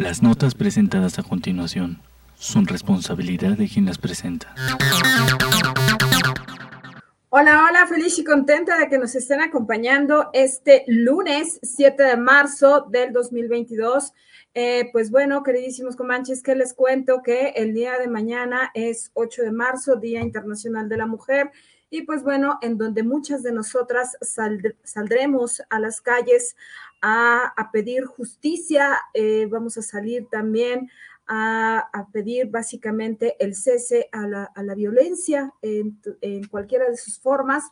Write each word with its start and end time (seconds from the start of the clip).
Las 0.00 0.22
notas 0.22 0.54
presentadas 0.54 1.18
a 1.18 1.22
continuación 1.22 2.00
son 2.34 2.66
responsabilidad 2.66 3.58
de 3.58 3.68
quien 3.68 3.84
las 3.84 3.98
presenta. 3.98 4.54
Hola, 7.28 7.66
hola, 7.68 7.86
feliz 7.86 8.18
y 8.18 8.24
contenta 8.24 8.78
de 8.78 8.88
que 8.88 8.96
nos 8.96 9.14
estén 9.14 9.42
acompañando 9.42 10.30
este 10.32 10.84
lunes 10.86 11.60
7 11.62 12.02
de 12.02 12.16
marzo 12.16 12.86
del 12.90 13.12
2022. 13.12 14.14
Eh, 14.54 14.88
pues 14.90 15.10
bueno, 15.10 15.42
queridísimos 15.42 15.96
comanches, 15.96 16.42
que 16.42 16.54
les 16.54 16.72
cuento 16.72 17.20
que 17.22 17.48
el 17.48 17.74
día 17.74 17.98
de 17.98 18.08
mañana 18.08 18.70
es 18.72 19.10
8 19.12 19.42
de 19.42 19.52
marzo, 19.52 19.96
Día 19.96 20.22
Internacional 20.22 20.88
de 20.88 20.96
la 20.96 21.06
Mujer, 21.06 21.50
y 21.90 22.02
pues 22.02 22.22
bueno, 22.22 22.58
en 22.62 22.78
donde 22.78 23.02
muchas 23.02 23.42
de 23.42 23.52
nosotras 23.52 24.16
saldremos 24.84 25.62
a 25.68 25.80
las 25.80 26.00
calles 26.00 26.56
a, 27.02 27.70
pedir 27.72 28.04
justicia, 28.04 28.96
eh, 29.12 29.46
vamos 29.50 29.76
a 29.76 29.82
salir 29.82 30.28
también 30.30 30.88
a, 31.26 32.08
pedir 32.12 32.46
básicamente 32.46 33.36
el 33.38 33.54
cese 33.54 34.08
a 34.12 34.26
la, 34.26 34.74
violencia 34.74 35.52
en, 35.62 35.98
cualquiera 36.48 36.88
de 36.88 36.96
sus 36.96 37.18
formas 37.18 37.64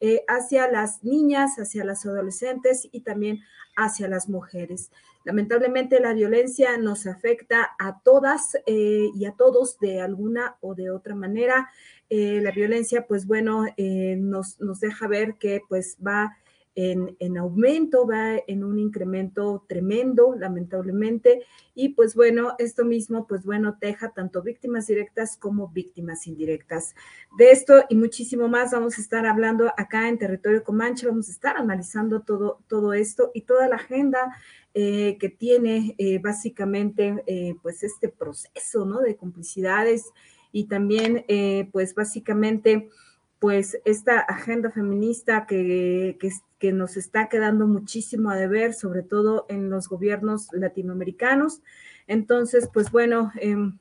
eh, 0.00 0.24
hacia 0.28 0.70
las 0.70 1.02
niñas, 1.04 1.56
hacia 1.58 1.84
las 1.84 2.04
adolescentes 2.06 2.88
y 2.92 3.00
también 3.00 3.40
hacia 3.76 4.08
las 4.08 4.28
mujeres. 4.28 4.90
Lamentablemente 5.26 5.98
la 5.98 6.14
violencia 6.14 6.78
nos 6.78 7.06
afecta 7.08 7.72
a 7.80 8.00
todas 8.00 8.56
eh, 8.64 9.08
y 9.12 9.24
a 9.24 9.32
todos 9.32 9.78
de 9.80 10.00
alguna 10.00 10.56
o 10.60 10.76
de 10.76 10.90
otra 10.90 11.16
manera. 11.16 11.68
Eh, 12.08 12.40
la 12.40 12.52
violencia, 12.52 13.06
pues 13.08 13.26
bueno, 13.26 13.66
nos, 13.76 14.60
nos 14.60 14.78
deja 14.78 15.08
ver 15.08 15.34
que 15.34 15.60
pues 15.68 15.98
va 16.06 16.36
en, 16.76 17.38
aumento, 17.38 18.06
va 18.06 18.36
en 18.46 18.62
un 18.62 18.78
incremento 18.78 19.64
tremendo, 19.66 20.34
lamentablemente. 20.38 21.42
Y 21.74 21.90
pues 21.90 22.14
bueno, 22.14 22.54
esto 22.58 22.84
mismo, 22.84 23.26
pues 23.26 23.44
bueno, 23.46 23.78
deja 23.80 24.10
tanto 24.10 24.42
víctimas 24.42 24.86
directas 24.86 25.38
como 25.38 25.68
víctimas 25.68 26.26
indirectas. 26.26 26.94
De 27.38 27.50
esto 27.50 27.84
y 27.88 27.96
muchísimo 27.96 28.48
más 28.48 28.72
vamos 28.72 28.98
a 28.98 29.00
estar 29.00 29.24
hablando 29.24 29.72
acá 29.78 30.08
en 30.08 30.18
Territorio 30.18 30.62
Comanche, 30.62 31.06
vamos 31.06 31.28
a 31.28 31.32
estar 31.32 31.56
analizando 31.56 32.20
todo, 32.20 32.60
todo 32.68 32.92
esto 32.92 33.30
y 33.32 33.42
toda 33.42 33.68
la 33.68 33.76
agenda 33.76 34.36
eh, 34.74 35.16
que 35.18 35.30
tiene 35.30 35.94
eh, 35.96 36.18
básicamente 36.18 37.24
eh, 37.26 37.54
pues 37.62 37.82
este 37.82 38.10
proceso, 38.10 38.84
¿no? 38.84 39.00
De 39.00 39.16
complicidades 39.16 40.10
y 40.52 40.64
también 40.64 41.24
pues 41.72 41.94
básicamente 41.94 42.88
pues 43.38 43.78
esta 43.84 44.20
agenda 44.20 44.70
feminista 44.70 45.46
que, 45.46 46.16
que, 46.18 46.30
nos 46.60 46.96
está 46.96 47.28
quedando 47.28 47.66
muchísimo 47.66 48.30
a 48.30 48.36
deber, 48.36 48.74
sobre 48.74 49.02
todo 49.02 49.46
en 49.48 49.70
los 49.70 49.88
gobiernos 49.88 50.48
latinoamericanos. 50.52 51.62
Entonces, 52.06 52.68
pues 52.72 52.90
bueno, 52.90 53.32
em, 53.40 53.78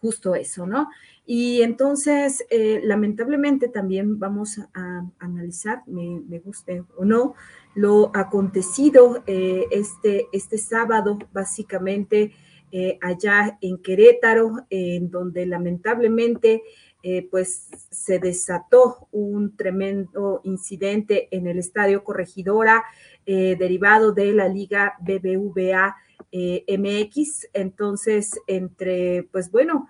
justo 0.00 0.34
eso, 0.34 0.66
¿no? 0.66 0.88
Y 1.24 1.62
entonces, 1.62 2.44
eh, 2.50 2.80
lamentablemente 2.84 3.68
también 3.68 4.18
vamos 4.18 4.58
a, 4.74 5.06
analizar, 5.18 5.82
me, 5.86 6.38
guste 6.40 6.84
o 6.96 7.06
no, 7.06 7.34
lo 7.74 8.10
acontecido 8.14 9.24
eh, 9.26 9.64
este, 9.70 10.26
este 10.32 10.58
sábado, 10.58 11.18
básicamente 11.32 12.32
eh, 12.70 12.98
allá 13.00 13.56
en 13.62 13.78
Querétaro, 13.78 14.66
en 14.68 15.10
donde 15.10 15.46
lamentablemente 15.46 16.62
eh, 17.06 17.28
pues 17.30 17.68
se 17.90 18.18
desató 18.18 19.08
un 19.12 19.58
tremendo 19.58 20.40
incidente 20.42 21.28
en 21.32 21.46
el 21.46 21.58
Estadio 21.58 22.02
Corregidora 22.02 22.82
eh, 23.26 23.56
derivado 23.58 24.12
de 24.12 24.32
la 24.32 24.48
Liga 24.48 24.94
BBVA 25.00 25.96
eh, 26.32 26.64
MX. 26.66 27.48
Entonces, 27.52 28.40
entre, 28.46 29.28
pues 29.30 29.50
bueno, 29.50 29.86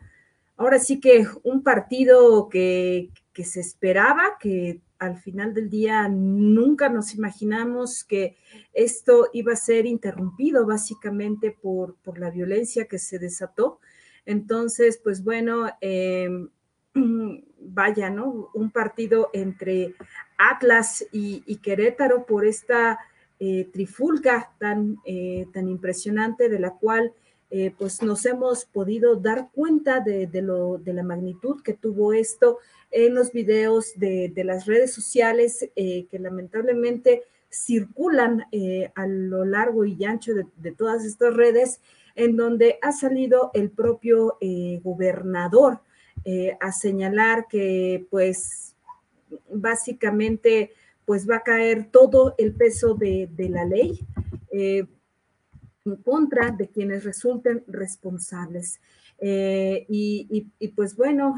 ahora 0.56 0.80
sí 0.80 0.98
que 0.98 1.24
un 1.44 1.62
partido 1.62 2.48
que, 2.48 3.10
que 3.32 3.44
se 3.44 3.60
esperaba, 3.60 4.36
que 4.40 4.80
al 4.98 5.16
final 5.16 5.54
del 5.54 5.70
día 5.70 6.08
nunca 6.08 6.88
nos 6.88 7.14
imaginamos 7.14 8.02
que 8.02 8.34
esto 8.72 9.28
iba 9.32 9.52
a 9.52 9.56
ser 9.56 9.86
interrumpido 9.86 10.66
básicamente 10.66 11.52
por, 11.52 11.94
por 12.02 12.18
la 12.18 12.30
violencia 12.30 12.86
que 12.86 12.98
se 12.98 13.20
desató. 13.20 13.78
Entonces, 14.26 14.98
pues 15.00 15.22
bueno, 15.22 15.68
eh, 15.80 16.28
vaya, 17.64 18.10
¿no? 18.10 18.50
Un 18.54 18.70
partido 18.70 19.30
entre 19.32 19.94
Atlas 20.38 21.04
y, 21.12 21.56
Querétaro 21.56 22.26
por 22.26 22.46
esta 22.46 22.98
eh, 23.40 23.68
trifulca 23.72 24.52
tan, 24.58 24.98
eh, 25.04 25.46
tan 25.52 25.68
impresionante 25.68 26.48
de 26.48 26.58
la 26.58 26.70
cual 26.70 27.12
eh, 27.50 27.72
pues 27.76 28.02
nos 28.02 28.24
hemos 28.26 28.64
podido 28.64 29.16
dar 29.16 29.50
cuenta 29.52 30.00
de, 30.00 30.28
lo, 30.42 30.78
de 30.78 30.92
la 30.92 31.02
magnitud 31.02 31.62
que 31.62 31.74
tuvo 31.74 32.12
esto 32.12 32.58
en 32.90 33.14
los 33.14 33.32
videos 33.32 33.92
de, 33.96 34.32
las 34.44 34.66
redes 34.66 34.92
sociales 34.92 35.68
que 35.74 36.18
lamentablemente 36.18 37.22
circulan 37.50 38.44
a 38.94 39.06
lo 39.06 39.44
largo 39.44 39.84
y 39.84 40.04
ancho 40.04 40.34
de, 40.34 40.46
de, 40.56 40.72
todas 40.72 41.04
estas 41.04 41.34
redes, 41.34 41.80
en 42.14 42.36
donde 42.36 42.78
ha 42.82 42.92
salido 42.92 43.50
el 43.54 43.70
propio 43.70 44.38
gobernador 44.82 45.80
eh, 46.24 46.56
a 46.60 46.72
señalar 46.72 47.46
que 47.48 48.06
pues 48.10 48.74
básicamente 49.50 50.72
pues 51.04 51.28
va 51.28 51.36
a 51.36 51.42
caer 51.42 51.90
todo 51.90 52.34
el 52.38 52.54
peso 52.54 52.94
de, 52.94 53.28
la 53.50 53.64
ley 53.64 54.00
eh, 54.50 54.86
en 55.84 55.96
contra 55.96 56.50
de 56.50 56.68
quienes 56.68 57.04
resulten 57.04 57.62
responsables. 57.66 58.80
Eh, 59.18 59.84
y, 59.88 60.70
pues 60.74 60.96
bueno, 60.96 61.36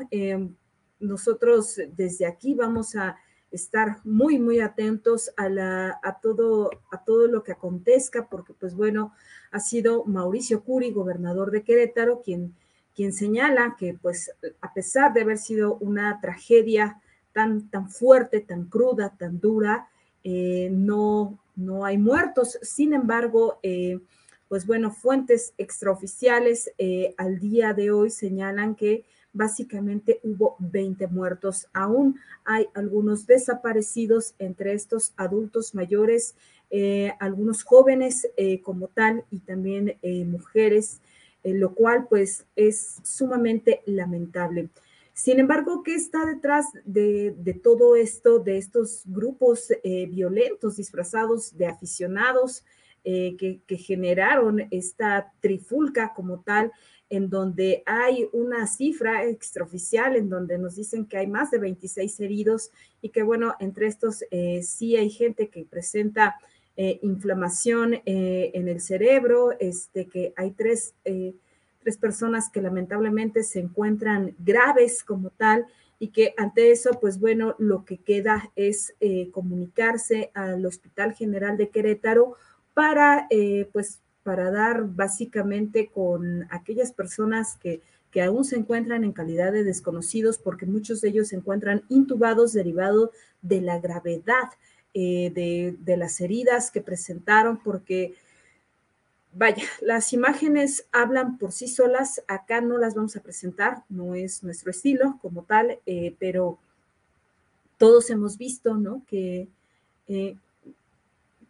nosotros 1.00 1.80
desde 1.96 2.26
aquí 2.26 2.54
vamos 2.54 2.94
a 2.94 3.16
estar 3.50 3.98
muy, 4.04 4.38
muy 4.38 4.60
atentos 4.60 5.32
a, 5.36 5.48
la, 5.48 5.98
a, 6.02 6.20
todo, 6.20 6.70
a 6.92 7.02
todo 7.04 7.26
lo 7.26 7.42
que 7.42 7.52
acontezca, 7.52 8.28
porque 8.28 8.54
pues 8.54 8.74
bueno, 8.74 9.12
ha 9.50 9.58
sido 9.60 10.04
Mauricio 10.04 10.62
Curi, 10.62 10.92
gobernador 10.92 11.50
de 11.50 11.62
Querétaro, 11.62 12.22
quien 12.22 12.54
quien 12.96 13.12
señala 13.12 13.76
que 13.78 13.94
pues 13.94 14.32
a 14.62 14.72
pesar 14.72 15.12
de 15.12 15.20
haber 15.20 15.38
sido 15.38 15.76
una 15.76 16.18
tragedia 16.20 17.00
tan, 17.32 17.68
tan 17.68 17.90
fuerte, 17.90 18.40
tan 18.40 18.64
cruda, 18.64 19.14
tan 19.18 19.38
dura, 19.38 19.88
eh, 20.24 20.70
no, 20.72 21.38
no 21.54 21.84
hay 21.84 21.98
muertos. 21.98 22.58
Sin 22.62 22.94
embargo, 22.94 23.60
eh, 23.62 24.00
pues 24.48 24.66
bueno, 24.66 24.90
fuentes 24.90 25.52
extraoficiales 25.58 26.72
eh, 26.78 27.14
al 27.18 27.38
día 27.38 27.74
de 27.74 27.90
hoy 27.90 28.08
señalan 28.08 28.74
que 28.74 29.04
básicamente 29.34 30.18
hubo 30.22 30.56
20 30.58 31.08
muertos. 31.08 31.68
Aún 31.74 32.18
hay 32.46 32.66
algunos 32.72 33.26
desaparecidos 33.26 34.34
entre 34.38 34.72
estos 34.72 35.12
adultos 35.18 35.74
mayores, 35.74 36.34
algunos 37.20 37.62
jóvenes 37.62 38.28
como 38.64 38.88
tal 38.88 39.24
y 39.30 39.38
también 39.40 39.98
mujeres 40.26 41.00
eh, 41.46 41.54
lo 41.54 41.76
cual 41.76 42.08
pues 42.08 42.44
es 42.56 42.96
sumamente 43.04 43.80
lamentable. 43.86 44.68
Sin 45.12 45.38
embargo, 45.38 45.84
¿qué 45.84 45.94
está 45.94 46.26
detrás 46.26 46.66
de, 46.84 47.60
todo 47.62 47.94
esto, 47.94 48.40
de 48.40 48.58
estos 48.58 49.04
grupos 49.06 49.70
eh, 49.84 50.06
violentos 50.06 50.74
disfrazados 50.74 51.56
de 51.56 51.66
aficionados 51.66 52.64
eh, 53.04 53.36
que, 53.38 53.76
generaron 53.76 54.66
esta 54.72 55.32
trifulca 55.38 56.12
como 56.16 56.40
tal, 56.40 56.72
en 57.10 57.30
donde 57.30 57.84
hay 57.86 58.28
una 58.32 58.66
cifra 58.66 59.24
extraoficial, 59.24 60.16
en 60.16 60.28
donde 60.28 60.58
nos 60.58 60.74
dicen 60.74 61.06
que 61.06 61.18
hay 61.18 61.28
más 61.28 61.52
de 61.52 61.60
26 61.60 62.18
heridos 62.18 62.72
y 63.00 63.10
que 63.10 63.22
bueno, 63.22 63.54
entre 63.60 63.86
estos 63.86 64.24
sí 64.62 64.96
hay 64.96 65.10
gente 65.10 65.48
que 65.48 65.64
presenta 65.64 66.40
inflamación 66.76 68.02
en 68.04 68.68
el 68.68 68.80
cerebro, 68.80 69.52
este, 69.60 70.08
que 70.08 70.34
hay 70.36 70.50
tres, 70.50 70.94
tres 71.86 71.98
personas 71.98 72.50
que 72.50 72.60
lamentablemente 72.60 73.44
se 73.44 73.60
encuentran 73.60 74.34
graves 74.40 75.04
como 75.04 75.30
tal 75.30 75.66
y 76.00 76.08
que 76.08 76.34
ante 76.36 76.72
eso, 76.72 76.98
pues 77.00 77.20
bueno, 77.20 77.54
lo 77.60 77.84
que 77.84 77.98
queda 77.98 78.50
es 78.56 78.92
comunicarse 79.30 80.32
al 80.34 80.66
Hospital 80.66 81.14
General 81.14 81.56
de 81.56 81.70
Querétaro 81.70 82.34
para, 82.74 83.28
pues, 83.72 84.00
para 84.24 84.50
dar 84.50 84.84
básicamente 84.88 85.88
con 85.88 86.48
aquellas 86.50 86.90
personas 86.90 87.56
que, 87.56 87.82
que 88.10 88.20
aún 88.20 88.44
se 88.44 88.56
encuentran 88.56 89.04
en 89.04 89.12
calidad 89.12 89.52
de 89.52 89.62
desconocidos, 89.62 90.38
porque 90.38 90.66
muchos 90.66 91.00
de 91.00 91.10
ellos 91.10 91.28
se 91.28 91.36
encuentran 91.36 91.84
intubados 91.88 92.52
derivado 92.52 93.12
de 93.42 93.60
la 93.60 93.78
gravedad 93.78 94.48
eh, 94.94 95.30
de, 95.32 95.76
de, 95.78 95.96
las 95.96 96.20
heridas 96.20 96.72
que 96.72 96.80
presentaron, 96.80 97.58
porque 97.62 98.14
vaya, 99.36 99.64
las 99.82 100.12
imágenes 100.12 100.86
hablan 100.92 101.36
por 101.38 101.52
sí 101.52 101.68
solas, 101.68 102.22
acá 102.26 102.60
no 102.60 102.78
las 102.78 102.94
vamos 102.94 103.16
a 103.16 103.22
presentar, 103.22 103.84
no 103.88 104.14
es 104.14 104.42
nuestro 104.42 104.70
estilo 104.70 105.18
como 105.20 105.42
tal, 105.42 105.78
eh, 105.84 106.14
pero 106.18 106.58
todos 107.76 108.08
hemos 108.08 108.38
visto, 108.38 108.74
¿no? 108.74 109.02
Que, 109.06 109.46
eh, 110.08 110.36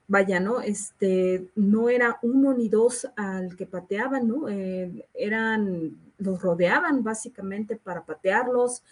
vaya, 0.09 0.41
¿no? 0.41 0.61
Este, 0.61 1.47
no 1.55 1.88
era 1.88 2.19
uno 2.23 2.55
ni 2.55 2.69
dos 2.69 3.09
al 3.17 3.56
que 3.56 3.67
pateaban, 3.67 4.27
¿no? 4.27 4.49
Eh, 4.49 5.06
eran, 5.15 5.97
los 6.19 6.43
rodeaban 6.43 7.05
básicamente 7.05 7.77
para 7.77 8.05
patearlos, 8.05 8.82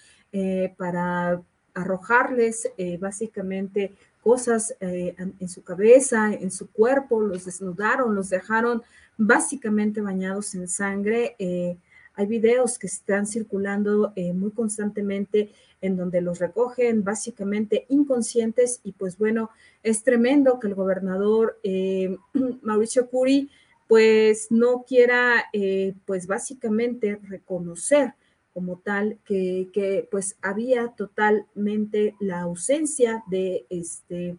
para 0.76 1.40
arrojarles 1.74 2.70
eh, 2.78 2.96
básicamente 2.98 3.92
cosas 4.22 4.74
eh, 4.80 5.14
en 5.18 5.48
su 5.48 5.62
cabeza, 5.62 6.32
en 6.32 6.50
su 6.50 6.70
cuerpo, 6.70 7.20
los 7.20 7.44
desnudaron, 7.44 8.14
los 8.14 8.30
dejaron 8.30 8.82
básicamente 9.18 10.00
bañados 10.00 10.54
en 10.54 10.68
sangre. 10.68 11.36
Eh, 11.38 11.76
hay 12.16 12.26
videos 12.26 12.78
que 12.78 12.86
están 12.86 13.26
circulando 13.26 14.12
eh, 14.14 14.32
muy 14.32 14.52
constantemente 14.52 15.50
en 15.80 15.96
donde 15.96 16.20
los 16.20 16.38
recogen 16.38 17.02
básicamente 17.02 17.86
inconscientes 17.88 18.80
y 18.84 18.92
pues 18.92 19.18
bueno, 19.18 19.50
es 19.82 20.02
tremendo 20.04 20.60
que 20.60 20.68
el 20.68 20.74
gobernador 20.74 21.58
eh, 21.62 22.16
Mauricio 22.62 23.08
Curi 23.08 23.50
pues 23.88 24.46
no 24.50 24.84
quiera 24.86 25.44
eh, 25.52 25.94
pues 26.06 26.26
básicamente 26.26 27.20
reconocer 27.24 28.14
como 28.54 28.78
tal 28.78 29.18
que, 29.24 29.68
que, 29.72 30.08
pues 30.10 30.36
había 30.40 30.88
totalmente 30.96 32.14
la 32.20 32.40
ausencia 32.40 33.24
de 33.26 33.66
este 33.68 34.38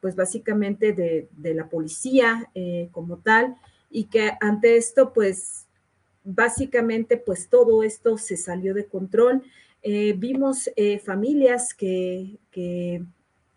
pues 0.00 0.16
básicamente 0.16 0.94
de, 0.94 1.28
de 1.36 1.54
la 1.54 1.68
policía 1.68 2.50
eh, 2.54 2.88
como 2.90 3.18
tal 3.18 3.56
y 3.90 4.04
que 4.04 4.32
ante 4.40 4.78
esto 4.78 5.12
pues 5.12 5.66
básicamente 6.24 7.18
pues 7.18 7.48
todo 7.48 7.82
esto 7.82 8.16
se 8.16 8.38
salió 8.38 8.72
de 8.72 8.86
control. 8.86 9.42
Eh, 9.82 10.14
vimos 10.16 10.70
eh, 10.76 10.98
familias 10.98 11.74
que, 11.74 12.38
que, 12.50 13.04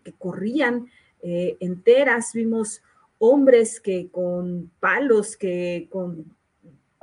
que 0.03 0.11
corrían 0.13 0.87
enteras, 1.25 2.33
vimos 2.33 2.81
hombres 3.17 3.79
que 3.79 4.09
con 4.09 4.69
palos, 4.81 5.37
que 5.37 5.87
con 5.89 6.35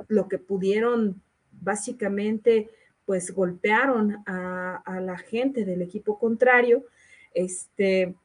lo 0.07 0.27
que 0.27 0.37
pudieron 0.37 1.19
básicamente 1.59 2.69
pues 3.05 3.31
golpearon 3.31 4.23
a, 4.25 4.99
la 5.01 5.17
gente 5.17 5.65
del 5.65 5.81
equipo 5.81 6.17
contrario. 6.17 6.85
Este, 7.33 8.15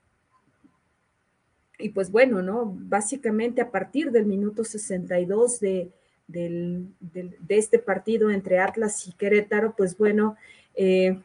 y 1.78 1.90
pues 1.90 2.10
bueno, 2.10 2.42
¿no? 2.42 2.74
Básicamente 2.76 3.60
a 3.60 3.70
partir 3.70 4.10
del 4.10 4.26
minuto 4.26 4.64
62 4.64 5.60
de, 5.60 5.90
de 6.28 7.30
este 7.48 7.78
partido 7.78 8.30
entre 8.30 8.58
Atlas 8.58 9.06
y 9.06 9.12
Querétaro, 9.12 9.74
pues 9.76 9.96
bueno, 9.96 10.36
eh, 10.76 11.18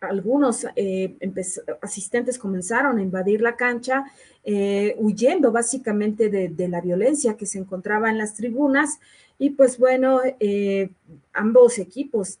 algunos 0.00 0.66
eh, 0.76 1.16
asistentes 1.80 2.38
comenzaron 2.38 2.98
a 2.98 3.02
invadir 3.02 3.40
la 3.40 3.56
cancha, 3.56 4.04
eh, 4.44 4.94
huyendo 4.98 5.52
básicamente 5.52 6.28
de, 6.28 6.68
la 6.68 6.80
violencia 6.80 7.36
que 7.36 7.46
se 7.46 7.58
encontraba 7.58 8.10
en 8.10 8.18
las 8.18 8.34
tribunas. 8.34 8.98
Y 9.38 9.50
pues 9.50 9.78
bueno, 9.78 10.20
eh, 10.40 10.90
ambos 11.32 11.78
equipos 11.78 12.38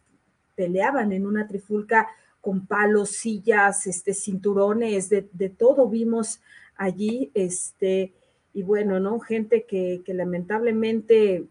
peleaban 0.54 1.12
en 1.12 1.26
una 1.26 1.46
trifulca 1.46 2.08
con 2.40 2.66
palos, 2.66 3.10
sillas, 3.10 3.86
este, 3.86 4.14
cinturones, 4.14 5.08
de, 5.08 5.28
de 5.32 5.48
todo 5.48 5.88
vimos 5.88 6.40
allí. 6.76 7.30
Este, 7.34 8.12
y 8.54 8.62
bueno, 8.62 9.00
¿no? 9.00 9.18
Gente 9.18 9.64
que, 9.64 10.02
que 10.04 10.14
lamentablemente 10.14 11.44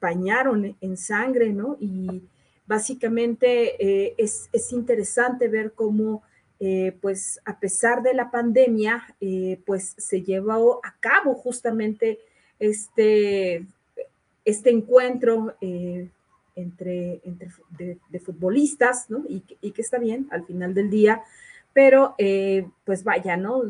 bañaron 0.00 0.76
en 0.80 0.96
sangre, 0.96 1.52
¿no? 1.52 1.76
Y 1.80 2.22
básicamente 2.70 3.84
eh, 3.84 4.14
es, 4.16 4.48
es, 4.52 4.72
interesante 4.72 5.48
ver 5.48 5.72
cómo, 5.72 6.22
eh, 6.60 6.96
pues 7.00 7.40
a 7.44 7.58
pesar 7.58 8.00
de 8.00 8.14
la 8.14 8.30
pandemia, 8.30 9.12
eh, 9.20 9.60
pues 9.66 9.96
se 9.98 10.22
llevó 10.22 10.78
a 10.84 10.94
cabo 11.00 11.34
justamente 11.34 12.20
este, 12.60 13.66
este 14.44 14.70
encuentro 14.70 15.56
entre, 16.54 17.20
entre 17.24 17.50
de, 17.76 18.20
futbolistas, 18.20 19.10
¿no? 19.10 19.24
Y, 19.28 19.40
que 19.40 19.82
está 19.82 19.98
bien 19.98 20.28
al 20.30 20.44
final 20.46 20.72
del 20.72 20.90
día, 20.90 21.24
pero 21.72 22.14
pues 22.84 23.02
vaya, 23.02 23.36
¿no? 23.36 23.62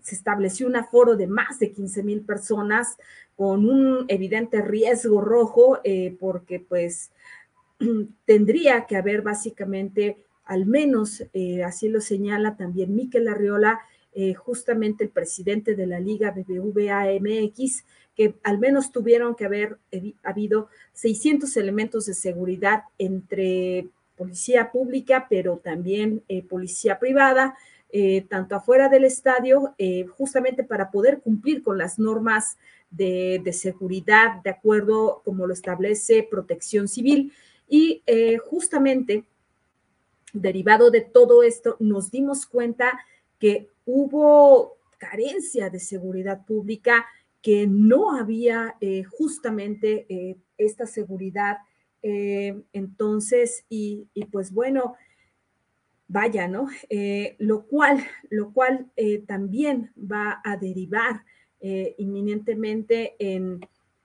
se 0.00 0.14
estableció 0.14 0.66
un 0.66 0.76
aforo 0.76 1.14
de 1.14 1.26
más 1.26 1.58
de 1.58 1.72
15 1.72 2.02
mil 2.02 2.22
personas 2.22 2.96
con 3.36 3.68
un 3.68 4.06
evidente 4.08 4.62
riesgo 4.62 5.20
rojo 5.20 5.80
porque 6.18 6.60
pues 6.60 7.10
tendría 8.26 8.86
que 8.86 8.96
haber 8.96 9.22
básicamente 9.22 10.18
al 10.50 10.66
menos, 10.66 11.22
eh, 11.32 11.62
así 11.62 11.88
lo 11.88 12.00
señala 12.00 12.56
también 12.56 12.92
Miquel 12.92 13.28
Arriola, 13.28 13.82
eh, 14.12 14.34
justamente 14.34 15.04
el 15.04 15.10
presidente 15.10 15.76
de 15.76 15.86
la 15.86 16.00
Liga 16.00 16.32
BBVA 16.32 17.06
MX, 17.20 17.84
que 18.16 18.34
al 18.42 18.58
menos 18.58 18.90
tuvieron 18.90 19.36
que 19.36 19.44
haber 19.44 19.78
habido 20.24 20.68
600 20.94 21.56
elementos 21.56 22.06
de 22.06 22.14
seguridad 22.14 22.82
entre 22.98 23.86
policía 24.16 24.72
pública, 24.72 25.28
pero 25.30 25.58
también 25.58 26.24
eh, 26.28 26.42
policía 26.42 26.98
privada, 26.98 27.56
tanto 28.28 28.54
afuera 28.54 28.88
del 28.88 29.02
estadio, 29.02 29.74
justamente 30.16 30.62
para 30.62 30.92
poder 30.92 31.18
cumplir 31.18 31.60
con 31.64 31.76
las 31.76 31.98
normas 31.98 32.56
de, 32.88 33.40
de, 33.42 33.52
seguridad, 33.52 34.40
de 34.44 34.50
acuerdo 34.50 35.22
como 35.24 35.48
lo 35.48 35.52
establece 35.52 36.22
protección 36.22 36.86
civil. 36.86 37.32
Y 37.70 38.02
eh, 38.06 38.36
justamente, 38.38 39.24
derivado 40.32 40.90
de 40.90 41.02
todo 41.02 41.44
esto, 41.44 41.76
nos 41.78 42.10
dimos 42.10 42.44
cuenta 42.44 43.00
que 43.38 43.68
hubo 43.86 44.76
carencia 44.98 45.70
de 45.70 45.78
seguridad 45.78 46.44
pública, 46.44 47.06
que 47.40 47.68
no 47.68 48.18
había 48.18 48.74
eh, 48.80 49.04
justamente 49.04 50.04
eh, 50.08 50.36
esta 50.58 50.84
seguridad. 50.84 51.58
entonces, 52.02 53.64
y, 53.68 54.08
y 54.14 54.24
pues 54.24 54.52
bueno, 54.52 54.94
vaya, 56.08 56.48
¿no? 56.48 56.68
Lo 57.38 57.66
cual, 57.66 58.02
lo 58.30 58.52
cual 58.52 58.90
también 59.26 59.92
va 59.96 60.40
a 60.42 60.56
derivar 60.56 61.24
inminentemente 61.98 63.16
en, 63.18 63.60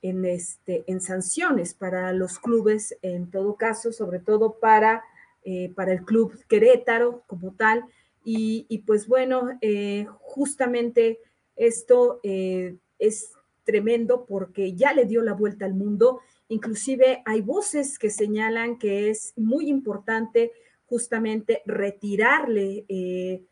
en, 0.09 0.25
este, 0.25 0.83
en 0.87 1.01
sanciones 1.01 1.73
para 1.73 2.13
los 2.13 2.39
clubes, 2.39 2.97
en 3.01 3.29
todo 3.31 3.55
caso, 3.55 3.91
sobre 3.91 4.19
todo 4.19 4.59
para, 4.59 5.03
eh, 5.43 5.71
para 5.75 5.93
el 5.93 6.03
club 6.03 6.33
Querétaro 6.47 7.23
como 7.27 7.53
tal. 7.53 7.85
Y, 8.27 8.83
pues 8.87 9.07
bueno, 9.07 9.49
eh, 9.61 10.07
justamente 10.19 11.19
esto 11.55 12.19
es 12.23 13.31
tremendo 13.65 14.25
porque 14.25 14.73
ya 14.73 14.93
le 14.93 15.05
dio 15.05 15.21
la 15.21 15.33
vuelta 15.33 15.65
al 15.65 15.73
mundo. 15.73 16.21
Inclusive 16.47 17.21
hay 17.25 17.41
voces 17.41 17.99
que 17.99 18.09
señalan 18.09 18.77
que 18.77 19.09
es 19.09 19.33
muy 19.35 19.67
importante 19.69 20.53
justamente 20.85 21.61
retirarle, 21.65 22.85
eh, 22.87 23.43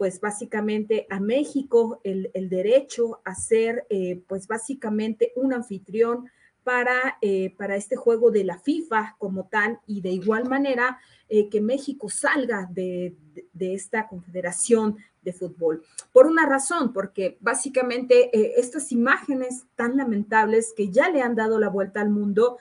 pues 0.00 0.18
básicamente 0.18 1.06
a 1.10 1.20
México 1.20 2.00
el, 2.04 2.30
el 2.32 2.48
derecho 2.48 3.20
a 3.22 3.34
ser, 3.34 3.84
eh, 3.90 4.22
pues 4.26 4.46
básicamente 4.46 5.30
un 5.36 5.52
anfitrión 5.52 6.30
para, 6.64 7.18
eh, 7.20 7.54
para 7.58 7.76
este 7.76 7.96
juego 7.96 8.30
de 8.30 8.44
la 8.44 8.58
FIFA 8.58 9.16
como 9.18 9.48
tal 9.48 9.78
y 9.86 10.00
de 10.00 10.08
igual 10.08 10.48
manera 10.48 10.98
eh, 11.28 11.50
que 11.50 11.60
México 11.60 12.08
salga 12.08 12.66
de, 12.72 13.14
de, 13.52 13.74
esta 13.74 14.08
confederación 14.08 14.96
de 15.20 15.34
fútbol. 15.34 15.84
Por 16.14 16.26
una 16.26 16.46
razón, 16.46 16.94
porque 16.94 17.36
básicamente 17.42 18.34
eh, 18.34 18.54
estas 18.56 18.92
imágenes 18.92 19.66
tan 19.74 19.98
lamentables 19.98 20.72
que 20.74 20.88
ya 20.88 21.10
le 21.10 21.20
han 21.20 21.34
dado 21.34 21.58
la 21.58 21.68
vuelta 21.68 22.00
al 22.00 22.08
mundo, 22.08 22.56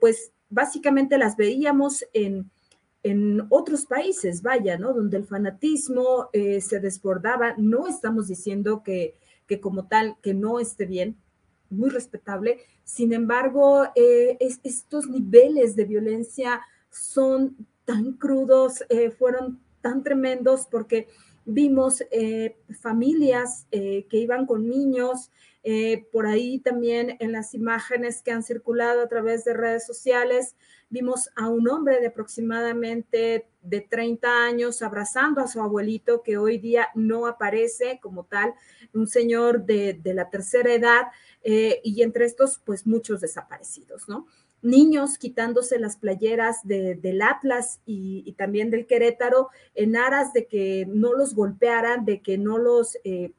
pues 0.00 0.32
básicamente 0.48 1.18
las 1.18 1.36
veíamos 1.36 2.06
en, 2.14 2.50
en 3.02 3.46
otros 3.50 3.86
países, 3.86 4.42
vaya, 4.42 4.76
¿no? 4.78 4.92
Donde 4.92 5.16
el 5.16 5.24
fanatismo 5.24 6.30
eh, 6.32 6.60
se 6.60 6.80
desbordaba. 6.80 7.54
No 7.56 7.86
estamos 7.86 8.28
diciendo 8.28 8.82
que, 8.82 9.14
que, 9.46 9.60
como 9.60 9.86
tal, 9.86 10.16
que 10.22 10.34
no 10.34 10.60
esté 10.60 10.86
bien, 10.86 11.16
muy 11.70 11.90
respetable. 11.90 12.58
Sin 12.84 13.12
embargo, 13.12 13.84
eh, 13.94 14.36
es, 14.40 14.60
estos 14.64 15.08
niveles 15.08 15.76
de 15.76 15.84
violencia 15.84 16.60
son 16.90 17.56
tan 17.84 18.12
crudos, 18.14 18.84
eh, 18.88 19.10
fueron 19.10 19.60
tan 19.80 20.02
tremendos 20.02 20.66
porque 20.70 21.08
vimos 21.46 22.04
eh, 22.10 22.56
familias 22.80 23.66
eh, 23.70 24.06
que 24.10 24.18
iban 24.18 24.44
con 24.44 24.68
niños, 24.68 25.30
por 26.12 26.26
ahí 26.26 26.60
también 26.60 27.16
en 27.20 27.32
las 27.32 27.54
imágenes 27.54 28.22
que 28.22 28.30
han 28.30 28.42
circulado 28.42 29.02
a 29.02 29.08
través 29.08 29.44
de 29.44 29.54
redes 29.54 29.86
sociales, 29.86 30.56
vimos 30.90 31.30
a 31.36 31.48
un 31.48 31.68
hombre 31.68 32.00
de 32.00 32.06
aproximadamente 32.06 33.48
de 33.62 33.80
30 33.82 34.44
años 34.44 34.82
abrazando 34.82 35.40
a 35.40 35.46
su 35.48 35.60
abuelito 35.60 36.22
que 36.22 36.38
hoy 36.38 36.58
día 36.58 36.88
no 36.94 37.26
aparece 37.26 37.98
como 38.02 38.24
tal, 38.24 38.54
un 38.94 39.06
señor 39.06 39.64
de, 39.64 40.00
la 40.04 40.30
tercera 40.30 40.72
edad 40.72 41.02
eh, 41.42 41.80
y 41.84 42.02
entre 42.02 42.24
estos 42.24 42.60
pues 42.64 42.86
muchos 42.86 43.20
desaparecidos, 43.20 44.08
¿no? 44.08 44.26
Niños 44.60 45.18
quitándose 45.18 45.78
las 45.78 45.96
playeras 45.96 46.56
del 46.64 47.22
Atlas 47.22 47.80
y, 47.86 48.32
también 48.32 48.70
del 48.70 48.86
Querétaro 48.86 49.50
en 49.76 49.96
aras 49.96 50.32
de 50.32 50.46
que 50.46 50.84
no 50.88 51.12
los 51.14 51.36
golpearan, 51.36 52.04
de 52.04 52.22
que 52.22 52.38
no 52.38 52.58
los 52.58 52.98
eh, 53.04 53.32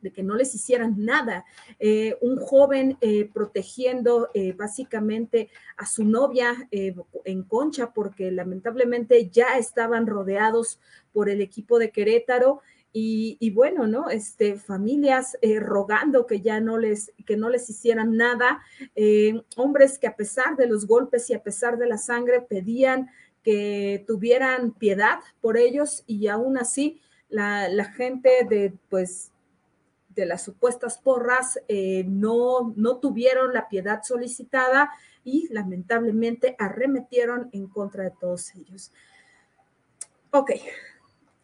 de 0.00 0.12
que 0.12 0.22
no 0.22 0.34
les 0.34 0.54
hicieran 0.54 0.94
nada. 0.98 1.44
Eh, 1.78 2.16
un 2.20 2.36
joven 2.36 2.96
eh, 3.00 3.28
protegiendo 3.32 4.30
eh, 4.34 4.52
básicamente 4.52 5.48
a 5.76 5.86
su 5.86 6.04
novia 6.04 6.68
en 6.70 7.42
concha 7.44 7.92
porque 7.92 8.30
lamentablemente 8.30 9.28
ya 9.30 9.58
estaban 9.58 10.06
rodeados 10.06 10.78
por 11.12 11.28
el 11.28 11.40
equipo 11.40 11.78
de 11.78 11.90
Querétaro. 11.90 12.60
Y, 12.98 13.50
bueno, 13.50 13.86
¿no? 13.86 14.08
Este, 14.08 14.56
familias 14.56 15.36
rogando 15.60 16.26
que 16.26 16.40
ya 16.40 16.60
no 16.60 16.78
les, 16.78 17.12
que 17.26 17.36
no 17.36 17.50
les 17.50 17.68
hicieran 17.68 18.16
nada, 18.16 18.62
hombres 19.56 19.98
que 19.98 20.06
a 20.06 20.16
pesar 20.16 20.56
de 20.56 20.66
los 20.66 20.86
golpes 20.86 21.28
y 21.28 21.34
a 21.34 21.42
pesar 21.42 21.76
de 21.76 21.88
la 21.88 21.98
sangre 21.98 22.40
pedían 22.40 23.10
que 23.42 24.02
tuvieran 24.06 24.72
piedad 24.72 25.18
por 25.42 25.58
ellos 25.58 26.04
y 26.06 26.28
aún 26.28 26.56
así 26.56 27.02
la, 27.28 27.68
la 27.68 27.84
gente 27.84 28.30
de, 28.48 28.72
pues, 28.88 29.30
de 30.16 30.26
las 30.26 30.42
supuestas 30.42 30.98
porras 30.98 31.60
eh, 31.68 32.04
no, 32.08 32.72
no 32.74 32.96
tuvieron 32.96 33.52
la 33.52 33.68
piedad 33.68 34.02
solicitada 34.02 34.90
y 35.22 35.46
lamentablemente 35.52 36.56
arremetieron 36.58 37.50
en 37.52 37.68
contra 37.68 38.04
de 38.04 38.12
todos 38.12 38.54
ellos. 38.54 38.90
Ok, 40.30 40.52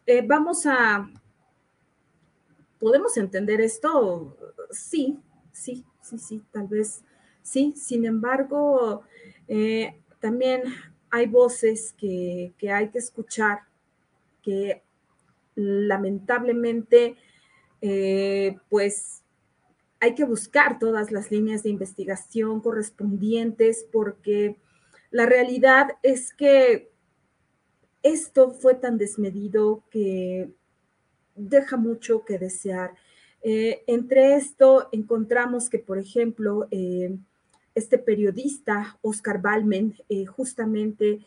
eh, 0.05 0.23
vamos 0.25 0.65
a... 0.65 1.09
¿Podemos 2.79 3.15
entender 3.15 3.61
esto? 3.61 4.35
Sí, 4.71 5.17
sí, 5.53 5.85
sí, 6.01 6.17
sí, 6.17 6.43
tal 6.51 6.67
vez 6.67 7.01
sí. 7.41 7.73
Sin 7.77 8.05
embargo, 8.05 9.03
eh, 9.47 10.01
también 10.19 10.63
hay 11.09 11.27
voces 11.27 11.93
que, 11.97 12.53
que 12.57 12.71
hay 12.71 12.89
que 12.89 12.97
escuchar 12.97 13.59
que 14.41 14.83
lamentablemente 15.55 17.15
eh, 17.85 18.55
pues 18.69 19.23
hay 19.99 20.15
que 20.15 20.23
buscar 20.23 20.79
todas 20.79 21.11
las 21.11 21.31
líneas 21.31 21.63
de 21.63 21.69
investigación 21.69 22.61
correspondientes 22.61 23.85
porque 23.91 24.55
la 25.11 25.25
realidad 25.25 25.89
es 26.01 26.33
que 26.33 26.93
esto 28.01 28.51
fue 28.51 28.75
tan 28.75 28.97
desmedido 28.97 29.83
que 29.91 30.49
deja 31.35 31.75
mucho 31.75 32.23
que 32.23 32.39
desear. 32.39 32.93
Eh, 33.41 33.83
entre 33.87 34.35
esto 34.35 34.87
encontramos 34.93 35.69
que, 35.69 35.79
por 35.79 35.97
ejemplo, 35.97 36.69
eh, 36.71 37.17
este 37.75 37.97
periodista, 37.97 38.97
Oscar 39.01 39.41
Balmen, 39.41 39.95
justamente 40.27 41.19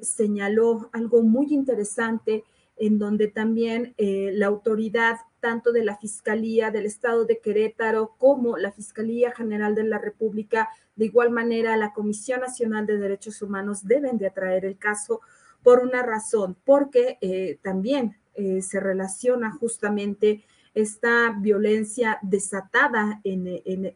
señaló 0.00 0.88
algo 0.92 1.22
muy 1.22 1.52
interesante 1.52 2.44
en 2.78 2.98
donde 2.98 3.28
también 3.28 3.94
la 3.98 4.46
autoridad 4.46 5.18
tanto 5.40 5.72
de 5.72 5.84
la 5.84 5.96
Fiscalía 5.96 6.70
del 6.70 6.86
Estado 6.86 7.24
de 7.24 7.40
Querétaro 7.40 8.14
como 8.18 8.56
la 8.56 8.72
Fiscalía 8.72 9.32
General 9.32 9.74
de 9.74 9.84
la 9.84 9.98
República, 9.98 10.68
de 10.96 11.06
igual 11.06 11.30
manera 11.30 11.76
la 11.76 11.92
Comisión 11.92 12.40
Nacional 12.40 12.86
de 12.86 12.98
Derechos 12.98 13.40
Humanos 13.42 13.86
deben 13.86 14.18
de 14.18 14.26
atraer 14.26 14.64
el 14.64 14.78
caso 14.78 15.20
por 15.62 15.80
una 15.80 16.02
razón, 16.02 16.56
porque 16.64 17.18
eh, 17.20 17.58
también 17.62 18.16
eh, 18.34 18.62
se 18.62 18.80
relaciona 18.80 19.50
justamente 19.52 20.44
esta 20.74 21.34
violencia 21.40 22.18
desatada 22.22 23.20
en, 23.24 23.46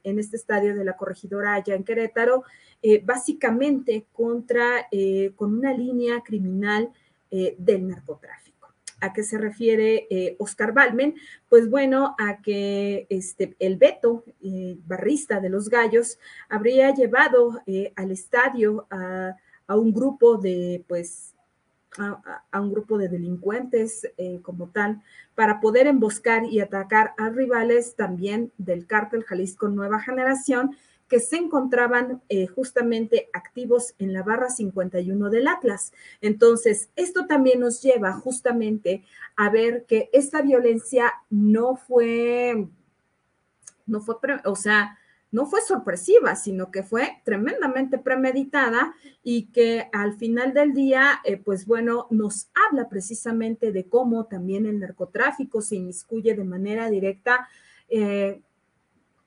este 0.03 0.37
estadio 0.37 0.75
de 0.75 0.85
la 0.85 0.97
corregidora 0.97 1.55
allá 1.55 1.75
en 1.77 1.85
Querétaro, 1.85 2.43
eh, 2.83 3.01
básicamente 3.05 4.07
contra, 4.13 4.89
con 5.37 5.55
una 5.55 5.73
línea 5.73 6.23
criminal 6.23 6.91
del 7.31 7.87
narcotráfico. 7.87 8.52
¿A 9.03 9.13
qué 9.13 9.25
se 9.25 9.37
refiere 9.37 10.07
eh, 10.11 10.37
Oscar 10.39 10.73
Balmen? 10.73 11.17
Pues 11.49 11.69
bueno, 11.69 12.15
a 12.21 12.41
que 12.41 13.09
este, 13.11 13.57
el 13.59 13.77
Beto, 13.77 14.23
eh, 14.41 14.79
barrista 14.87 15.41
de 15.41 15.49
los 15.49 15.69
Gallos, 15.69 16.21
habría 16.49 16.95
llevado 16.95 17.61
eh, 17.67 17.93
al 17.97 18.13
estadio 18.13 18.87
a, 18.91 19.37
un 19.67 19.93
grupo 19.93 20.37
de, 20.37 20.85
pues, 20.87 21.35
a, 21.99 22.61
un 22.61 22.73
grupo 22.73 22.97
de 22.97 23.09
delincuentes 23.09 24.07
como 24.43 24.69
tal, 24.69 25.03
para 25.35 25.61
poder 25.61 25.87
emboscar 25.89 26.45
y 26.45 26.61
atacar 26.61 27.15
a 27.17 27.31
rivales 27.31 27.97
también 27.97 28.53
del 28.59 28.87
cártel 28.87 29.25
Jalisco 29.25 29.69
Nueva 29.69 29.99
Generación, 29.99 30.77
que 31.13 31.21
se 31.21 31.37
encontraban 31.37 32.23
eh, 32.31 32.47
justamente 32.47 33.29
activos 33.35 33.95
en 33.99 34.15
la 34.15 34.23
barra 34.23 34.49
51 34.49 35.29
del 35.29 35.47
Atlas. 35.47 35.93
Entonces, 36.23 36.89
esto 36.97 37.27
también 37.27 37.61
nos 37.61 37.83
lleva 37.83 38.15
justamente 38.15 39.05
a 39.37 39.51
ver 39.51 39.85
que 39.85 40.09
esta 40.15 40.41
violencia 40.41 41.13
no 41.29 41.77
fue, 41.77 42.67
no 43.85 44.01
fue, 44.01 44.17
o 44.47 44.57
sea, 44.57 44.99
no 45.31 45.45
fue 45.45 45.61
sorpresiva, 45.61 46.35
sino 46.35 46.71
que 46.71 46.83
fue 46.83 47.21
tremendamente 47.27 47.99
premeditada 47.99 48.95
y 49.23 49.49
que 49.49 49.91
al 49.93 50.15
final 50.15 50.55
del 50.55 50.73
día, 50.73 51.21
eh, 51.25 51.37
pues 51.37 51.67
bueno, 51.67 52.07
nos 52.09 52.49
habla 52.71 52.89
precisamente 52.89 53.71
de 53.71 53.85
cómo 53.85 54.25
también 54.25 54.65
el 54.65 54.81
narcotráfico 54.81 55.61
se 55.61 55.77
inmiscuye 55.77 56.35
de 56.35 56.45
manera 56.45 56.89
directa. 56.89 57.51
Eh, 57.91 58.41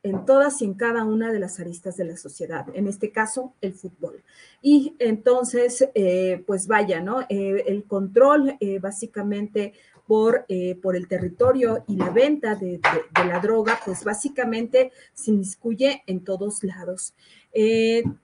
en 0.05 0.24
todas 0.24 0.62
y 0.62 0.65
en 0.65 0.75
cada 0.75 1.03
una 1.03 1.33
de 1.33 1.39
las 1.39 1.59
aristas 1.59 1.97
de 1.97 2.05
la 2.05 2.15
sociedad, 2.15 2.67
en 2.75 2.88
este 2.88 3.12
caso 3.12 3.53
el 3.59 3.74
fútbol. 3.74 4.24
Y 4.62 4.95
entonces, 5.00 5.89
eh, 5.95 6.43
pues 6.45 6.67
vaya, 6.67 7.01
¿no? 7.01 7.21
Eh, 7.21 7.63
el 7.65 7.85
control 7.85 8.55
eh, 8.59 8.77
básicamente 8.77 9.74
por, 10.05 10.45
por 10.83 10.95
el 10.95 11.07
territorio 11.07 11.83
y 11.88 11.95
la 11.95 12.12
venta 12.12 12.53
de, 12.53 12.79
la 13.15 13.39
droga, 13.39 13.79
pues 13.83 14.03
básicamente 14.03 14.91
se 15.15 15.31
inmiscuye 15.31 16.03
en 16.05 16.24
todos 16.24 16.63
lados. 16.63 17.15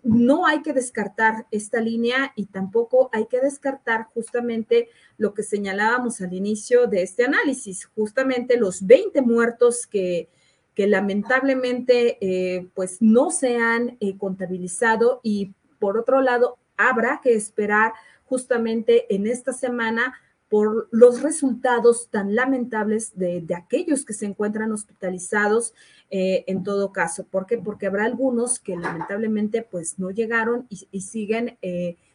no 0.03 0.45
hay 0.45 0.61
que 0.61 0.73
descartar 0.73 1.47
esta 1.49 1.81
línea 1.81 2.33
y 2.35 2.45
tampoco 2.45 3.09
hay 3.11 3.25
que 3.25 3.39
descartar 3.39 4.05
justamente 4.13 4.89
lo 5.17 5.33
que 5.33 5.41
señalábamos 5.41 6.21
al 6.21 6.33
inicio 6.33 6.85
de 6.85 7.01
este 7.01 7.25
análisis, 7.25 7.89
justamente 7.95 8.57
los 8.57 8.85
20 8.85 9.23
muertos 9.23 9.87
que 9.87 10.29
que 10.75 10.87
lamentablemente 10.87 12.17
eh, 12.21 12.67
pues 12.73 13.01
no 13.01 13.29
se 13.29 13.57
han 13.57 13.97
eh, 13.99 14.17
contabilizado 14.17 15.19
y 15.23 15.53
por 15.79 15.97
otro 15.97 16.21
lado 16.21 16.57
habrá 16.77 17.19
que 17.21 17.33
esperar 17.33 17.93
justamente 18.25 19.13
en 19.13 19.27
esta 19.27 19.51
semana 19.51 20.15
por 20.47 20.87
los 20.91 21.21
resultados 21.21 22.09
tan 22.09 22.35
lamentables 22.35 23.17
de, 23.17 23.45
aquellos 23.55 24.05
que 24.05 24.13
se 24.13 24.25
encuentran 24.25 24.71
hospitalizados 24.71 25.73
eh, 26.09 26.43
en 26.47 26.63
todo 26.63 26.91
caso. 26.91 27.25
¿Por 27.25 27.45
qué? 27.45 27.57
Porque 27.57 27.87
habrá 27.87 28.03
algunos 28.03 28.59
que 28.59 28.75
lamentablemente 28.75 29.61
pues 29.61 29.97
no 29.97 30.11
llegaron 30.11 30.67
y, 30.69 31.01
siguen, 31.01 31.57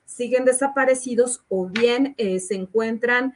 siguen 0.05 0.45
desaparecidos 0.45 1.45
o 1.49 1.67
bien 1.67 2.15
se 2.19 2.55
encuentran 2.55 3.35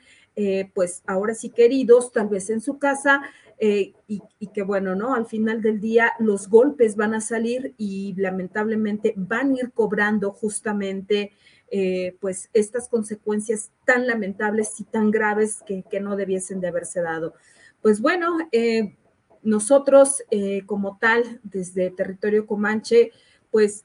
pues 0.75 1.03
ahora 1.07 1.35
sí 1.35 1.49
queridos, 1.51 2.13
tal 2.13 2.29
vez 2.29 2.51
en 2.51 2.61
su 2.61 2.79
casa, 2.79 3.23
eh, 3.63 3.93
y, 4.09 4.23
que 4.55 4.63
bueno, 4.63 4.95
¿no? 4.95 5.15
Al 5.15 5.27
final 5.27 5.61
del 5.61 5.81
día 5.81 6.15
los 6.19 6.49
golpes 6.49 6.97
van 6.97 7.13
a 7.13 7.21
salir 7.21 7.75
y 7.77 8.15
lamentablemente 8.17 9.13
van 9.19 9.51
a 9.51 9.57
ir 9.59 9.73
cobrando 9.73 10.31
justamente 10.33 11.33
eh, 11.71 12.17
pues 12.23 12.49
estas 12.55 12.89
consecuencias 12.89 13.71
tan 13.85 14.07
lamentables 14.07 14.81
y 14.81 14.85
tan 14.85 15.11
graves 15.11 15.63
que, 15.67 16.01
no 16.01 16.17
debiesen 16.17 16.63
de 16.63 16.69
haberse 16.69 17.03
dado. 17.03 17.35
Pues 17.83 18.01
bueno, 18.01 18.39
eh, 18.51 18.97
nosotros 19.43 20.23
como 20.65 20.97
tal, 20.99 21.41
desde 21.43 21.91
territorio 21.91 22.47
Comanche, 22.47 23.13
pues 23.51 23.85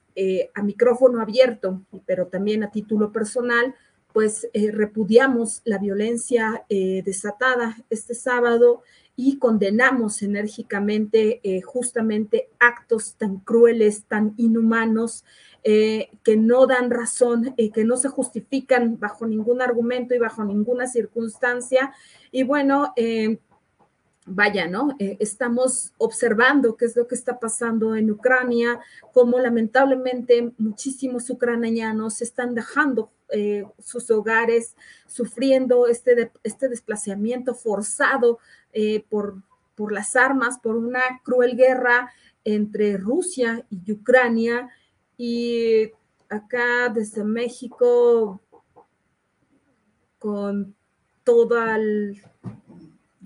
a 0.54 0.62
micrófono 0.62 1.20
abierto, 1.20 1.82
pero 2.06 2.28
también 2.28 2.62
a 2.62 2.70
título 2.70 3.12
personal, 3.12 3.74
pues 4.14 4.48
repudiamos 4.72 5.60
la 5.64 5.76
violencia 5.78 6.64
desatada 6.68 7.76
este 7.90 8.14
sábado 8.14 8.82
y 9.16 9.38
condenamos 9.38 10.22
enérgicamente 10.22 11.40
eh, 11.42 11.62
justamente 11.62 12.50
actos 12.60 13.14
tan 13.14 13.38
crueles, 13.38 14.04
tan 14.04 14.34
inhumanos, 14.36 15.24
eh, 15.64 16.10
que 16.22 16.36
no 16.36 16.66
dan 16.66 16.90
razón, 16.90 17.54
eh, 17.56 17.72
que 17.72 17.84
no 17.84 17.96
se 17.96 18.08
justifican 18.08 19.00
bajo 19.00 19.26
ningún 19.26 19.62
argumento 19.62 20.14
y 20.14 20.18
bajo 20.18 20.44
ninguna 20.44 20.86
circunstancia. 20.86 21.92
Y 22.30 22.44
bueno, 22.44 22.92
vaya, 24.26 24.66
¿no? 24.66 24.94
Eh, 24.98 25.16
estamos 25.20 25.92
observando 25.98 26.76
qué 26.76 26.84
es 26.84 26.96
lo 26.96 27.06
que 27.06 27.14
está 27.14 27.38
pasando 27.38 27.94
en 27.94 28.10
Ucrania, 28.10 28.80
cómo 29.12 29.38
lamentablemente 29.38 30.52
muchísimos 30.58 31.30
ucranianos 31.30 32.20
están 32.20 32.54
dejando 32.54 33.10
eh, 33.30 33.64
sus 33.78 34.10
hogares, 34.10 34.76
sufriendo 35.06 35.86
este, 35.86 36.30
este 36.42 36.68
desplazamiento 36.68 37.54
forzado 37.54 38.38
eh, 38.72 39.04
por, 39.08 39.42
por 39.74 39.92
las 39.92 40.16
armas, 40.16 40.58
por 40.58 40.76
una 40.76 41.02
cruel 41.22 41.56
guerra 41.56 42.12
entre 42.44 42.96
Rusia 42.96 43.66
y 43.70 43.92
Ucrania. 43.92 44.70
Y 45.16 45.90
acá 46.28 46.88
desde 46.88 47.24
México, 47.24 48.40
con 50.18 50.74
toda 51.24 51.76
el 51.76 52.22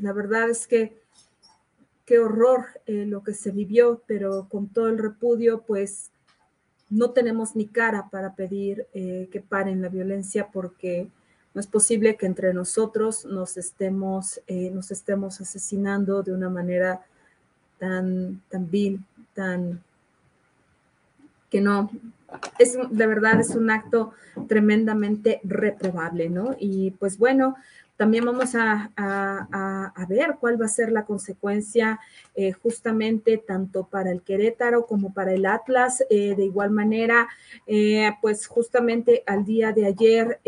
la 0.00 0.12
verdad 0.12 0.48
es 0.48 0.66
que 0.66 0.98
qué 2.06 2.18
horror 2.18 2.64
eh, 2.86 3.04
lo 3.06 3.22
que 3.22 3.34
se 3.34 3.50
vivió, 3.50 4.02
pero 4.06 4.48
con 4.48 4.68
todo 4.68 4.88
el 4.88 4.98
repudio, 4.98 5.62
pues 5.66 6.10
no 6.90 7.10
tenemos 7.10 7.54
ni 7.54 7.66
cara 7.66 8.08
para 8.10 8.34
pedir 8.34 8.86
eh, 8.92 9.28
que 9.32 9.40
paren 9.40 9.80
la 9.80 9.88
violencia 9.88 10.48
porque 10.52 11.08
no 11.54 11.60
es 11.60 11.66
posible 11.66 12.16
que 12.16 12.26
entre 12.26 12.52
nosotros 12.52 13.24
nos 13.24 13.56
estemos, 13.56 14.40
eh, 14.46 14.70
nos 14.70 14.90
estemos 14.90 15.40
asesinando 15.40 16.22
de 16.22 16.32
una 16.32 16.48
manera 16.48 17.00
tan, 17.78 18.42
tan 18.48 18.70
vil, 18.70 19.00
tan 19.34 19.82
que 21.48 21.60
no, 21.60 21.90
es 22.58 22.76
de 22.90 23.06
verdad 23.06 23.40
es 23.40 23.56
un 23.56 23.70
acto 23.70 24.12
tremendamente 24.46 25.40
reprobable, 25.42 26.28
¿no? 26.28 26.54
Y 26.58 26.92
pues 26.92 27.18
bueno, 27.18 27.56
también 28.00 28.24
vamos 28.24 28.54
a, 28.54 28.90
ver 30.08 30.36
cuál 30.40 30.58
va 30.58 30.64
a 30.64 30.68
ser 30.68 30.90
la 30.90 31.04
consecuencia 31.04 32.00
eh, 32.34 32.52
justamente 32.52 33.36
tanto 33.36 33.88
para 33.88 34.10
el 34.10 34.22
Querétaro 34.22 34.86
como 34.86 35.12
para 35.12 35.34
el 35.34 35.44
Atlas. 35.44 36.02
Eh, 36.08 36.34
de 36.34 36.46
igual 36.46 36.70
manera, 36.70 37.28
eh, 37.66 38.10
pues 38.22 38.46
justamente 38.46 39.22
al 39.26 39.44
día 39.44 39.72
de 39.72 39.84
ayer, 39.84 40.40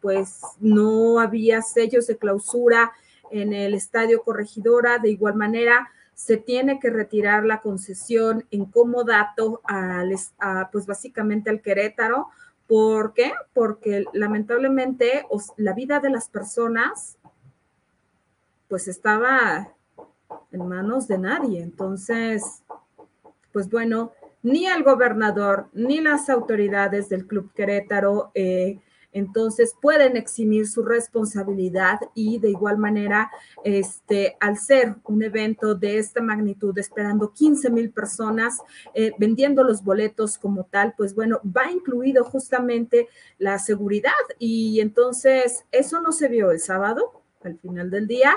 pues 0.00 0.42
no 0.60 1.18
había 1.18 1.60
sellos 1.60 2.06
de 2.06 2.18
clausura 2.18 2.92
en 3.32 3.52
el 3.52 3.74
Estadio 3.74 4.22
Corregidora. 4.22 4.98
De 4.98 5.10
igual 5.10 5.34
manera, 5.34 5.90
se 6.14 6.36
tiene 6.36 6.78
que 6.78 6.90
retirar 6.90 7.44
la 7.44 7.60
concesión 7.60 8.46
en 8.52 8.66
comodato 8.66 9.60
al, 9.64 10.14
a, 10.38 10.70
pues 10.70 10.86
básicamente 10.86 11.50
al 11.50 11.62
Querétaro 11.62 12.28
¿Por 12.66 13.12
qué? 13.12 13.32
Porque 13.52 14.04
lamentablemente 14.12 15.26
la 15.56 15.72
vida 15.72 16.00
de 16.00 16.10
las 16.10 16.28
personas 16.28 17.18
pues 18.68 18.88
estaba 18.88 19.74
en 20.50 20.66
manos 20.66 21.06
de 21.06 21.18
nadie. 21.18 21.60
Entonces, 21.60 22.62
pues 23.52 23.68
bueno, 23.68 24.12
ni 24.42 24.66
el 24.66 24.82
gobernador 24.82 25.68
ni 25.72 26.00
las 26.00 26.30
autoridades 26.30 27.08
del 27.08 27.26
Club 27.26 27.52
Querétaro 27.52 28.30
eh, 28.34 28.80
entonces 29.12 29.74
pueden 29.80 30.16
eximir 30.16 30.66
su 30.66 30.82
responsabilidad 30.82 32.00
y 32.14 32.38
de 32.38 32.50
igual 32.50 32.78
manera, 32.78 33.30
este, 33.64 34.36
al 34.40 34.58
ser 34.58 34.96
un 35.04 35.22
evento 35.22 35.74
de 35.74 35.98
esta 35.98 36.22
magnitud, 36.22 36.76
esperando 36.78 37.32
15 37.32 37.70
mil 37.70 37.90
personas, 37.90 38.58
eh, 38.94 39.12
vendiendo 39.18 39.64
los 39.64 39.84
boletos 39.84 40.38
como 40.38 40.64
tal, 40.64 40.94
pues 40.96 41.14
bueno, 41.14 41.40
va 41.44 41.70
incluido 41.70 42.24
justamente 42.24 43.08
la 43.38 43.58
seguridad 43.58 44.12
y 44.38 44.80
entonces 44.80 45.64
eso 45.72 46.00
no 46.00 46.12
se 46.12 46.28
vio 46.28 46.50
el 46.50 46.60
sábado, 46.60 47.22
al 47.44 47.58
final 47.58 47.90
del 47.90 48.06
día. 48.06 48.36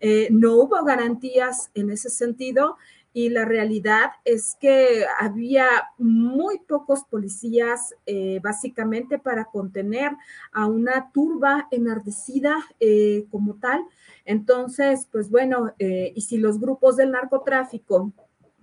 Eh, 0.00 0.28
no 0.30 0.54
hubo 0.56 0.84
garantías 0.84 1.70
en 1.74 1.90
ese 1.90 2.10
sentido 2.10 2.76
y 3.16 3.30
la 3.30 3.46
realidad 3.46 4.10
es 4.26 4.58
que 4.60 5.06
había 5.18 5.66
muy 5.96 6.58
pocos 6.58 7.04
policías 7.04 7.94
eh, 8.04 8.40
básicamente 8.42 9.18
para 9.18 9.46
contener 9.46 10.12
a 10.52 10.66
una 10.66 11.10
turba 11.12 11.66
enardecida 11.70 12.56
eh, 12.78 13.24
como 13.30 13.54
tal. 13.54 13.82
Entonces, 14.26 15.08
pues 15.10 15.30
bueno, 15.30 15.72
eh, 15.78 16.12
y 16.14 16.20
si 16.20 16.36
los 16.36 16.60
grupos 16.60 16.96
del 16.96 17.12
narcotráfico 17.12 18.12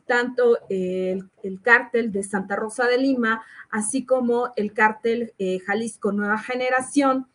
tanto 0.06 0.60
el, 0.70 1.32
cártel 1.64 2.12
de 2.12 2.22
Santa 2.22 2.56
Rosa 2.56 2.86
de 2.86 3.00
Lima, 3.00 3.42
así 3.72 4.06
como 4.06 4.52
el 4.56 4.72
cártel 4.72 5.34
Jalisco 5.66 6.12
Nueva 6.12 6.38
Generación, 6.38 7.26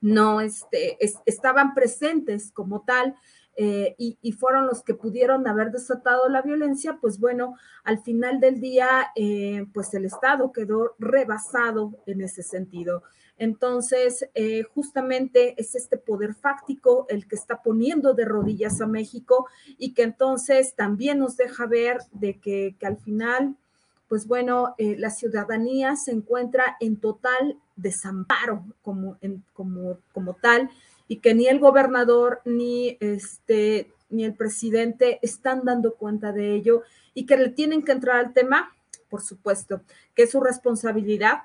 no 0.00 0.40
este, 0.40 0.98
estaban 1.24 1.74
presentes 1.74 2.50
como 2.50 2.80
tal 2.80 3.14
eh, 3.62 3.94
y, 3.98 4.32
fueron 4.32 4.66
los 4.66 4.82
que 4.82 4.94
pudieron 4.94 5.46
haber 5.46 5.70
desatado 5.70 6.30
la 6.30 6.40
violencia, 6.40 6.96
pues 6.98 7.20
bueno, 7.20 7.56
al 7.84 8.02
final 8.02 8.40
del 8.40 8.58
día, 8.58 9.12
eh, 9.14 9.66
pues 9.74 9.92
el 9.92 10.06
Estado 10.06 10.50
quedó 10.50 10.94
rebasado 10.98 11.92
en 12.06 12.22
ese 12.22 12.42
sentido. 12.42 13.02
Entonces, 13.36 14.26
eh, 14.34 14.62
justamente 14.62 15.60
es 15.60 15.74
este 15.74 15.98
poder 15.98 16.34
fáctico 16.34 17.04
el 17.10 17.28
que 17.28 17.36
está 17.36 17.60
poniendo 17.60 18.14
de 18.14 18.24
rodillas 18.24 18.80
a 18.80 18.86
México 18.86 19.46
y 19.76 19.92
que 19.92 20.04
entonces 20.04 20.74
también 20.74 21.18
nos 21.18 21.36
deja 21.36 21.66
ver 21.66 21.98
de 22.12 22.40
que, 22.40 22.74
al 22.80 22.96
final, 22.96 23.56
pues 24.08 24.26
bueno, 24.26 24.74
la 24.78 25.10
ciudadanía 25.10 25.96
se 25.96 26.12
encuentra 26.12 26.78
en 26.80 26.96
total 26.96 27.58
desamparo 27.76 28.64
como, 28.80 29.18
como, 29.52 29.98
como 30.14 30.32
tal 30.32 30.70
y 31.10 31.16
que 31.16 31.34
ni 31.34 31.48
el 31.48 31.58
gobernador 31.58 32.40
ni 32.44 32.96
este 33.00 33.90
ni 34.10 34.24
el 34.24 34.34
presidente 34.34 35.18
están 35.22 35.64
dando 35.64 35.96
cuenta 35.96 36.30
de 36.30 36.54
ello 36.54 36.84
y 37.14 37.26
que 37.26 37.36
le 37.36 37.48
tienen 37.48 37.82
que 37.82 37.90
entrar 37.90 38.16
al 38.16 38.32
tema, 38.32 38.72
por 39.08 39.20
supuesto, 39.20 39.82
que 40.14 40.22
es 40.22 40.30
su 40.30 40.40
responsabilidad. 40.40 41.38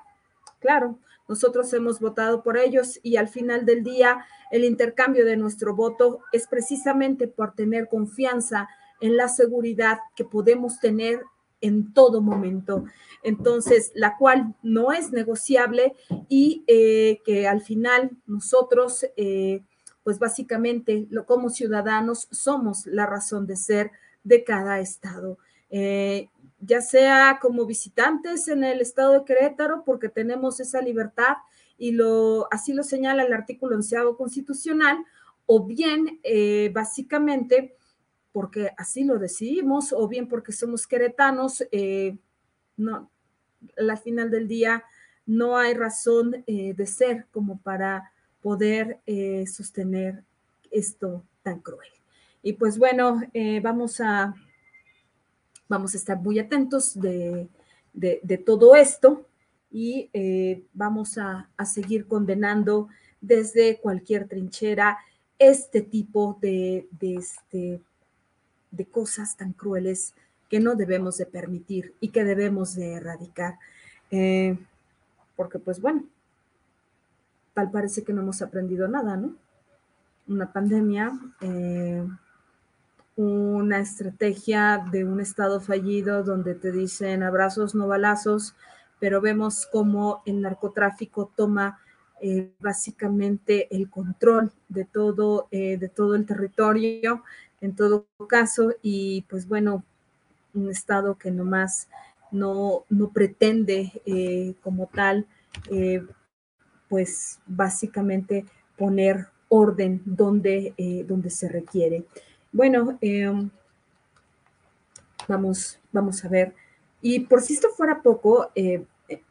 Claro, 0.60 1.00
nosotros 1.28 1.72
hemos 1.72 1.98
votado 1.98 2.44
por 2.44 2.56
ellos 2.56 3.00
y 3.02 3.16
al 3.16 3.28
final 3.28 3.66
del 3.66 3.82
día 3.82 4.24
el 4.52 4.64
intercambio 4.64 5.26
de 5.26 5.36
nuestro 5.36 5.74
voto 5.74 6.20
es 6.30 6.46
precisamente 6.46 7.26
por 7.26 7.56
tener 7.56 7.88
confianza 7.88 8.68
en 9.00 9.16
la 9.16 9.26
seguridad 9.26 9.98
que 10.14 10.24
podemos 10.24 10.78
tener 10.78 11.22
en 11.60 11.92
todo 11.92 12.20
momento. 12.20 12.84
Entonces, 13.22 13.92
la 13.94 14.16
cual 14.16 14.54
no 14.62 14.92
es 14.92 15.12
negociable 15.12 15.94
y 16.28 16.64
eh, 16.66 17.20
que 17.24 17.48
al 17.48 17.60
final 17.60 18.10
nosotros, 18.26 19.06
eh, 19.16 19.62
pues 20.04 20.18
básicamente, 20.18 21.06
lo, 21.10 21.26
como 21.26 21.50
ciudadanos, 21.50 22.28
somos 22.30 22.86
la 22.86 23.06
razón 23.06 23.46
de 23.46 23.56
ser 23.56 23.90
de 24.22 24.44
cada 24.44 24.80
estado. 24.80 25.38
Eh, 25.70 26.28
ya 26.60 26.80
sea 26.80 27.38
como 27.40 27.66
visitantes 27.66 28.48
en 28.48 28.64
el 28.64 28.80
estado 28.80 29.12
de 29.12 29.24
Querétaro, 29.24 29.82
porque 29.84 30.08
tenemos 30.08 30.60
esa 30.60 30.80
libertad 30.80 31.36
y 31.78 31.92
lo, 31.92 32.48
así 32.50 32.72
lo 32.72 32.82
señala 32.82 33.24
el 33.24 33.32
artículo 33.32 33.76
onceavo 33.76 34.16
constitucional, 34.16 34.98
o 35.44 35.64
bien 35.64 36.20
básicamente 36.72 37.76
porque 38.36 38.70
así 38.76 39.02
lo 39.02 39.18
decidimos 39.18 39.94
o 39.94 40.06
bien 40.08 40.28
porque 40.28 40.52
somos 40.52 40.86
queretanos, 40.86 41.64
eh, 41.72 42.18
no, 42.76 43.10
al 43.78 43.96
final 43.96 44.30
del 44.30 44.46
día 44.46 44.84
no 45.24 45.56
hay 45.56 45.72
razón 45.72 46.44
eh, 46.46 46.74
de 46.74 46.86
ser 46.86 47.24
como 47.30 47.56
para 47.56 48.12
poder 48.42 49.00
eh, 49.06 49.46
sostener 49.46 50.22
esto 50.70 51.24
tan 51.42 51.60
cruel. 51.60 51.88
Y 52.42 52.52
pues 52.52 52.76
bueno, 52.76 53.22
vamos, 53.62 54.02
a, 54.02 54.34
vamos 55.66 55.94
a 55.94 55.96
estar 55.96 56.18
muy 56.20 56.38
atentos 56.38 56.92
de, 57.00 57.48
todo 58.44 58.76
esto 58.76 59.26
y 59.70 60.10
vamos 60.74 61.16
a, 61.16 61.48
seguir 61.64 62.06
condenando 62.06 62.88
desde 63.18 63.78
cualquier 63.80 64.28
trinchera 64.28 64.98
este 65.38 65.80
tipo 65.80 66.38
de, 66.42 66.86
de, 67.00 67.14
este, 67.14 67.80
de 68.76 68.86
cosas 68.86 69.36
tan 69.36 69.52
crueles 69.52 70.14
que 70.48 70.60
no 70.60 70.74
debemos 70.74 71.16
de 71.18 71.26
permitir 71.26 71.94
y 72.00 72.08
que 72.08 72.24
debemos 72.24 72.74
de 72.74 72.94
erradicar. 72.94 73.58
Eh, 74.10 74.56
porque 75.34 75.58
pues 75.58 75.80
bueno, 75.80 76.04
tal 77.54 77.70
parece 77.70 78.04
que 78.04 78.12
no 78.12 78.22
hemos 78.22 78.42
aprendido 78.42 78.88
nada, 78.88 79.16
¿no? 79.16 79.34
Una 80.28 80.52
pandemia, 80.52 81.12
eh, 81.40 82.06
una 83.16 83.80
estrategia 83.80 84.84
de 84.90 85.04
un 85.04 85.20
estado 85.20 85.60
fallido 85.60 86.22
donde 86.22 86.54
te 86.54 86.72
dicen 86.72 87.22
abrazos, 87.22 87.74
no 87.74 87.88
balazos, 87.88 88.54
pero 88.98 89.20
vemos 89.20 89.66
cómo 89.70 90.22
el 90.26 90.40
narcotráfico 90.40 91.30
toma 91.34 91.80
eh, 92.20 92.50
básicamente 92.60 93.74
el 93.74 93.90
control 93.90 94.50
de 94.68 94.84
todo, 94.84 95.48
de 95.50 95.90
todo 95.94 96.14
el 96.14 96.24
territorio 96.24 97.22
en 97.66 97.74
todo 97.74 98.06
caso, 98.28 98.72
y 98.80 99.22
pues 99.28 99.48
bueno, 99.48 99.82
un 100.54 100.70
Estado 100.70 101.16
que 101.16 101.30
nomás 101.32 101.88
no, 102.30 102.84
no 102.88 103.10
pretende 103.10 103.92
eh, 104.06 104.54
como 104.62 104.86
tal, 104.86 105.26
eh, 105.70 106.04
pues 106.88 107.40
básicamente 107.46 108.46
poner 108.78 109.26
orden 109.48 110.00
donde, 110.04 110.74
eh, 110.76 111.04
donde 111.06 111.30
se 111.30 111.48
requiere. 111.48 112.04
bueno, 112.52 112.98
em, 113.00 113.50
vamos, 115.28 115.78
vamos 115.92 116.24
a 116.24 116.28
ver. 116.28 116.54
Y 117.02 117.20
por 117.20 117.42
si 117.42 117.54
esto 117.54 117.68
fuera 117.70 118.00
poco, 118.00 118.50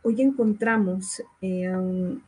hoy 0.04 0.22
encontramos 0.22 1.24
em, 1.42 2.20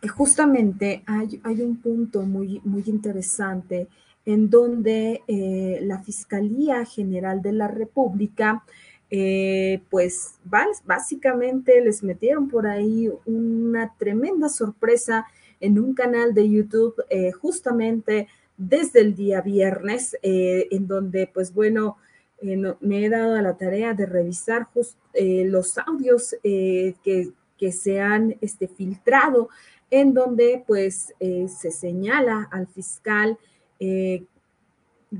que 0.00 0.08
justamente 0.08 1.02
hay, 1.06 1.40
hay, 1.42 1.62
un 1.62 1.76
punto 1.76 2.22
muy, 2.22 2.60
muy 2.64 2.82
interesante 2.86 3.88
en 4.24 4.50
donde 4.50 5.22
eh, 5.26 5.80
la 5.82 5.98
Fiscalía 6.02 6.84
General 6.84 7.42
de 7.42 7.52
la 7.52 7.68
República, 7.68 8.64
eh, 9.10 9.82
pues 9.90 10.36
básicamente 10.84 11.80
les 11.82 12.02
metieron 12.02 12.48
por 12.48 12.66
ahí 12.66 13.10
una 13.26 13.94
tremenda 13.98 14.48
sorpresa 14.48 15.26
en 15.60 15.78
un 15.78 15.94
canal 15.94 16.34
de 16.34 16.48
YouTube 16.48 16.94
eh, 17.10 17.30
justamente 17.32 18.28
desde 18.56 19.00
el 19.00 19.14
día 19.14 19.40
viernes, 19.40 20.16
en 20.22 20.86
donde 20.86 21.26
pues 21.26 21.52
bueno, 21.52 21.96
me 22.40 23.04
he 23.04 23.08
dado 23.08 23.34
a 23.34 23.42
la 23.42 23.56
tarea 23.56 23.92
de 23.92 24.06
revisar 24.06 24.68
los 25.14 25.78
audios 25.78 26.36
que, 26.42 26.94
que, 27.58 27.72
se 27.72 28.00
han 28.00 28.36
este, 28.40 28.68
filtrado, 28.68 29.48
en 29.90 30.14
donde 30.14 30.62
pues 30.66 31.12
se 31.18 31.70
señala 31.70 32.48
al 32.52 32.68
fiscal 32.68 33.38
eh, 33.82 34.24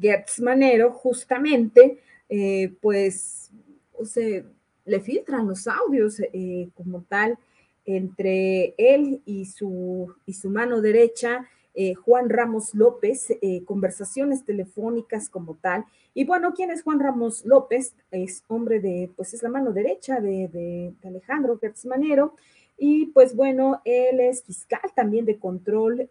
Gertz 0.01 0.41
Manero, 0.41 0.93
justamente, 0.93 1.99
eh, 2.29 2.73
pues, 2.81 3.51
o 3.93 4.05
sea, 4.05 4.43
le 4.85 5.01
filtran 5.01 5.47
los 5.47 5.67
audios 5.67 6.21
eh, 6.21 6.69
como 6.75 7.03
tal 7.03 7.39
entre 7.85 8.75
él 8.79 9.21
y 9.27 9.47
su, 9.47 10.15
y 10.25 10.35
su 10.35 10.49
mano 10.51 10.81
derecha, 10.81 11.49
eh, 11.75 11.95
Juan 11.95 12.29
Ramos 12.29 12.75
López, 12.75 13.29
conversaciones 13.65 14.45
telefónicas 14.45 15.29
como 15.29 15.57
tal. 15.57 15.85
Y 16.15 16.25
bueno, 16.25 16.53
¿quién 16.55 16.71
es 16.71 16.83
Juan 16.83 17.01
Ramos 17.01 17.45
López? 17.45 17.95
Es 18.11 18.45
hombre 18.47 18.79
de, 18.79 19.11
pues 19.17 19.35
es 19.35 19.43
la 19.43 19.49
mano 19.49 19.73
derecha 19.73 20.21
de, 20.21 20.49
de, 20.49 20.93
Alejandro 21.03 21.59
Gertz 21.59 21.87
Manero. 21.87 22.37
Y 22.79 23.07
pues 23.07 23.35
bueno, 23.35 23.81
él 23.85 24.21
es 24.21 24.45
fiscal 24.45 24.93
también 24.95 25.25
de 25.25 25.39
control, 25.39 26.09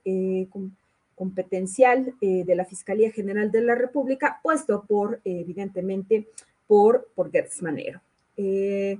competencial 1.21 2.15
eh, 2.19 2.43
de 2.43 2.55
la 2.55 2.65
Fiscalía 2.65 3.11
General 3.11 3.51
de 3.51 3.61
la 3.61 3.75
República, 3.75 4.39
puesto 4.41 4.85
por, 4.87 5.21
eh, 5.23 5.41
evidentemente, 5.41 6.27
por, 6.65 7.09
por 7.13 7.29
Gertz 7.29 7.61
Manero. 7.61 8.01
Eh, 8.37 8.97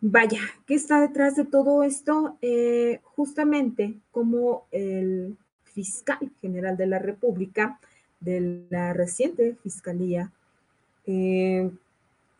vaya, 0.00 0.40
¿qué 0.66 0.74
está 0.74 0.98
detrás 0.98 1.36
de 1.36 1.44
todo 1.44 1.82
esto? 1.82 2.38
justamente 3.16 3.96
como 4.10 4.64
el 4.70 5.36
fiscal 5.64 6.32
general 6.40 6.78
de 6.78 6.86
la 6.86 7.00
República, 7.00 7.78
de 8.20 8.64
la 8.70 8.94
reciente 8.94 9.56
fiscalía, 9.62 10.32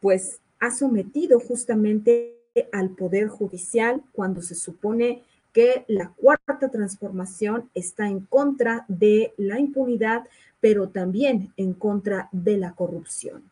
pues 0.01 0.41
ha 0.59 0.71
sometido 0.71 1.39
justamente 1.39 2.35
al 2.73 2.91
Poder 2.91 3.29
Judicial 3.29 4.03
cuando 4.13 4.41
se 4.41 4.55
supone 4.55 5.23
que 5.57 5.87
la 5.89 6.11
cuarta 6.11 6.69
transformación 6.69 7.71
está 7.73 8.07
en 8.09 8.21
contra 8.21 8.85
de 8.89 9.33
la 9.39 9.59
impunidad, 9.59 10.25
pero 10.61 10.91
también 10.91 11.51
en 11.57 11.73
contra 11.73 12.29
de 12.31 12.59
la 12.59 12.75
corrupción. 12.75 13.43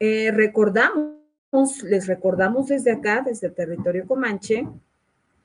Eh, 0.00 0.32
recordamos, 0.32 1.84
les 1.84 2.08
recordamos 2.08 2.66
desde 2.66 2.90
acá, 2.90 3.22
desde 3.24 3.46
el 3.46 3.54
territorio 3.54 4.08
comanche, 4.08 4.66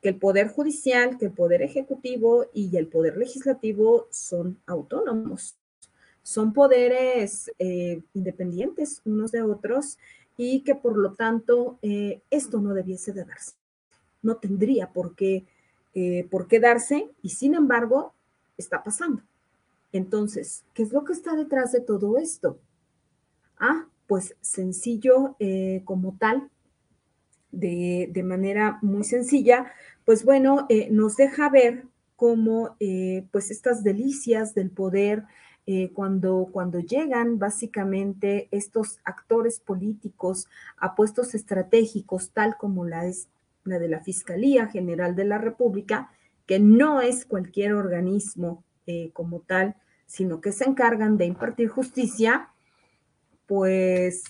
que 0.02 0.10
el 0.10 0.16
Poder 0.16 0.48
Judicial, 0.48 1.20
que 1.20 1.26
el 1.26 1.34
Poder 1.34 1.62
Ejecutivo 1.62 2.48
y 2.52 2.76
el 2.78 2.88
Poder 2.88 3.16
Legislativo 3.16 4.08
son 4.10 4.58
autónomos, 4.66 5.56
son 6.24 6.52
poderes 6.52 7.52
eh, 7.60 8.02
independientes 8.16 9.04
unos 9.06 9.32
de 9.32 9.44
otros 9.44 10.00
y 10.36 10.62
que 10.62 10.74
por 10.74 10.98
lo 10.98 11.14
tanto 11.14 11.78
eh, 11.84 12.24
esto 12.32 12.60
no 12.60 12.74
debiese 12.74 13.14
de 13.14 13.24
darse. 13.24 13.54
No 14.24 14.38
tendría 14.38 14.88
por 14.90 15.14
qué 15.14 15.46
eh, 15.94 16.26
por 16.32 16.48
quedarse 16.48 17.12
y 17.22 17.30
sin 17.30 17.54
embargo 17.54 18.14
está 18.58 18.82
pasando. 18.82 19.24
Entonces, 19.92 20.64
¿qué 20.74 20.84
es 20.84 20.94
lo 20.94 21.04
que 21.04 21.12
está 21.12 21.36
detrás 21.36 21.74
de 21.74 21.82
todo 21.82 22.18
esto? 22.18 22.60
Ah, 23.60 23.88
pues 24.08 24.36
sencillo 24.40 25.36
eh, 25.40 25.82
como 25.84 26.16
tal, 26.18 26.50
de, 27.52 28.24
manera 28.24 28.80
muy 28.82 29.04
sencilla, 29.04 29.70
pues 30.06 30.24
bueno, 30.24 30.66
eh, 30.70 30.88
nos 30.92 31.18
deja 31.18 31.50
ver 31.50 31.86
cómo 32.16 32.78
pues 33.32 33.50
estas 33.50 33.84
delicias 33.84 34.54
del 34.54 34.70
poder, 34.70 35.26
cuando, 35.94 36.50
cuando 36.52 36.80
llegan 36.80 37.40
básicamente 37.40 38.48
estos 38.52 39.00
actores 39.04 39.60
políticos 39.60 40.48
a 40.78 40.96
puestos 40.96 41.34
estratégicos, 41.34 42.30
tal 42.30 42.58
como 42.58 42.86
la 42.86 43.08
es 43.08 43.28
la 43.64 43.80
de 43.80 43.90
la 43.90 44.02
Fiscalía 44.02 44.68
General 44.68 45.16
de 45.16 45.26
la 45.26 45.38
República, 45.38 46.12
que 46.46 46.60
no 46.60 47.02
es 47.02 47.26
cualquier 47.26 47.74
organismo 47.74 48.64
eh, 48.88 49.12
como 49.14 49.42
tal, 49.42 49.76
sino 50.06 50.42
que 50.42 50.52
se 50.52 50.66
encargan 50.66 51.18
de 51.18 51.26
impartir 51.26 51.70
justicia, 51.70 52.50
pues 53.46 54.24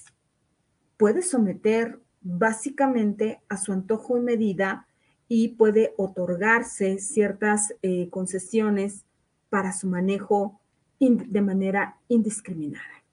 puede 0.97 1.21
someter 1.21 1.99
básicamente 2.21 3.41
a 3.49 3.57
su 3.57 3.71
antojo 3.73 4.17
y 4.17 4.21
medida 4.21 4.87
y 5.27 5.49
puede 5.49 5.93
otorgarse 5.97 6.99
ciertas 6.99 7.73
eh, 7.81 8.09
concesiones 8.09 9.05
para 9.49 9.73
su 9.73 9.87
manejo 9.87 10.61
de 10.99 11.41
manera 11.41 11.97
indiscriminada. 12.09 13.03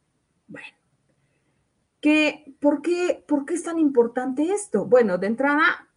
Bueno, 0.46 0.76
¿qué, 2.00 2.54
por, 2.60 2.82
qué, 2.82 3.24
¿por 3.26 3.46
qué 3.46 3.54
es 3.54 3.62
tan 3.62 3.78
importante 3.78 4.50
esto? 4.52 4.84
Bueno, 4.84 5.16
de 5.16 5.26
entrada, 5.28 5.87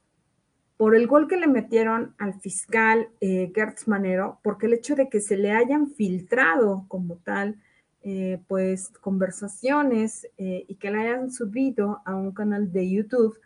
por 0.81 0.95
el 0.95 1.05
gol 1.05 1.27
que 1.27 1.37
le 1.37 1.45
metieron 1.45 2.15
al 2.17 2.33
fiscal 2.33 3.09
eh, 3.19 3.51
Gertz 3.53 3.87
Manero, 3.87 4.39
porque 4.41 4.65
el 4.65 4.73
hecho 4.73 4.95
de 4.95 5.09
que 5.09 5.21
se 5.21 5.37
le 5.37 5.51
hayan 5.51 5.91
filtrado 5.91 6.85
como 6.87 7.17
tal, 7.17 7.61
eh, 8.01 8.41
pues 8.47 8.89
conversaciones 8.89 10.27
eh, 10.39 10.65
y 10.67 10.77
que 10.77 10.89
le 10.89 11.01
hayan 11.01 11.31
subido 11.31 12.01
a 12.03 12.15
un 12.15 12.31
canal 12.31 12.71
de 12.73 12.89
YouTube, 12.89 13.39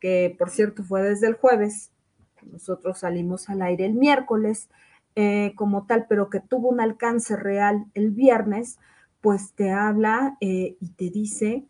que 0.00 0.34
por 0.36 0.50
cierto 0.50 0.82
fue 0.82 1.00
desde 1.00 1.28
el 1.28 1.34
jueves, 1.34 1.92
nosotros 2.42 2.98
salimos 2.98 3.48
al 3.48 3.62
aire 3.62 3.86
el 3.86 3.94
miércoles 3.94 4.68
como 5.54 5.86
tal, 5.86 6.06
pero 6.08 6.28
que 6.28 6.40
tuvo 6.40 6.70
un 6.70 6.80
alcance 6.80 7.36
real 7.36 7.84
el 7.94 8.10
viernes, 8.10 8.80
pues 9.20 9.52
te 9.52 9.70
habla 9.70 10.36
y 10.40 10.88
te 10.96 11.08
dice 11.10 11.62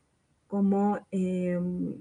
cómo, 0.46 1.00
em, 1.10 2.00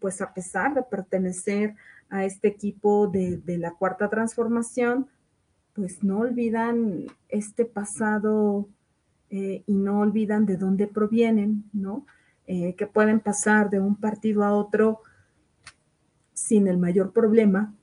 pues 0.00 0.20
a 0.20 0.34
pesar 0.34 0.74
de 0.74 0.82
pertenecer 0.82 1.76
a 2.14 2.24
este 2.24 2.46
equipo 2.46 3.08
de, 3.08 3.42
la 3.58 3.72
cuarta 3.72 4.08
transformación, 4.08 5.08
pues 5.72 6.04
no 6.04 6.20
olvidan 6.20 7.06
este 7.28 7.64
pasado 7.64 8.68
eh, 9.30 9.64
y 9.66 9.74
no 9.74 9.98
olvidan 9.98 10.46
de 10.46 10.56
dónde 10.56 10.86
provienen, 10.86 11.64
¿no? 11.72 12.06
Eh, 12.46 12.76
que 12.76 12.86
pueden 12.86 13.18
pasar 13.18 13.68
de 13.68 13.80
un 13.80 13.96
partido 13.96 14.44
a 14.44 14.52
otro 14.52 15.00
sin 16.34 16.68
el 16.68 16.78
mayor 16.78 17.12
problema. 17.12 17.74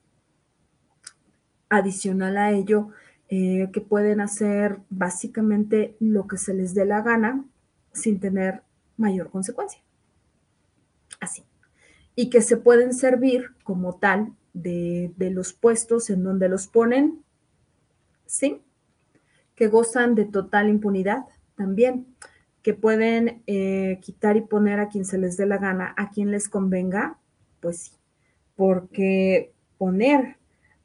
Adicional 1.68 2.38
a 2.38 2.52
ello, 2.52 2.88
eh, 3.28 3.68
que 3.70 3.82
pueden 3.82 4.22
hacer 4.22 4.78
básicamente 4.88 5.94
lo 6.00 6.26
que 6.26 6.38
se 6.38 6.54
les 6.54 6.72
dé 6.72 6.86
la 6.86 7.02
gana 7.02 7.44
sin 7.92 8.18
tener 8.18 8.62
mayor 8.96 9.28
consecuencia. 9.28 9.82
Así 11.20 11.44
y 12.14 12.30
que 12.30 12.40
se 12.40 12.56
pueden 12.56 12.94
servir 12.94 13.50
como 13.64 13.96
tal 13.96 14.32
de, 14.52 15.12
los 15.18 15.52
puestos 15.52 16.10
en 16.10 16.22
donde 16.22 16.48
los 16.48 16.66
ponen, 16.66 17.22
¿sí? 18.26 18.60
Que 19.54 19.68
gozan 19.68 20.14
de 20.14 20.24
total 20.24 20.68
impunidad 20.68 21.24
también, 21.56 22.06
que 22.62 22.74
pueden 22.74 23.42
eh, 23.46 23.98
quitar 24.02 24.36
y 24.36 24.42
poner 24.42 24.80
a 24.80 24.88
quien 24.88 25.04
se 25.04 25.18
les 25.18 25.36
dé 25.36 25.46
la 25.46 25.58
gana, 25.58 25.94
a 25.96 26.10
quien 26.10 26.30
les 26.30 26.48
convenga, 26.48 27.18
pues 27.60 27.78
sí, 27.78 27.92
porque 28.56 29.52
poner 29.78 30.36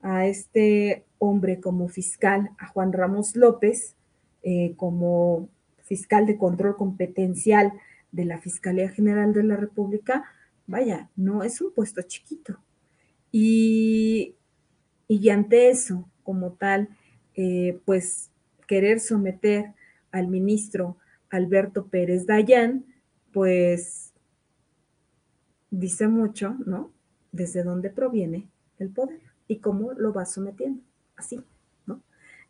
a 0.02 0.28
este 0.28 1.06
hombre 1.20 1.60
como 1.60 1.90
fiscal, 1.90 2.52
a 2.58 2.68
Juan 2.68 2.94
Ramos 2.94 3.36
López, 3.36 3.96
eh, 4.44 4.74
como 4.78 5.50
fiscal 5.84 6.26
de 6.26 6.38
control 6.38 6.76
competencial 6.76 7.74
de 8.12 8.26
la 8.26 8.38
Fiscalía 8.38 8.90
General 8.90 9.34
de 9.34 9.44
la 9.44 9.56
República, 9.56 10.26
vaya, 10.68 11.10
no 11.16 11.44
es 11.44 11.62
un 11.62 11.74
puesto 11.74 12.02
chiquito. 12.04 12.60
Y, 13.32 14.36
y 15.08 15.30
ante 15.30 15.70
eso, 15.70 16.10
como 16.24 16.54
tal, 16.54 16.90
eh, 17.36 17.80
pues 17.86 18.30
querer 18.68 19.00
someter 19.00 19.74
al 20.12 20.28
ministro 20.28 20.98
Alberto 21.30 21.88
Pérez 21.88 22.26
Dayán, 22.26 22.86
pues 23.32 24.14
dice 25.72 26.08
mucho, 26.08 26.56
¿no? 26.66 26.92
Desde 27.32 27.64
dónde 27.64 27.90
proviene 27.90 28.50
el 28.80 28.90
poder 28.90 29.22
y 29.48 29.58
cómo 29.60 29.94
lo 29.94 30.14
va 30.14 30.26
sometiendo, 30.26 30.82
así, 31.16 31.44
¿no? 31.86 32.02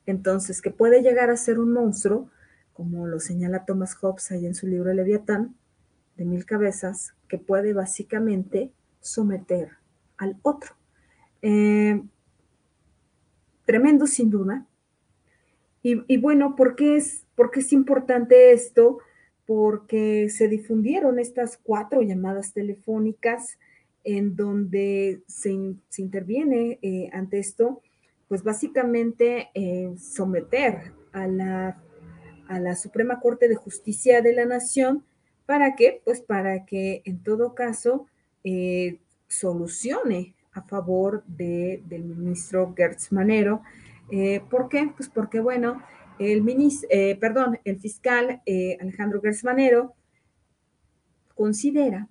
Entonces, 0.06 0.62
que 0.62 0.72
puede 0.72 1.02
llegar 1.02 1.30
a 1.30 1.38
ser 1.38 1.60
un 1.60 1.74
monstruo 1.74 2.30
como 2.78 3.08
lo 3.08 3.20
señala 3.20 3.66
Thomas 3.66 3.96
Hobbes 3.96 4.30
ahí 4.30 4.46
en 4.46 4.54
su 4.54 4.68
libro 4.68 4.94
Leviatán, 4.94 5.56
de 6.16 6.26
mil 6.26 6.46
cabezas, 6.46 7.16
que 7.28 7.38
puede 7.38 7.74
básicamente 7.74 8.72
someter 9.00 9.70
al 10.18 10.38
otro. 10.42 10.76
Eh, 11.42 12.02
tremendo 13.66 14.08
sin 14.08 14.30
duda. 14.30 14.66
Y, 15.84 16.18
bueno, 16.18 16.58
¿por 16.58 16.76
qué, 16.76 16.98
es, 16.98 17.24
¿por 17.34 17.50
qué 17.50 17.62
es 17.62 17.72
importante 17.72 18.52
esto? 18.52 18.98
Porque 19.46 20.28
se 20.28 20.50
difundieron 20.50 21.18
estas 21.18 21.58
cuatro 21.64 22.02
llamadas 22.02 22.52
telefónicas 22.52 23.58
en 24.04 24.36
donde 24.36 25.22
se, 25.28 25.52
interviene 25.98 26.80
eh, 26.82 27.10
ante 27.14 27.40
esto, 27.40 27.82
pues 28.28 28.44
básicamente 28.44 29.50
eh, 29.54 29.94
someter 29.98 30.92
a 31.14 31.28
la, 31.28 31.82
a 32.50 32.60
la 32.60 32.76
Suprema 32.76 33.22
Corte 33.22 33.48
de 33.48 33.56
Justicia 33.56 34.22
de 34.22 34.34
la 34.34 34.44
Nación. 34.44 35.06
¿Para 35.48 35.76
qué? 35.76 36.00
Pues 36.06 36.22
para 36.22 36.66
que 36.66 37.02
en 37.06 37.24
todo 37.24 37.56
caso 37.56 38.06
eh, 38.44 39.00
solucione 39.28 40.36
a 40.52 40.62
favor 40.62 41.24
de, 41.26 41.82
del 41.86 42.04
ministro 42.04 42.76
Gertz 42.78 43.12
Manero. 43.12 43.64
¿Por 44.50 44.70
qué? 44.70 44.90
Pues 44.96 45.10
porque, 45.10 45.40
bueno, 45.40 45.84
el, 46.18 46.42
ministro, 46.42 46.88
perdón, 47.20 47.60
el 47.66 47.78
fiscal 47.78 48.42
Alejandro 48.80 49.22
Gertz 49.22 49.44
Manero 49.44 49.96
considera 51.38 52.10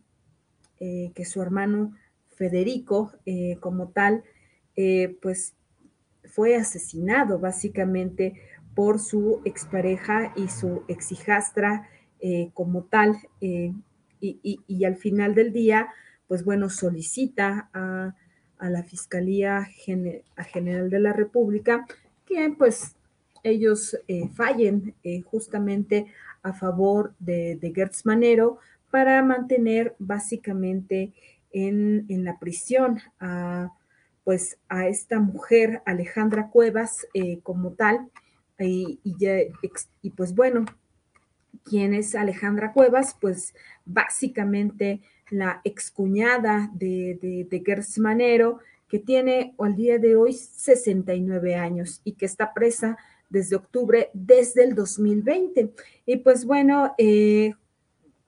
eh, 0.78 1.10
que 1.14 1.24
su 1.24 1.42
hermano 1.42 1.92
Federico, 2.36 3.12
eh, 3.26 3.56
como 3.60 3.88
tal, 3.88 4.24
eh, 4.76 5.16
pues 5.20 5.54
fue 6.24 6.54
asesinado 6.54 7.38
básicamente 7.38 8.34
por 8.74 8.98
su 8.98 9.40
expareja 9.44 10.34
y 10.36 10.48
su 10.48 10.84
exhijastra 10.86 11.88
como 12.54 12.84
tal. 12.84 13.16
Y, 13.40 14.84
al 14.84 14.96
final 14.96 15.34
del 15.34 15.52
día, 15.52 15.88
pues 16.28 16.44
bueno, 16.44 16.70
solicita 16.70 17.70
a, 17.72 18.14
la 18.58 18.82
Fiscalía 18.82 19.64
General 19.74 20.88
de 20.88 20.98
la 20.98 21.12
República 21.12 21.86
que 22.24 22.54
pues 22.56 22.96
ellos 23.42 23.98
fallen 24.34 24.94
justamente 25.26 26.06
a 26.42 26.54
favor 26.54 27.14
de, 27.18 27.56
de 27.56 27.72
Gertz 27.74 28.06
Manero 28.06 28.58
para 28.90 29.22
mantener 29.22 29.94
básicamente 29.98 31.12
en, 31.52 32.24
la 32.24 32.38
prisión 32.38 33.00
a, 33.20 33.72
pues, 34.24 34.58
a 34.68 34.88
esta 34.88 35.20
mujer, 35.20 35.82
Alejandra 35.86 36.50
Cuevas, 36.50 37.06
eh, 37.14 37.40
como 37.42 37.72
tal. 37.72 38.10
Y, 38.58 38.98
pues 40.16 40.34
bueno, 40.34 40.64
¿quién 41.64 41.94
es 41.94 42.14
Alejandra 42.14 42.72
Cuevas? 42.72 43.16
Pues 43.20 43.54
básicamente 43.84 45.00
la 45.30 45.60
excuñada 45.64 46.70
de, 46.74 47.18
de, 47.20 47.46
de 47.50 47.62
Gers 47.64 47.98
Manero, 47.98 48.60
que 48.88 48.98
tiene 48.98 49.54
al 49.58 49.74
día 49.74 49.98
de 49.98 50.16
hoy 50.16 50.32
69 50.32 51.56
años 51.56 52.00
y 52.04 52.12
que 52.12 52.26
está 52.26 52.54
presa 52.54 52.96
desde 53.28 53.56
octubre, 53.56 54.10
desde 54.12 54.64
el 54.64 54.74
2020. 54.74 55.72
Y 56.06 56.16
pues 56.18 56.44
bueno, 56.44 56.94
eh, 56.98 57.54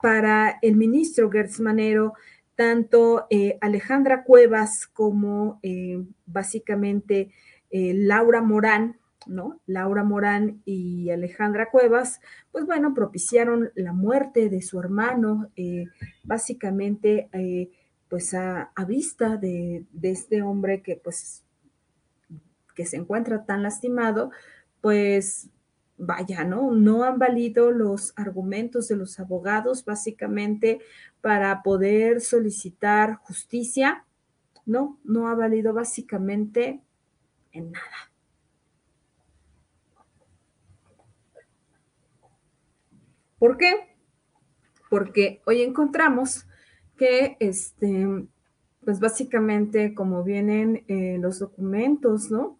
para 0.01 0.59
el 0.62 0.77
ministro 0.77 1.31
Gertz 1.31 1.61
Manero, 1.61 2.14
tanto 2.55 3.27
eh, 3.31 3.59
Alejandra 3.61 4.25
Cuevas 4.25 4.87
como 4.87 5.61
eh, 5.62 6.03
básicamente 6.27 7.31
Laura 7.71 8.41
Morán, 8.41 8.99
¿no? 9.26 9.61
Laura 9.66 10.04
Morán 10.04 10.62
y 10.64 11.11
Alejandra 11.11 11.70
Cuevas, 11.70 12.20
pues 12.52 12.66
bueno, 12.66 12.94
propiciaron 12.94 13.70
la 13.74 13.92
muerte 13.92 14.48
de 14.48 14.62
su 14.62 14.78
hermano, 14.78 15.50
básicamente, 16.24 17.28
pues 18.09 18.35
a, 18.35 18.72
vista 18.87 19.37
de, 19.37 19.85
de, 19.92 20.11
este 20.11 20.42
hombre 20.42 20.83
que 20.83 20.96
pues 20.96 21.44
que 22.74 22.87
se 22.87 22.96
encuentra 22.96 23.44
tan 23.44 23.64
lastimado, 23.64 24.31
pues 24.81 25.50
vaya, 25.98 26.44
¿no? 26.44 26.70
No 26.70 27.02
han 27.02 27.18
valido 27.18 27.72
los 27.72 28.12
argumentos 28.16 28.87
de 28.87 28.96
los 28.96 29.18
abogados 29.18 29.85
básicamente 29.85 30.81
para 31.20 31.62
poder 31.64 32.20
solicitar 32.20 33.16
justicia, 33.16 34.07
¿no? 34.64 35.00
No 35.02 35.28
ha 35.28 35.35
valido 35.35 35.74
básicamente 35.74 36.81
en 37.50 37.72
nada. 37.72 38.08
¿Por 43.38 43.57
qué? 43.57 43.96
Porque 44.90 45.42
hoy 45.46 45.62
encontramos 45.62 46.46
que, 46.96 47.37
este, 47.40 48.07
pues 48.85 49.01
básicamente 49.01 49.94
como 49.94 50.24
vienen 50.24 50.85
eh, 50.88 51.18
los 51.20 51.38
documentos, 51.38 52.31
¿no? 52.31 52.59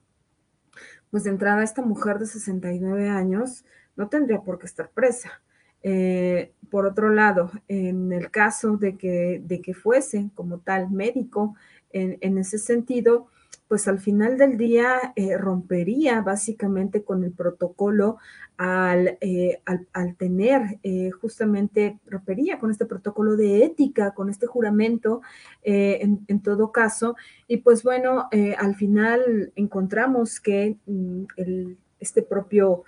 pues 1.11 1.25
de 1.25 1.31
entrada 1.31 1.63
esta 1.63 1.83
mujer 1.83 2.19
de 2.19 2.27
69 2.27 3.09
años 3.09 3.65
no 3.97 4.09
tendría 4.09 4.41
por 4.41 4.59
qué 4.59 4.67
estar 4.67 4.91
presa. 4.91 5.43
Eh, 5.83 6.53
por 6.71 6.87
otro 6.87 7.11
lado, 7.11 7.51
en 7.69 8.13
el 8.13 8.31
caso 8.31 8.77
de 8.77 8.97
que, 8.97 9.41
de 9.45 9.61
que 9.61 9.75
fuese 9.75 10.31
como 10.35 10.59
tal 10.59 10.91
médico, 10.91 11.55
en, 11.91 12.19
en 12.21 12.39
ese 12.39 12.59
sentido, 12.59 13.29
pues 13.69 13.87
al 13.87 14.01
final 14.01 14.39
del 14.39 14.57
día 14.57 15.13
eh, 15.15 15.37
rompería 15.37 16.23
básicamente 16.23 17.05
con 17.05 17.23
el 17.23 17.33
protocolo 17.33 18.17
al, 18.57 19.19
eh, 19.21 19.61
al, 19.93 20.17
tener 20.17 20.79
eh, 20.83 21.11
justamente, 21.11 21.99
rompería 22.07 22.59
con 22.59 22.71
este 22.71 22.87
protocolo 22.87 23.37
de 23.37 23.65
ética, 23.65 24.15
con 24.15 24.31
este 24.31 24.47
juramento 24.47 25.21
en, 25.63 26.25
en, 26.27 26.41
todo 26.41 26.73
caso. 26.73 27.15
Y 27.47 27.59
pues 27.59 27.83
bueno, 27.83 28.29
al 28.59 28.75
final 28.75 29.53
encontramos 29.55 30.41
que 30.41 30.77
mm, 30.87 31.25
el, 31.37 31.77
este 32.01 32.23
propio 32.23 32.85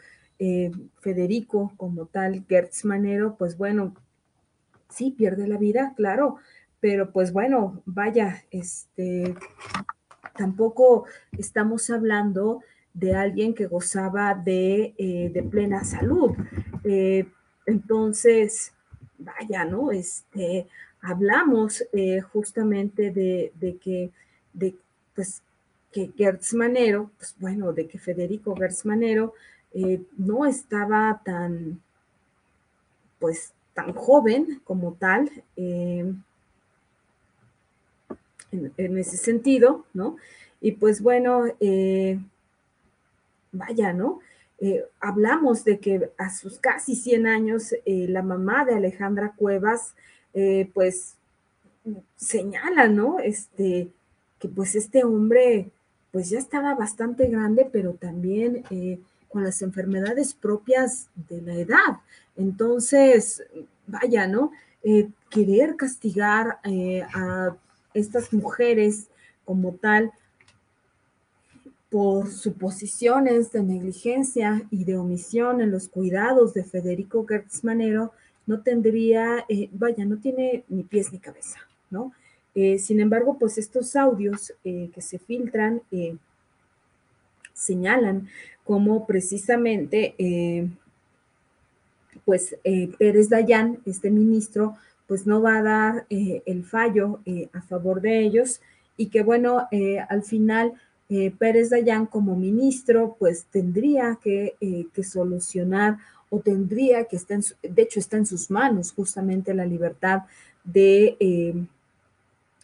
Federico 1.00 1.72
como 1.76 2.06
tal, 2.06 2.46
Gertz 2.48 2.86
Manero, 2.86 3.36
pues 3.36 3.58
bueno, 3.58 3.94
sí 4.88 5.10
pierde 5.10 5.46
la 5.46 5.58
vida, 5.58 5.92
claro, 5.96 6.36
pero 6.80 7.12
pues 7.12 7.32
bueno, 7.32 7.82
vaya, 7.84 8.42
este 8.50 9.34
tampoco 10.36 11.04
estamos 11.38 11.90
hablando 11.90 12.62
de 12.92 13.14
alguien 13.14 13.54
que 13.54 13.66
gozaba 13.66 14.34
de, 14.34 14.94
eh, 14.98 15.48
plena 15.50 15.84
salud. 15.84 16.32
Eh, 16.84 17.26
entonces, 17.66 18.72
vaya, 19.18 19.64
¿no? 19.64 19.92
Este, 19.92 20.66
hablamos 21.00 21.84
eh, 21.92 22.20
justamente 22.20 23.10
de, 23.10 23.78
que, 23.82 24.10
de, 24.52 24.74
pues, 25.14 25.42
que 25.92 26.12
Gertz 26.16 26.54
Manero, 26.54 27.10
pues 27.16 27.34
bueno, 27.38 27.72
de 27.72 27.86
que 27.86 27.98
Federico 27.98 28.56
Gertz 28.56 28.84
Manero 28.84 29.34
no 30.16 30.46
estaba 30.46 31.20
tan, 31.24 31.80
pues, 33.20 33.52
tan 33.72 33.92
joven 33.92 34.60
como 34.64 34.94
tal 34.94 35.30
en, 38.52 38.98
ese 38.98 39.16
sentido, 39.16 39.84
¿no? 39.94 40.16
Y 40.60 40.72
pues 40.72 41.02
bueno, 41.02 41.44
eh, 41.60 42.18
vaya, 43.52 43.92
¿no? 43.92 44.20
Eh, 44.58 44.84
hablamos 45.00 45.64
de 45.64 45.78
que 45.78 46.10
a 46.18 46.30
sus 46.30 46.58
casi 46.58 46.94
100 46.94 47.26
años, 47.26 47.72
eh, 47.72 48.06
la 48.08 48.22
mamá 48.22 48.64
de 48.64 48.74
Alejandra 48.74 49.32
Cuevas, 49.36 49.94
pues 50.74 51.14
señala, 52.16 52.86
¿no? 52.86 53.18
Este, 53.18 53.88
que 54.38 54.48
pues 54.48 54.76
este 54.76 55.02
hombre, 55.02 55.70
pues 56.12 56.30
ya 56.30 56.38
estaba 56.38 56.74
bastante 56.76 57.26
grande, 57.26 57.68
pero 57.72 57.94
también 57.94 58.62
con 59.28 59.42
las 59.42 59.60
enfermedades 59.62 60.34
propias 60.34 61.08
de 61.28 61.42
la 61.42 61.54
edad. 61.54 62.00
Entonces, 62.36 63.42
vaya, 63.88 64.28
¿no? 64.28 64.52
querer 65.30 65.74
castigar 65.74 66.60
a 67.12 67.56
estas 67.94 68.32
mujeres 68.32 69.08
como 69.44 69.74
tal 69.74 70.12
por 71.90 72.30
suposiciones 72.30 73.50
de 73.50 73.62
negligencia 73.62 74.62
y 74.70 74.84
de 74.84 74.96
omisión 74.96 75.60
en 75.60 75.72
los 75.72 75.88
cuidados 75.88 76.54
de 76.54 76.62
Federico 76.62 77.26
Gertz 77.26 77.64
Manero, 77.64 78.12
no 78.46 78.62
tendría, 78.62 79.44
eh, 79.48 79.68
vaya, 79.72 80.04
no 80.04 80.18
tiene 80.18 80.64
ni 80.68 80.84
pies 80.84 81.12
ni 81.12 81.18
cabeza, 81.18 81.58
¿no? 81.90 82.12
Eh, 82.54 82.78
sin 82.78 83.00
embargo, 83.00 83.36
pues 83.38 83.58
estos 83.58 83.96
audios 83.96 84.52
eh, 84.64 84.90
que 84.94 85.02
se 85.02 85.18
filtran 85.18 85.82
señalan 87.54 88.28
como 88.64 89.06
precisamente, 89.06 90.14
pues 92.24 92.56
Pérez 92.98 93.28
Dayán, 93.28 93.80
este 93.84 94.10
ministro, 94.10 94.76
pues 95.10 95.26
no 95.26 95.42
va 95.42 95.58
a 95.58 95.62
dar 95.64 96.06
eh, 96.08 96.40
el 96.46 96.62
fallo 96.64 97.18
eh, 97.26 97.48
a 97.52 97.60
favor 97.62 98.00
de 98.00 98.20
ellos 98.20 98.60
y 98.96 99.06
que 99.06 99.24
bueno, 99.24 99.66
eh, 99.72 99.98
al 99.98 100.22
final 100.22 100.74
Pérez 101.40 101.70
Dayán 101.70 102.06
como 102.06 102.36
ministro 102.36 103.16
pues 103.18 103.46
tendría 103.50 104.20
que, 104.22 104.54
que, 104.94 105.02
solucionar 105.02 105.98
o 106.28 106.38
tendría 106.38 107.06
que 107.06 107.16
estar, 107.16 107.40
de 107.40 107.82
hecho 107.82 107.98
está 107.98 108.16
en 108.16 108.26
sus 108.26 108.48
manos 108.48 108.92
justamente 108.92 109.52
la 109.52 109.66
libertad 109.66 110.22
de, 110.62 111.66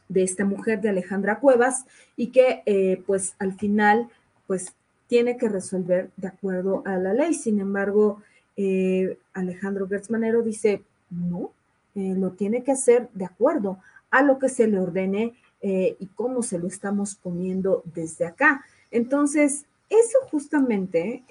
de 0.08 0.22
esta 0.22 0.44
mujer, 0.44 0.80
de 0.80 0.90
Alejandra 0.90 1.40
Cuevas, 1.40 1.86
y 2.16 2.28
que 2.28 3.02
pues 3.04 3.34
al 3.40 3.54
final 3.54 4.08
pues 4.46 4.72
tiene 5.08 5.36
que 5.36 5.48
resolver 5.48 6.10
de 6.16 6.28
acuerdo 6.28 6.82
a 6.84 6.96
la 6.98 7.12
ley. 7.12 7.34
Sin 7.34 7.58
embargo, 7.58 8.22
eh, 8.56 9.18
Alejandro 9.34 9.88
Gertz 9.88 10.10
Manero 10.10 10.42
dice, 10.42 10.82
no, 11.10 11.50
lo 11.96 12.30
tiene 12.32 12.62
que 12.62 12.72
hacer 12.72 13.08
de 13.14 13.24
acuerdo 13.24 13.78
a 14.10 14.22
lo 14.22 14.38
que 14.38 14.48
se 14.48 14.68
le 14.68 14.78
ordene 14.78 15.34
y 15.62 16.06
cómo 16.14 16.42
se 16.42 16.58
lo 16.58 16.68
estamos 16.68 17.16
poniendo 17.16 17.82
desde 17.86 18.26
acá. 18.26 18.64
Entonces, 18.90 19.64
eso 19.88 20.18
justamente 20.30 21.24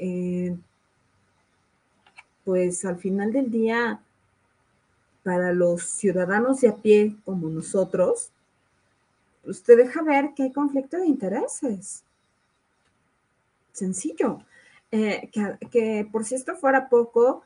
pues 2.46 2.86
al 2.86 2.98
final 2.98 3.34
del 3.34 3.50
día, 3.50 4.00
para 5.24 5.52
los 5.52 5.82
ciudadanos 5.82 6.62
de 6.62 6.70
a 6.70 6.76
pie 6.76 7.16
como 7.26 7.50
nosotros, 7.50 8.30
usted 9.44 9.78
deja 9.78 10.04
ver 10.04 10.34
que 10.36 10.44
hay 10.44 10.52
conflicto 10.52 10.98
de 10.98 11.08
intereses. 11.08 12.04
Sencillo. 13.74 14.40
Eh, 14.92 15.30
que, 15.72 16.08
por 16.10 16.24
si 16.24 16.36
esto 16.36 16.56
fuera 16.56 16.88
poco, 16.88 17.42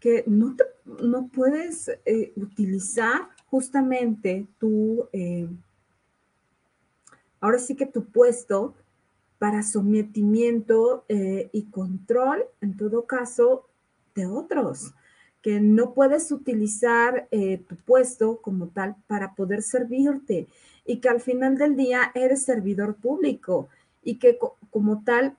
que 0.00 0.24
no, 0.26 0.56
no 1.02 1.28
puedes 1.28 1.88
eh, 2.04 2.32
utilizar 2.36 3.28
justamente 3.46 4.46
tu, 4.58 5.08
eh, 5.12 5.48
ahora 7.40 7.58
sí 7.58 7.76
que 7.76 7.86
tu 7.86 8.04
puesto 8.04 8.74
para 9.38 9.62
sometimiento 9.62 11.04
y 11.08 11.64
control, 11.64 12.46
en 12.62 12.74
todo 12.74 13.04
caso, 13.04 13.68
de 14.14 14.26
otros, 14.26 14.94
que 15.46 15.60
no 15.60 15.94
puedes 15.94 16.32
utilizar 16.32 17.28
eh, 17.30 17.58
tu 17.68 17.76
puesto 17.76 18.40
como 18.42 18.66
tal 18.66 18.96
para 19.06 19.36
poder 19.36 19.62
servirte 19.62 20.48
y 20.84 20.98
que 20.98 21.08
al 21.08 21.20
final 21.20 21.56
del 21.56 21.76
día 21.76 22.10
eres 22.16 22.42
servidor 22.42 22.96
público 22.96 23.68
y 24.02 24.16
que 24.16 24.38
como 24.70 25.04
tal 25.04 25.36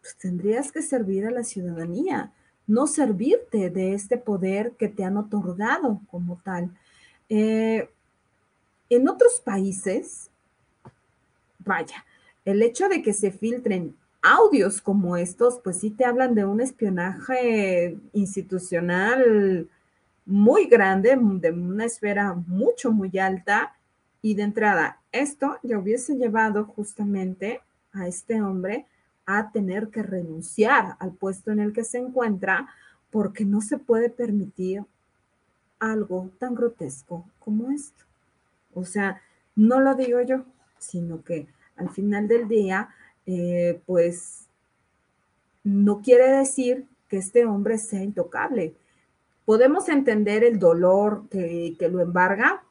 pues, 0.00 0.16
tendrías 0.16 0.72
que 0.72 0.82
servir 0.82 1.24
a 1.24 1.30
la 1.30 1.44
ciudadanía, 1.44 2.32
no 2.68 2.86
servirte 2.86 3.70
de 3.70 3.94
este 3.94 4.18
poder 4.18 4.72
que 4.72 4.88
te 4.88 5.02
han 5.02 5.16
otorgado 5.16 6.00
como 6.10 6.40
tal. 6.44 6.70
Eh, 7.28 7.88
en 8.90 9.08
otros 9.08 9.40
países, 9.40 10.30
vaya, 11.58 12.04
el 12.44 12.62
hecho 12.62 12.88
de 12.88 13.02
que 13.02 13.12
se 13.12 13.32
filtren 13.32 13.96
audios 14.22 14.80
como 14.80 15.16
estos, 15.16 15.58
pues 15.64 15.78
sí 15.78 15.90
te 15.90 16.04
hablan 16.04 16.34
de 16.34 16.44
un 16.44 16.60
espionaje 16.60 17.96
institucional 18.12 19.68
muy 20.26 20.66
grande, 20.66 21.16
de 21.16 21.50
una 21.50 21.86
esfera 21.86 22.34
mucho, 22.34 22.92
muy 22.92 23.18
alta. 23.18 23.74
Y 24.20 24.34
de 24.34 24.42
entrada, 24.42 25.00
esto 25.10 25.58
ya 25.62 25.78
hubiese 25.78 26.16
llevado 26.16 26.64
justamente 26.64 27.60
a 27.92 28.08
este 28.08 28.42
hombre 28.42 28.86
a 29.30 29.52
tener 29.52 29.88
que 29.90 30.02
renunciar 30.02 30.96
al 31.00 31.12
puesto 31.12 31.52
en 31.52 31.60
el 31.60 31.74
que 31.74 31.84
se 31.84 31.98
encuentra 31.98 32.66
porque 33.10 33.44
no 33.44 33.60
se 33.60 33.76
puede 33.76 34.08
permitir 34.08 34.86
algo 35.78 36.30
tan 36.38 36.54
grotesco 36.54 37.28
como 37.38 37.70
esto. 37.70 38.04
O 38.72 38.86
sea, 38.86 39.20
no 39.54 39.80
lo 39.80 39.94
digo 39.94 40.22
yo, 40.22 40.46
sino 40.78 41.22
que 41.22 41.46
al 41.76 41.90
final 41.90 42.26
del 42.26 42.48
día 42.48 42.88
eh, 43.26 43.82
pues 43.84 44.46
no 45.62 46.00
quiere 46.00 46.30
decir 46.30 46.86
que 47.06 47.18
este 47.18 47.44
hombre 47.44 47.76
sea 47.76 48.02
intocable. 48.02 48.76
Podemos 49.44 49.90
entender 49.90 50.42
el 50.42 50.58
dolor 50.58 51.28
que, 51.28 51.76
lo 51.92 52.00
embarga, 52.00 52.62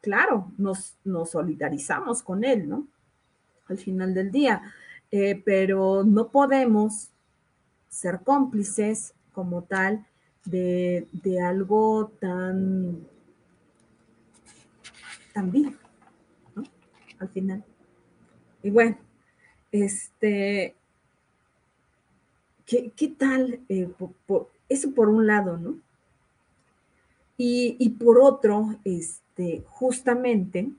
claro, 0.00 0.50
nos, 0.56 0.96
nos, 1.04 1.32
solidarizamos 1.32 2.22
con 2.22 2.44
él, 2.44 2.66
¿no? 2.66 2.88
Al 3.68 3.76
final 3.76 4.14
del 4.14 4.30
día, 4.30 4.62
eh, 5.10 5.40
pero 5.44 6.04
no 6.04 6.28
podemos 6.28 7.10
ser 7.88 8.20
cómplices 8.22 9.14
como 9.32 9.62
tal 9.62 10.06
de, 10.44 11.06
de 11.12 11.40
algo 11.40 12.10
tan, 12.20 13.06
tan 15.32 15.50
vil, 15.50 15.76
¿no? 16.54 16.64
Al 17.18 17.28
final. 17.28 17.64
Y 18.62 18.70
bueno, 18.70 18.96
este, 19.70 20.74
¿qué, 22.64 23.14
tal? 23.18 23.60
Eh, 23.68 23.88
eso 24.68 24.90
por 24.92 25.08
un 25.08 25.26
lado, 25.26 25.56
¿no? 25.56 25.78
Y, 27.38 27.90
por 27.90 28.18
otro, 28.18 28.76
este, 28.82 29.62
justamente, 29.68 30.70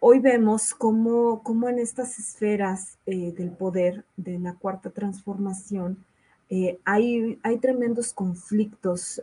hoy 0.00 0.18
vemos 0.18 0.74
cómo, 0.74 1.42
en 1.68 1.78
estas 1.78 2.18
esferas 2.18 2.98
eh, 3.06 3.32
del 3.32 3.50
poder 3.50 4.04
de 4.16 4.38
la 4.38 4.54
cuarta 4.54 4.90
transformación 4.90 6.04
eh, 6.48 6.80
hay, 6.84 7.38
hay, 7.44 7.58
tremendos 7.58 8.12
conflictos, 8.12 9.22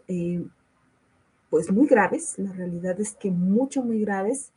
pues 1.49 1.69
muy 1.69 1.85
graves, 1.87 2.35
la 2.37 2.53
realidad 2.53 2.97
es 3.01 3.15
que 3.15 3.29
mucho, 3.29 3.83
muy 3.83 3.99
graves, 3.99 4.53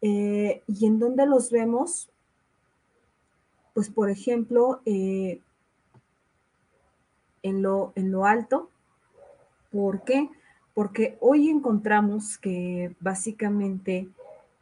eh, 0.00 0.62
¿Y 0.66 0.86
en 0.86 0.98
dónde 0.98 1.26
los 1.26 1.50
vemos? 1.50 2.08
Pues, 3.74 3.90
por 3.90 4.10
ejemplo, 4.10 4.80
eh, 4.84 5.40
en, 7.42 7.62
lo, 7.62 7.92
en 7.96 8.10
lo 8.10 8.24
alto. 8.24 8.70
¿Por 9.70 10.02
qué? 10.02 10.30
Porque 10.74 11.16
hoy 11.20 11.48
encontramos 11.48 12.38
que 12.38 12.94
básicamente 13.00 14.08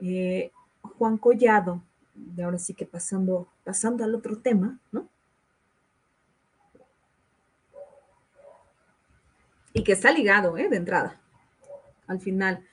eh, 0.01 0.51
Juan 0.99 1.19
Collado, 1.19 1.83
de 2.15 2.43
ahora 2.43 2.59
sí 2.59 2.75
que 2.75 2.87
pasando, 2.87 3.49
pasando 3.65 4.05
al 4.05 4.15
otro 4.15 4.39
tema, 4.39 4.79
¿no? 4.93 5.09
Y 9.73 9.85
que 9.85 9.93
está 9.93 10.11
ligado, 10.11 10.55
De 10.55 10.77
entrada, 10.77 11.21
al 12.07 12.21
final 12.21 12.65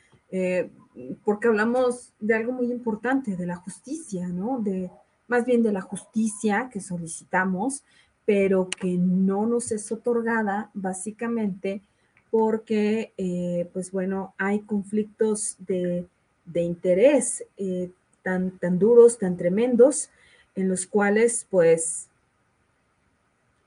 porque 1.23 1.47
hablamos 1.47 2.13
de 2.19 2.35
algo 2.35 2.51
muy 2.51 2.71
importante, 2.71 3.35
de 3.35 3.45
la 3.45 3.55
justicia, 3.55 4.27
¿no? 4.27 4.59
De, 4.59 4.91
más 5.27 5.45
bien 5.45 5.63
de 5.63 5.71
la 5.71 5.81
justicia 5.81 6.69
que 6.71 6.81
solicitamos, 6.81 7.83
pero 8.25 8.69
que 8.69 8.97
no 8.97 9.45
nos 9.45 9.71
es 9.71 9.91
otorgada 9.91 10.69
básicamente 10.73 11.81
porque, 12.29 13.13
eh, 13.17 13.69
pues 13.73 13.91
bueno, 13.91 14.33
hay 14.37 14.61
conflictos 14.61 15.55
de, 15.59 16.07
interés 16.53 17.43
eh, 17.57 17.91
tan, 18.23 18.57
tan 18.59 18.79
duros, 18.79 19.19
tan 19.19 19.37
tremendos, 19.37 20.09
en 20.55 20.69
los 20.69 20.87
cuales, 20.87 21.45
pues, 21.49 22.07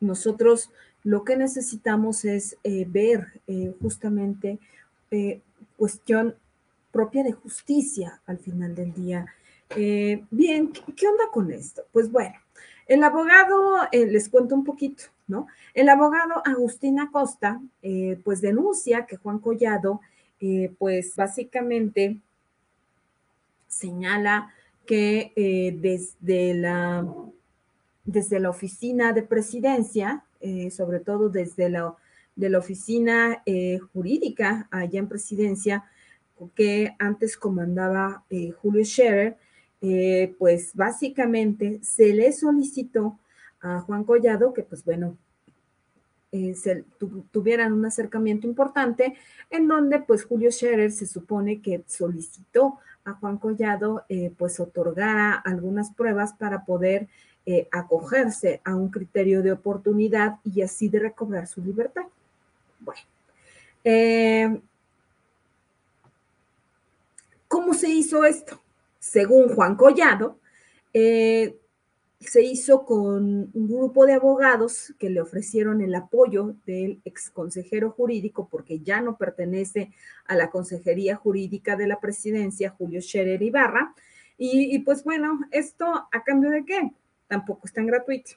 nosotros 0.01 0.71
lo 1.05 1.25
que 1.25 1.37
necesitamos 1.37 2.25
es 2.25 2.57
eh, 2.65 2.85
ver 2.89 3.41
justamente 3.81 4.59
cuestión 5.77 6.35
propia 6.97 7.23
de 7.23 7.33
justicia 7.33 8.21
al 8.27 8.39
final 8.39 8.75
del 8.75 8.93
día. 8.95 9.27
Eh, 9.77 10.25
bien, 10.31 10.73
¿qué 10.73 11.07
onda 11.07 11.25
con 11.31 11.51
esto? 11.51 11.83
Pues 11.93 12.11
bueno, 12.11 12.35
el 12.87 13.05
abogado, 13.05 13.81
eh, 13.93 14.07
les 14.07 14.31
cuento 14.31 14.55
un 14.55 14.65
poquito, 14.65 15.05
¿no? 15.27 15.47
El 15.75 15.91
abogado 15.91 16.41
Agustín 16.47 16.99
Acosta, 16.99 17.61
eh, 17.83 18.19
pues 18.25 18.41
denuncia 18.41 19.05
que 19.05 19.17
Juan 19.17 19.39
Collado, 19.39 20.01
pues 20.79 21.17
básicamente 21.17 22.21
señala 23.77 24.53
que 24.87 25.33
desde, 25.81 26.55
la, 26.55 27.07
desde 28.05 28.39
la 28.41 28.51
oficina 28.51 29.13
de 29.13 29.23
presidencia, 29.23 30.25
sobre 30.71 31.01
todo 31.01 31.29
desde 31.29 31.69
la, 31.69 31.97
de 32.37 32.51
la 32.51 32.59
oficina 32.59 33.43
jurídica 33.93 34.69
allá 34.71 35.01
en 35.01 35.09
presidencia, 35.09 35.85
que 36.55 36.95
antes 36.99 37.37
comandaba 37.37 38.25
eh, 38.31 38.51
Julio 38.51 38.85
Scherer, 38.85 39.37
eh, 39.81 40.35
pues 40.39 40.73
básicamente 40.75 41.81
se 41.83 42.13
le 42.13 42.33
solicitó 42.33 43.19
a 43.61 43.81
Juan 43.81 44.05
Collado 44.05 44.53
que, 44.53 44.63
pues 44.63 44.85
bueno, 44.85 45.17
eh, 46.33 46.55
tuvieran 47.31 47.73
un 47.73 47.87
acercamiento 47.87 48.47
importante 48.47 49.15
en 49.51 49.69
donde 49.69 50.01
pues 50.01 50.25
Julio 50.25 50.51
Scherer 50.51 50.93
se 50.93 51.07
supone 51.07 51.61
que 51.61 51.83
solicitó 51.87 52.79
a 53.05 53.13
Juan 53.15 53.39
Collado 53.39 54.05
pues 54.37 54.59
otorgara 54.59 55.35
algunas 55.35 55.93
pruebas 55.93 56.33
para 56.33 56.65
poder 56.65 57.07
acogerse 57.71 58.61
a 58.65 58.75
un 58.75 58.89
criterio 58.91 59.43
de 59.43 59.53
oportunidad 59.53 60.41
y 60.43 60.63
así 60.63 60.89
de 60.89 60.99
recobrar 60.99 61.47
su 61.47 61.63
libertad. 61.63 62.03
Bueno, 62.81 63.07
¿Cómo 67.49 67.75
se 67.75 67.89
hizo 67.89 68.25
esto? 68.25 68.61
Según 68.99 69.55
Juan 69.55 69.77
Collado, 69.77 70.39
eh, 70.93 71.57
se 72.21 72.43
hizo 72.43 72.85
con 72.85 73.51
un 73.53 73.69
grupo 73.69 74.07
de 74.07 74.15
abogados 74.15 74.95
que 74.99 75.11
le 75.11 75.21
ofrecieron 75.21 75.83
el 75.83 75.95
apoyo 75.95 76.57
del 76.65 77.01
ex 77.05 77.31
consejero 77.31 77.91
jurídico, 77.91 78.49
porque 78.49 78.81
ya 78.81 79.01
no 79.01 79.19
pertenece 79.19 79.93
a 80.25 80.35
la 80.35 80.51
Consejería 80.51 81.17
Jurídica 81.17 81.77
de 81.77 81.87
la 81.87 82.01
Presidencia, 82.01 82.71
Julio 82.71 83.03
Scherer 83.03 83.43
Ibarra. 83.43 83.95
Y, 84.39 84.79
pues 84.81 85.03
bueno, 85.03 85.41
¿esto 85.51 85.87
a 85.87 86.25
cambio 86.25 86.51
de 86.51 86.65
qué? 86.65 86.93
Tampoco 87.27 87.67
es 87.67 87.73
tan 87.73 87.87
gratuito. 87.87 88.33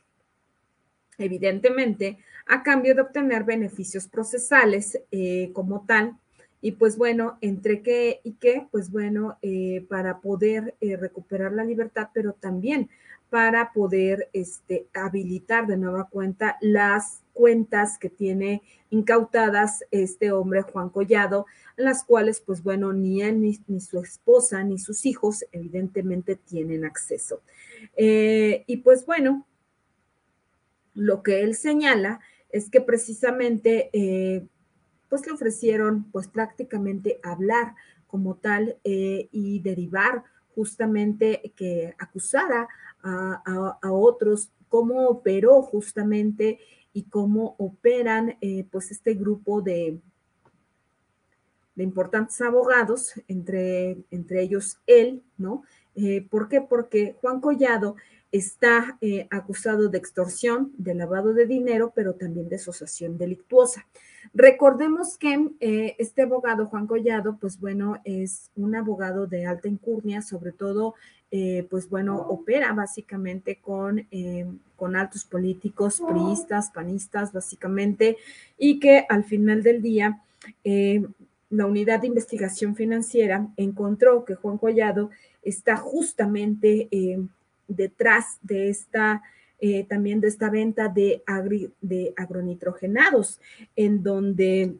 Evidentemente, 1.17 2.19
a 2.45 2.63
cambio 2.63 2.95
de 2.95 3.01
obtener 3.01 3.43
beneficios 3.43 4.07
procesales 4.07 4.99
eh, 5.11 5.51
como 5.53 5.85
tal. 5.85 6.17
Y 6.61 6.73
pues 6.73 6.97
bueno, 6.97 7.37
entre 7.41 7.81
qué 7.81 8.19
y 8.23 8.33
qué, 8.33 8.67
pues 8.71 8.91
bueno, 8.91 9.37
eh, 9.41 9.85
para 9.89 10.19
poder 10.19 10.75
eh, 10.81 10.97
recuperar 10.97 11.53
la 11.53 11.63
libertad, 11.63 12.09
pero 12.13 12.33
también 12.33 12.89
para 13.29 13.71
poder 13.73 14.29
este, 14.33 14.87
habilitar 14.93 15.67
de 15.67 15.77
nueva 15.77 16.09
cuenta 16.09 16.57
las 16.61 17.21
cuentas 17.33 17.97
que 17.97 18.09
tiene 18.09 18.61
incautadas 18.89 19.83
este 19.91 20.31
hombre 20.31 20.63
Juan 20.63 20.89
Collado, 20.89 21.45
las 21.77 22.03
cuales 22.03 22.41
pues 22.41 22.63
bueno, 22.63 22.91
ni 22.91 23.21
él, 23.21 23.41
ni, 23.41 23.79
su 23.79 23.99
esposa, 23.99 24.63
ni 24.63 24.77
sus 24.77 25.05
hijos 25.05 25.45
evidentemente 25.51 26.35
tienen 26.35 26.83
acceso. 26.83 27.41
Eh, 27.95 28.63
y 28.67 28.77
pues 28.77 29.05
bueno, 29.05 29.47
lo 30.93 31.23
que 31.23 31.41
él 31.41 31.55
señala 31.55 32.19
es 32.49 32.69
que 32.69 32.81
precisamente 32.81 33.89
eh, 33.93 34.45
pues 35.07 35.25
le 35.25 35.31
ofrecieron 35.31 36.11
pues 36.11 36.27
prácticamente 36.27 37.19
hablar 37.23 37.75
como 38.07 38.35
tal 38.35 38.77
eh, 38.83 39.29
y 39.31 39.59
derivar 39.59 40.23
justamente 40.55 41.53
que 41.55 41.95
acusara 41.99 42.67
a, 43.01 43.91
otros, 43.91 44.49
cómo 44.67 45.07
operó 45.07 45.61
justamente 45.61 46.59
y 46.93 47.03
cómo 47.03 47.55
operan 47.57 48.37
eh, 48.41 48.65
pues 48.71 48.91
este 48.91 49.13
grupo 49.13 49.61
de, 49.61 49.99
de 51.75 51.83
importantes 51.83 52.41
abogados, 52.41 53.13
entre, 53.27 53.97
entre 54.11 54.41
ellos 54.41 54.79
él, 54.85 55.23
¿no? 55.37 55.63
Eh, 55.95 56.25
¿Por 56.29 56.47
qué? 56.49 56.61
Porque 56.61 57.15
Juan 57.21 57.41
Collado 57.41 57.95
está 58.31 58.97
eh, 59.01 59.27
acusado 59.31 59.89
de 59.89 59.97
extorsión, 59.97 60.71
de 60.77 60.93
lavado 60.93 61.33
de 61.33 61.45
dinero, 61.45 61.91
pero 61.95 62.13
también 62.13 62.49
de 62.49 62.57
asociación 62.57 63.17
delictuosa. 63.17 63.85
Recordemos 64.33 65.17
que 65.17 65.95
este 65.97 66.23
abogado, 66.23 66.67
Juan 66.67 66.87
Collado, 66.87 67.37
pues 67.39 67.59
bueno, 67.59 68.01
es 68.03 68.51
un 68.55 68.75
abogado 68.75 69.27
de 69.27 69.45
alta 69.45 69.67
incurnia, 69.67 70.21
sobre 70.21 70.51
todo 70.51 70.93
eh, 71.31 71.67
pues 71.69 71.87
bueno, 71.89 72.17
opera 72.17 72.73
básicamente 72.73 73.59
con, 73.61 74.07
eh, 74.09 74.47
con 74.75 74.95
altos 74.95 75.25
políticos, 75.25 76.01
priistas, 76.07 76.71
panistas, 76.71 77.31
básicamente, 77.31 78.17
y 78.57 78.79
que 78.79 79.05
al 79.07 79.23
final 79.23 79.61
del 79.61 79.83
día 79.83 80.23
eh, 80.63 81.05
la 81.51 81.67
unidad 81.67 82.01
de 82.01 82.07
investigación 82.07 82.75
financiera 82.75 83.47
encontró 83.57 84.25
que 84.25 84.33
Juan 84.33 84.57
Collado 84.57 85.11
está 85.43 85.77
justamente 85.77 86.89
detrás 87.69 88.37
de 88.41 88.69
esta, 88.69 89.23
también 89.87 90.19
de 90.19 90.27
esta 90.27 90.49
venta 90.49 90.89
de, 90.89 91.23
de 91.81 92.13
agronitrogenados, 92.17 93.39
en 93.75 94.03
donde 94.03 94.75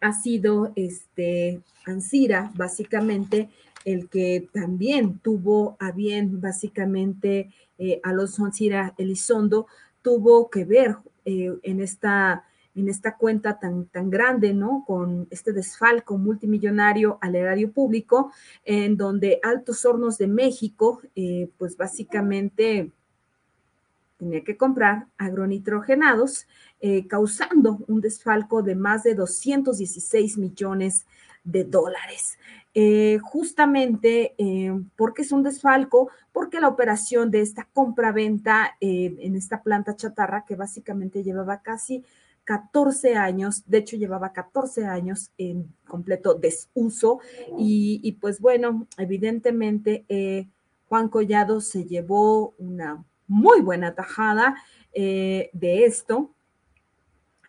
ha 0.00 0.12
sido 0.12 0.72
este, 0.76 1.62
Ansira, 1.86 2.50
básicamente, 2.54 3.48
el 3.84 4.08
que 4.08 4.48
también 4.52 5.18
tuvo 5.18 5.76
a 5.78 5.92
bien 5.92 6.40
básicamente 6.40 7.50
eh, 7.78 8.00
Alonso 8.02 8.44
Ansira 8.44 8.94
Elizondo, 8.98 9.66
tuvo 10.02 10.50
que 10.50 10.64
ver 10.64 10.96
eh, 11.24 11.52
en, 11.62 11.80
esta, 11.80 12.44
en 12.74 12.88
esta 12.88 13.16
cuenta 13.16 13.58
tan, 13.58 13.86
tan 13.86 14.10
grande, 14.10 14.52
¿no? 14.52 14.84
Con 14.86 15.26
este 15.30 15.52
desfalco 15.52 16.18
multimillonario 16.18 17.18
al 17.20 17.36
erario 17.36 17.72
público, 17.72 18.32
en 18.64 18.96
donde 18.96 19.40
Altos 19.42 19.84
Hornos 19.84 20.18
de 20.18 20.26
México, 20.26 21.00
eh, 21.14 21.50
pues 21.58 21.76
básicamente 21.76 22.90
tenía 24.16 24.44
que 24.44 24.56
comprar 24.56 25.06
agronitrogenados, 25.18 26.46
causando 27.08 27.78
un 27.88 28.02
desfalco 28.02 28.62
de 28.62 28.74
más 28.74 29.02
de 29.02 29.14
216 29.14 30.36
millones 30.36 31.06
de 31.44 31.64
dólares. 31.64 32.38
Eh, 32.76 33.20
justamente 33.22 34.34
eh, 34.36 34.72
porque 34.96 35.22
es 35.22 35.30
un 35.30 35.44
desfalco, 35.44 36.10
porque 36.32 36.58
la 36.58 36.66
operación 36.66 37.30
de 37.30 37.40
esta 37.40 37.68
compra-venta 37.72 38.76
eh, 38.80 39.14
en 39.20 39.36
esta 39.36 39.62
planta 39.62 39.94
chatarra, 39.94 40.44
que 40.44 40.56
básicamente 40.56 41.22
llevaba 41.22 41.62
casi 41.62 42.04
14 42.44 43.16
años, 43.16 43.62
de 43.66 43.78
hecho 43.78 43.96
llevaba 43.96 44.32
14 44.32 44.86
años 44.86 45.30
en 45.38 45.74
completo 45.86 46.34
desuso, 46.34 47.20
y, 47.58 48.12
pues 48.20 48.40
bueno, 48.40 48.86
evidentemente 48.98 50.04
Juan 50.88 51.08
Collado 51.08 51.60
se 51.60 51.84
llevó 51.84 52.54
una 52.58 53.04
muy 53.26 53.60
buena 53.60 53.94
tajada 53.94 54.56
de 54.94 55.84
esto, 55.84 56.34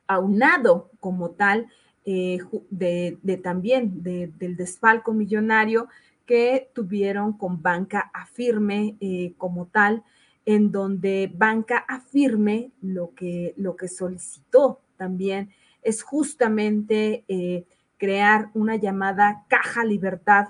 aunado 0.07 0.91
como 0.99 1.31
tal 1.31 1.67
eh, 2.07 2.39
de, 2.69 3.39
también 3.43 4.03
del 4.03 4.55
desfalco 4.55 5.11
millonario 5.11 5.87
que 6.27 6.69
tuvieron 6.73 7.33
con 7.33 7.63
Banca 7.63 8.11
Afirme 8.13 8.95
eh, 8.99 9.33
como 9.37 9.65
tal, 9.67 10.03
en 10.45 10.71
donde 10.71 11.31
Banca 11.33 11.79
Afirme 11.79 12.71
lo 12.81 13.15
que, 13.15 13.55
lo 13.57 13.75
que 13.75 13.87
solicitó 13.87 14.81
también 14.97 15.49
es 15.81 16.03
justamente 16.03 17.23
eh, 17.27 17.65
crear 17.97 18.49
una 18.53 18.75
llamada 18.75 19.45
Caja 19.47 19.85
Libertad 19.85 20.47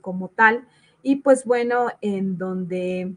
como 0.00 0.28
tal. 0.28 0.66
Y 1.02 1.16
pues 1.16 1.44
bueno, 1.44 1.90
en 2.00 2.36
donde 2.36 3.14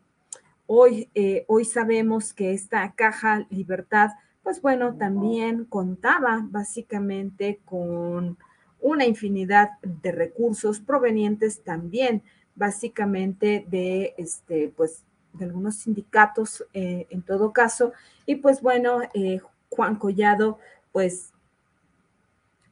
hoy, 0.68 1.10
hoy 1.48 1.66
sabemos 1.66 2.34
que 2.34 2.54
esta 2.54 2.94
Caja 2.96 3.46
Libertad 3.50 4.12
pues 4.48 4.62
bueno, 4.62 4.96
también 4.96 5.66
contaba 5.66 6.42
básicamente 6.50 7.60
con 7.66 8.38
una 8.80 9.06
infinidad 9.06 9.72
de 9.82 10.14
recursos 10.14 10.80
provenientes 10.80 11.66
también 11.66 12.24
básicamente 12.56 13.66
de 13.68 14.16
este, 14.18 14.74
pues, 14.76 15.04
de 15.34 15.44
algunos 15.44 15.76
sindicatos 15.76 16.66
eh, 16.74 17.08
en 17.10 17.24
todo 17.24 17.52
caso. 17.52 17.92
Y 18.26 18.36
pues 18.36 18.62
bueno, 18.62 19.02
eh, 19.14 19.42
Juan 19.70 19.96
Collado, 19.98 20.60
pues 20.92 21.32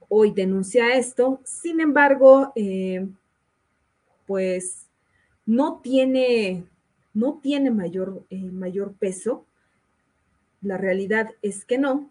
hoy 0.10 0.32
denuncia 0.32 0.96
esto. 0.96 1.42
Sin 1.44 1.80
embargo, 1.80 2.52
eh, 2.56 3.08
pues 4.26 4.88
no 5.46 5.80
tiene, 5.82 6.66
no 7.14 7.40
tiene 7.42 7.72
mayor, 7.72 8.24
mayor 8.30 8.94
peso 8.94 9.46
la 10.66 10.78
realidad 10.78 11.30
es 11.42 11.64
que 11.64 11.78
no, 11.78 12.10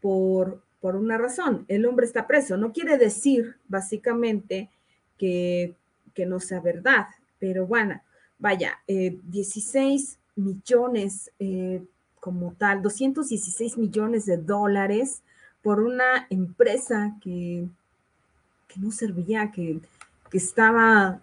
por, 0.00 0.62
por 0.80 0.96
una 0.96 1.18
razón. 1.18 1.66
El 1.68 1.84
hombre 1.86 2.06
está 2.06 2.26
preso. 2.26 2.56
No 2.56 2.72
quiere 2.72 2.96
decir, 2.96 3.56
básicamente, 3.68 4.70
que, 5.18 5.76
no 6.26 6.38
sea 6.38 6.60
verdad, 6.60 7.06
pero 7.38 7.66
bueno, 7.66 8.02
vaya, 8.38 8.78
16 8.86 10.12
eh, 10.12 10.18
millones 10.36 11.30
eh, 11.38 11.82
como 12.20 12.54
tal, 12.58 12.82
216 12.82 13.78
millones 13.78 14.26
de 14.26 14.36
dólares 14.36 15.22
por 15.62 15.80
una 15.80 16.26
empresa 16.30 17.16
que, 17.22 17.66
que 18.68 18.80
no 18.80 18.90
servía, 18.90 19.50
que, 19.50 19.80
que 20.30 20.38
estaba 20.38 21.20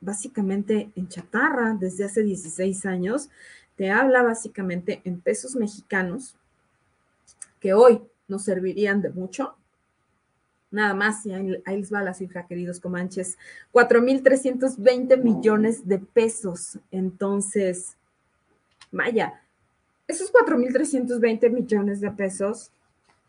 básicamente 0.00 0.90
en 0.96 1.08
chatarra 1.08 1.74
desde 1.74 2.04
hace 2.04 2.22
16 2.22 2.86
años 2.86 3.28
te 3.80 3.90
habla 3.90 4.22
básicamente 4.22 5.00
en 5.04 5.22
pesos 5.22 5.56
mexicanos, 5.56 6.36
que 7.60 7.72
hoy 7.72 8.02
nos 8.28 8.44
servirían 8.44 9.00
de 9.00 9.08
mucho. 9.08 9.54
Nada 10.70 10.92
más, 10.92 11.24
y 11.24 11.32
ahí, 11.32 11.62
les 11.64 11.90
va 11.90 12.02
la 12.02 12.12
cifra, 12.12 12.46
queridos 12.46 12.78
comanches, 12.78 13.38
4.320 13.72 15.22
millones 15.22 15.88
de 15.88 15.98
pesos. 15.98 16.78
Entonces, 16.90 17.96
vaya, 18.92 19.40
esos 20.10 20.32
4.320 20.32 21.50
millones 21.50 22.00
de 22.00 22.10
pesos, 22.10 22.70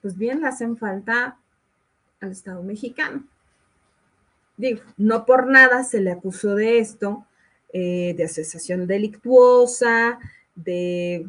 pues 0.01 0.17
bien 0.17 0.41
le 0.41 0.47
hacen 0.47 0.77
falta 0.77 1.37
al 2.19 2.31
Estado 2.31 2.63
mexicano. 2.63 3.23
Digo, 4.57 4.81
no 4.97 5.25
por 5.25 5.47
nada 5.47 5.83
se 5.83 6.01
le 6.01 6.11
acusó 6.11 6.55
de 6.55 6.79
esto, 6.79 7.25
eh, 7.73 8.13
de 8.17 8.25
asociación 8.25 8.85
delictuosa, 8.85 10.19
de 10.55 11.25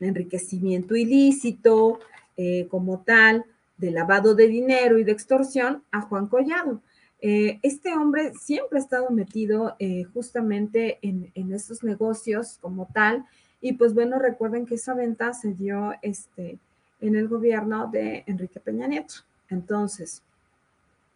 enriquecimiento 0.00 0.96
ilícito 0.96 2.00
eh, 2.36 2.66
como 2.70 3.00
tal, 3.00 3.44
de 3.76 3.90
lavado 3.90 4.34
de 4.34 4.48
dinero 4.48 4.98
y 4.98 5.04
de 5.04 5.12
extorsión 5.12 5.82
a 5.90 6.00
Juan 6.00 6.28
Collado. 6.28 6.80
Eh, 7.20 7.60
este 7.62 7.94
hombre 7.94 8.32
siempre 8.34 8.78
ha 8.78 8.82
estado 8.82 9.10
metido 9.10 9.76
justamente 10.12 10.98
en, 11.02 11.30
en, 11.36 11.52
estos 11.52 11.84
negocios 11.84 12.58
como 12.60 12.88
tal 12.92 13.24
Y 13.62 13.74
pues 13.74 13.94
bueno, 13.94 14.18
recuerden 14.18 14.66
que 14.66 14.74
esa 14.74 14.92
venta 14.92 15.32
se 15.32 15.54
dio 15.54 15.94
este, 16.02 16.58
en 17.00 17.16
el 17.16 17.28
gobierno 17.28 17.86
de 17.86 18.24
Enrique 18.26 18.60
Peña 18.60 18.88
Nieto. 18.88 19.14
Entonces, 19.48 20.20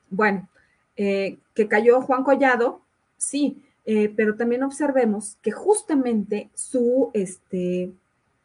bueno, 0.08 0.48
eh, 0.96 1.38
que 1.54 1.66
cayó 1.66 2.00
Juan 2.00 2.22
Collado, 2.22 2.80
sí, 3.16 3.62
eh, 3.84 4.12
pero 4.14 4.36
también 4.36 4.62
observemos 4.62 5.36
que 5.42 5.50
justamente 5.50 6.48
su, 6.54 7.10
este, 7.12 7.92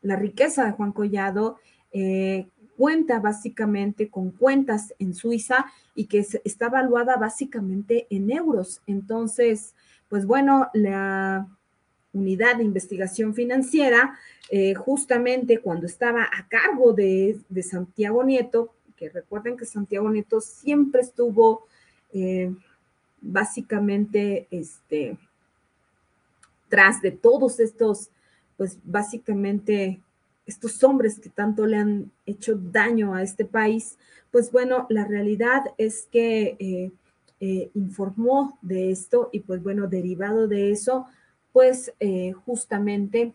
la 0.01 0.15
riqueza 0.15 0.65
de 0.65 0.71
Juan 0.71 0.91
Collado 0.91 1.59
eh, 1.93 2.47
cuenta 2.77 3.19
básicamente 3.19 4.09
con 4.09 4.31
cuentas 4.31 4.95
en 4.97 5.13
Suiza 5.13 5.67
y 5.93 6.05
que 6.05 6.25
está 6.43 6.65
evaluada 6.65 7.17
básicamente 7.17 8.07
en 8.09 8.31
euros. 8.31 8.81
Entonces, 8.87 9.75
pues 10.09 10.25
bueno, 10.25 10.69
la 10.73 11.47
unidad 12.13 12.57
de 12.57 12.63
investigación 12.63 13.33
financiera, 13.33 14.17
eh, 14.49 14.73
justamente 14.73 15.59
cuando 15.59 15.85
estaba 15.85 16.23
a 16.23 16.47
cargo 16.47 16.93
de, 16.93 17.39
Santiago 17.63 18.23
Nieto, 18.23 18.73
que 18.97 19.09
recuerden 19.09 19.57
que 19.57 19.65
Santiago 19.65 20.09
Nieto 20.09 20.41
siempre 20.41 21.01
estuvo 21.01 21.65
eh, 22.13 22.53
básicamente 23.21 24.47
este, 24.51 25.17
tras 26.69 27.01
de 27.01 27.11
todos 27.11 27.59
estos, 27.59 28.09
pues 28.57 28.77
básicamente 28.83 30.01
estos 30.45 30.83
hombres 30.83 31.19
que 31.19 31.29
tanto 31.29 31.65
le 31.65 31.77
han 31.77 32.11
hecho 32.25 32.55
daño 32.55 33.15
a 33.15 33.23
este 33.23 33.45
país, 33.45 33.97
pues 34.31 34.51
bueno, 34.51 34.85
la 34.89 35.05
realidad 35.05 35.61
es 35.77 36.07
que 36.11 36.91
eh, 37.43 37.71
informó 37.73 38.59
de 38.61 38.91
esto 38.91 39.29
y 39.31 39.39
pues 39.39 39.63
bueno, 39.63 39.87
derivado 39.87 40.47
de 40.47 40.71
eso, 40.71 41.07
pues 41.53 41.93
eh, 41.99 42.33
justamente 42.45 43.33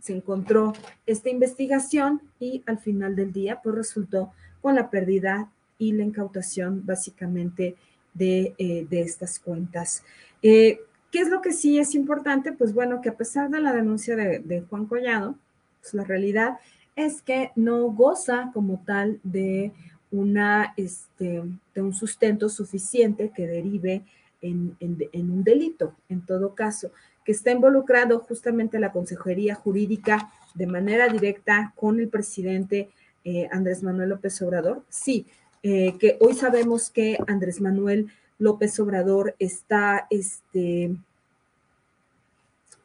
se 0.00 0.14
encontró 0.14 0.72
esta 1.06 1.30
investigación 1.30 2.22
y 2.38 2.62
al 2.66 2.78
final 2.78 3.16
del 3.16 3.32
día 3.32 3.60
pues 3.62 3.74
resultó 3.74 4.32
con 4.62 4.74
la 4.74 4.90
pérdida 4.90 5.50
y 5.78 5.92
la 5.92 6.04
incautación 6.04 6.84
básicamente 6.84 7.76
de, 8.14 8.54
estas 8.90 9.38
cuentas. 9.38 10.02
¿Qué 10.42 10.78
es 11.12 11.28
lo 11.28 11.40
que 11.42 11.52
sí 11.52 11.78
es 11.78 11.94
importante? 11.94 12.52
Pues 12.52 12.74
bueno, 12.74 13.00
que 13.00 13.08
a 13.08 13.16
pesar 13.16 13.50
de 13.50 13.60
la 13.60 13.72
denuncia 13.72 14.16
de 14.16 14.64
Juan 14.68 14.86
Collado, 14.86 15.36
pues, 15.80 15.94
la 15.94 16.04
realidad 16.04 16.58
es 16.96 17.22
que 17.22 17.50
no 17.56 17.82
goza 17.90 18.50
como 18.52 18.82
tal 18.84 19.20
de, 19.22 19.72
una, 20.10 20.74
este, 20.76 21.42
de 21.74 21.82
un 21.82 21.94
sustento 21.94 22.48
suficiente 22.48 23.30
que 23.34 23.46
derive 23.46 24.02
en, 24.42 24.76
un 25.12 25.44
delito, 25.44 25.94
en 26.08 26.24
todo 26.24 26.54
caso, 26.54 26.90
que 27.24 27.32
está 27.32 27.50
involucrado 27.50 28.20
justamente 28.20 28.78
la 28.78 28.92
Consejería 28.92 29.54
Jurídica 29.54 30.30
de 30.54 30.66
manera 30.66 31.08
directa 31.08 31.72
con 31.76 32.00
el 32.00 32.08
presidente 32.08 32.90
eh, 33.24 33.48
Andrés 33.52 33.82
Manuel 33.82 34.10
López 34.10 34.40
Obrador. 34.42 34.82
Sí, 34.88 35.26
eh, 35.62 35.96
que 35.98 36.16
hoy 36.20 36.34
sabemos 36.34 36.90
que 36.90 37.18
Andrés 37.26 37.60
Manuel 37.60 38.10
López 38.38 38.78
Obrador 38.80 39.34
está, 39.38 40.06
este, 40.08 40.96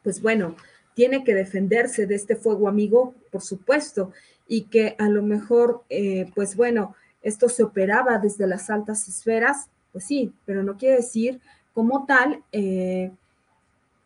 pues 0.02 0.20
bueno, 0.20 0.56
tiene 0.94 1.24
que 1.24 1.34
defenderse 1.34 2.06
de 2.06 2.14
este 2.14 2.36
fuego 2.36 2.68
amigo, 2.68 3.14
por 3.30 3.42
supuesto, 3.42 4.12
y 4.46 4.62
que 4.64 4.94
a 4.98 5.08
lo 5.08 5.22
mejor, 5.22 5.82
eh, 5.88 6.30
pues 6.34 6.56
bueno, 6.56 6.94
esto 7.22 7.48
se 7.48 7.62
operaba 7.62 8.18
desde 8.18 8.46
las 8.46 8.70
altas 8.70 9.08
esferas, 9.08 9.68
pues 9.92 10.04
sí, 10.04 10.32
pero 10.44 10.62
no 10.62 10.76
quiere 10.76 10.96
decir 10.96 11.40
como 11.72 12.06
tal 12.06 12.42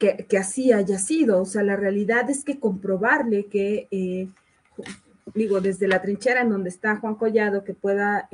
que, 0.01 0.27
así 0.37 0.73
haya 0.73 0.99
sido. 0.99 1.41
O 1.41 1.45
sea, 1.45 1.63
la 1.63 1.77
realidad 1.77 2.29
es 2.29 2.43
que 2.43 2.59
comprobarle 2.59 3.47
que, 3.47 3.87
eh, 3.93 4.29
digo, 5.35 5.61
desde 5.61 5.87
la 5.87 6.03
trinchera 6.03 6.41
en 6.41 6.51
donde 6.51 6.71
está 6.71 6.97
Juan 6.97 7.15
Collado, 7.15 7.63
que 7.63 7.75
pueda, 7.75 8.29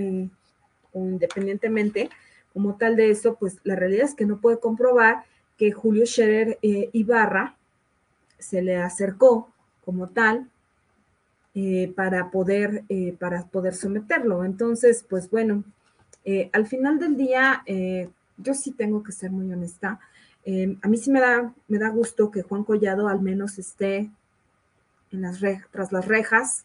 independientemente 0.95 2.09
como 2.55 2.77
tal 2.77 2.97
de 2.97 3.11
eso, 3.11 3.35
pues 3.35 3.59
la 3.65 3.77
realidad 3.77 4.07
es 4.07 4.15
que 4.15 4.25
no 4.25 4.41
puede 4.41 4.59
comprobar 4.59 5.25
que 5.59 5.73
Julio 5.73 6.07
Scherer 6.07 6.59
Ibarra, 6.63 7.57
se 8.39 8.63
le 8.63 8.77
acercó 8.77 9.53
como 9.85 10.09
tal 10.09 10.49
eh, 11.55 11.93
para, 11.95 12.31
poder, 12.31 12.85
eh, 12.89 13.15
para 13.19 13.47
poder 13.47 13.75
someterlo. 13.75 14.45
Entonces, 14.45 15.05
pues 15.09 15.31
bueno, 15.31 15.65
eh, 16.25 16.51
al 16.53 16.67
final 16.67 16.99
del 16.99 17.17
día, 17.17 17.63
yo 18.37 18.55
sí 18.55 18.73
tengo 18.73 19.03
que 19.03 19.13
ser 19.13 19.31
muy 19.31 19.51
honesta. 19.53 20.01
A 20.47 20.89
mí 20.89 20.97
sí 20.97 21.11
me 21.11 21.21
da, 21.21 21.53
me 21.67 21.79
da 21.79 21.89
gusto 21.89 22.31
que 22.31 22.43
Juan 22.43 22.63
Collado 22.63 23.09
al 23.09 23.21
menos 23.21 23.59
esté 23.59 24.11
en 25.11 25.23
las 25.23 25.41
tras 25.73 25.91
las 25.91 26.07
rejas. 26.07 26.65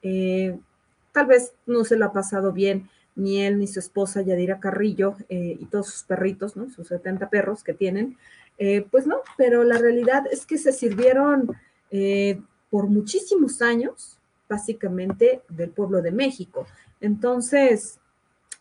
tal 0.00 1.26
vez 1.26 1.52
no 1.66 1.84
se 1.84 1.96
lo 1.96 2.04
ha 2.04 2.12
pasado 2.12 2.52
bien 2.52 2.88
ni 3.16 3.42
él 3.42 3.58
ni 3.58 3.66
su 3.66 3.80
esposa 3.80 4.22
Yadira 4.22 4.60
Carrillo 4.60 5.16
y 5.28 5.64
todos 5.66 5.88
sus 5.88 6.04
perritos, 6.04 6.56
¿no? 6.56 6.70
sus 6.70 6.86
70 6.86 7.28
perros 7.28 7.64
que 7.64 7.74
tienen, 7.74 8.16
eh, 8.58 8.86
pues 8.90 9.06
no, 9.06 9.20
pero 9.36 9.64
la 9.64 9.78
realidad 9.78 10.24
es 10.30 10.46
que 10.46 10.58
se 10.58 10.72
sirvieron 10.72 11.50
eh, 11.90 12.40
por 12.70 12.86
muchísimos 12.86 13.60
años, 13.60 14.18
básicamente, 14.48 15.42
del 15.48 15.70
pueblo 15.70 16.00
de 16.00 16.10
México. 16.10 16.66
Entonces, 17.00 17.98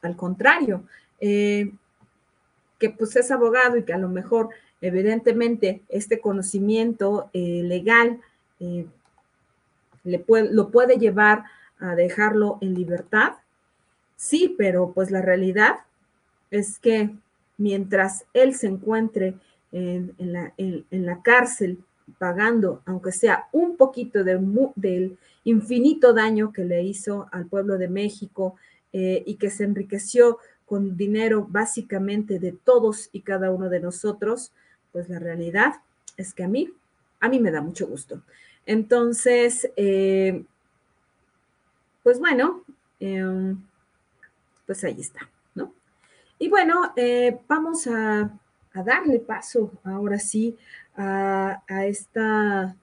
al 0.01 0.16
contrario, 0.16 0.84
eh, 1.20 1.72
que 2.80 2.89
pues 2.89 3.15
es 3.15 3.32
abogado 3.32 3.78
y 3.78 3.84
que 3.84 3.93
a 3.93 3.97
lo 3.97 4.09
mejor, 4.09 4.49
evidentemente, 4.82 5.82
este 5.89 6.19
conocimiento 6.19 7.30
legal 7.34 8.19
le 10.03 10.19
puede, 10.19 10.53
lo 10.53 10.69
puede 10.69 10.97
llevar 10.97 11.43
a 11.80 11.95
dejarlo 11.95 12.57
en 12.61 12.73
libertad. 12.73 13.34
Sí, 14.15 14.55
pero 14.57 14.91
pues 14.93 15.11
la 15.11 15.21
realidad 15.21 15.76
es 16.51 16.80
que 16.80 17.09
mientras 17.57 18.26
él 18.34 18.55
se 18.55 18.67
encuentre 18.67 19.36
en, 19.71 20.13
la, 20.17 20.53
en, 20.57 20.86
la, 21.05 21.21
cárcel 21.21 21.80
pagando, 22.17 22.82
aunque 22.86 23.11
sea 23.11 23.49
un 23.51 23.76
poquito 23.76 24.23
del 24.23 25.17
infinito 25.43 26.13
daño 26.13 26.53
que 26.53 26.63
le 26.63 26.82
hizo 26.84 27.28
al 27.32 27.47
pueblo 27.47 27.78
de 27.78 27.89
México 27.89 28.55
eh, 28.93 29.23
y 29.26 29.36
que 29.36 29.49
se 29.49 29.65
enriqueció 29.65 30.38
con 30.66 30.97
dinero 30.97 31.45
básicamente 31.49 32.39
de 32.39 32.51
todos 32.51 33.09
y 33.11 33.22
cada 33.22 33.51
uno 33.51 33.70
de 33.70 33.80
nosotros, 33.80 34.51
pues 34.91 35.09
la 35.09 35.20
realidad 35.20 35.76
es 36.18 36.34
que 36.34 36.43
a 36.43 36.47
mí, 36.47 36.72
a 37.20 37.30
mí 37.30 37.39
me 37.39 37.51
da 37.51 37.61
mucho 37.61 37.88
gusto. 37.88 38.22
Entonces, 38.66 39.70
eh, 39.76 40.43
pues 42.03 42.20
bueno, 42.20 42.63
em, 42.99 43.61
pues 44.66 44.84
ahí 44.84 44.99
está, 44.99 45.30
¿no? 45.53 45.74
Y 46.39 46.49
bueno, 46.49 46.93
eh, 46.95 47.39
vamos 47.47 47.88
a 47.88 48.32
a 48.76 48.84
darle 48.84 49.20
paso 49.20 49.72
ahora 49.84 50.20
sí 50.20 50.55
a, 50.97 51.61
esta 51.86 52.76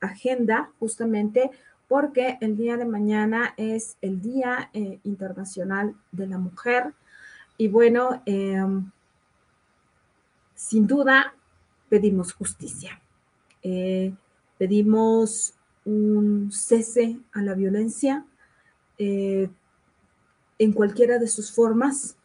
agenda 0.00 0.70
justamente 0.78 1.50
porque 1.90 2.38
el 2.40 2.56
día 2.56 2.76
de 2.76 2.84
mañana 2.84 3.52
es 3.56 3.96
el 4.00 4.22
Día 4.22 4.70
eh, 4.72 5.00
Internacional 5.02 5.96
de 6.12 6.28
la 6.28 6.38
Mujer. 6.38 6.94
Y 7.58 7.66
bueno, 7.66 8.22
em, 8.26 8.92
sin 10.54 10.86
duda 10.86 11.34
pedimos 11.88 12.32
justicia, 12.32 13.02
eh, 13.64 14.14
pedimos 14.56 15.54
un 15.84 16.52
cese 16.52 17.18
a 17.32 17.42
la 17.42 17.54
violencia 17.54 18.24
eh, 18.96 19.50
en 20.60 20.72
cualquiera 20.72 21.18
de 21.18 21.26
sus 21.26 21.50
formas, 21.50 22.16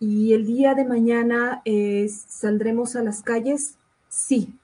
y 0.00 0.32
el 0.32 0.44
día 0.44 0.74
de 0.74 0.84
mañana 0.84 1.62
saldremos 2.08 2.96
a 2.96 3.04
las 3.04 3.22
calles, 3.22 3.76
sí. 4.08 4.58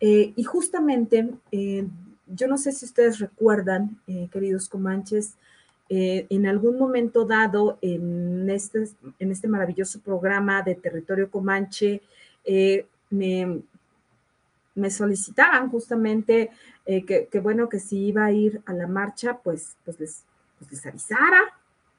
Y 0.00 0.42
justamente, 0.42 1.30
yo 2.34 2.46
no 2.46 2.56
sé 2.56 2.72
si 2.72 2.84
ustedes 2.84 3.18
recuerdan, 3.18 4.00
queridos 4.30 4.68
comanches, 4.68 5.34
en 5.88 6.46
algún 6.46 6.78
momento 6.78 7.24
dado 7.24 7.78
en 7.82 8.48
este, 8.48 8.84
en 9.18 9.32
este 9.32 9.48
maravilloso 9.48 10.00
programa 10.00 10.62
de 10.62 10.76
Territorio 10.76 11.30
Comanche, 11.30 12.00
me, 13.10 13.60
me, 14.76 14.90
solicitaban 14.90 15.68
justamente 15.70 16.50
que, 16.84 17.40
bueno, 17.42 17.68
que 17.68 17.80
si 17.80 18.06
iba 18.06 18.24
a 18.24 18.32
ir 18.32 18.62
a 18.66 18.72
la 18.72 18.86
marcha, 18.86 19.38
pues, 19.42 19.76
pues, 19.84 19.98
les, 19.98 20.22
pues 20.58 20.70
les 20.70 20.86
avisara, 20.86 21.40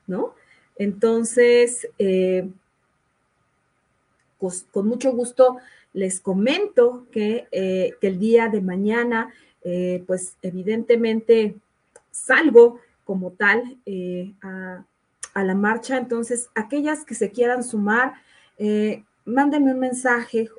¿no? 0.07 0.35
Entonces, 0.77 1.87
con 4.71 4.87
mucho 4.87 5.11
gusto 5.11 5.57
les 5.93 6.19
comento 6.19 7.05
que, 7.11 7.47
eh, 7.51 7.93
el 8.01 8.19
día 8.19 8.47
de 8.47 8.61
mañana, 8.61 9.33
eh, 9.63 10.03
pues 10.07 10.37
evidentemente 10.41 11.55
salgo 12.11 12.79
como 13.05 13.31
tal 13.31 13.77
eh, 13.85 14.33
a, 14.41 14.83
la 15.35 15.55
marcha. 15.55 15.97
Entonces, 15.97 16.49
aquellas 16.55 17.05
que 17.05 17.15
se 17.15 17.31
quieran 17.31 17.63
sumar, 17.63 18.13
mándenme 19.25 19.71
un 19.73 19.79
mensaje 19.79 20.49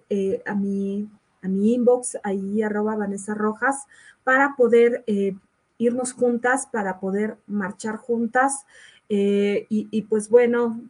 a 0.47 0.55
mi, 0.55 1.09
a 1.43 1.49
mi 1.49 1.75
inbox, 1.75 2.19
ahí 2.23 2.63
arroba 2.63 2.97
Vanessa 2.97 3.35
Rojas, 3.35 3.87
para 4.25 4.55
poder 4.57 5.03
eh, 5.07 5.35
irnos 5.79 6.13
juntas, 6.13 6.67
para 6.67 7.01
poder 7.01 7.37
marchar 7.47 7.97
juntas 7.97 8.65
eh, 9.09 9.67
y, 9.69 10.03
pues 10.03 10.31
bueno, 10.31 10.81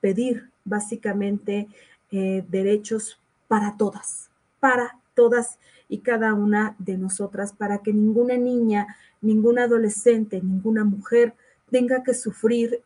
pedir 0.00 0.50
básicamente 0.64 1.68
eh, 2.10 2.44
derechos 2.48 3.18
para 3.48 3.76
todas, 3.76 4.28
para 4.60 4.98
todas 5.14 5.58
y 5.88 5.98
cada 5.98 6.34
una 6.34 6.76
de 6.78 6.96
nosotras, 6.96 7.52
para 7.52 7.78
que 7.78 7.92
ninguna 7.92 8.36
niña, 8.36 8.96
ninguna 9.20 9.64
adolescente, 9.64 10.40
ninguna 10.42 10.84
mujer 10.84 11.34
tenga 11.70 12.02
que 12.02 12.14
sufrir 12.14 12.82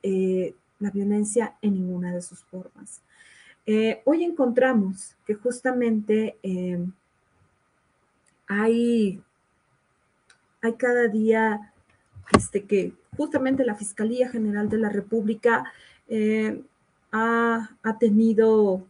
la 0.78 0.90
violencia 0.90 1.54
en 1.62 1.74
ninguna 1.74 2.14
de 2.14 2.22
sus 2.22 2.44
formas. 2.44 3.00
hoy 4.04 4.24
encontramos 4.24 5.16
que 5.26 5.34
justamente 5.34 6.36
hay 8.46 9.20
hay 10.60 10.74
cada 10.74 11.08
día 11.08 11.72
este, 12.36 12.64
que 12.64 12.92
justamente 13.16 13.64
la 13.64 13.74
Fiscalía 13.74 14.28
General 14.28 14.68
de 14.68 14.78
la 14.78 14.88
República 14.88 15.72
eh, 16.08 16.62
ha, 17.12 17.68
tenido 17.98 18.82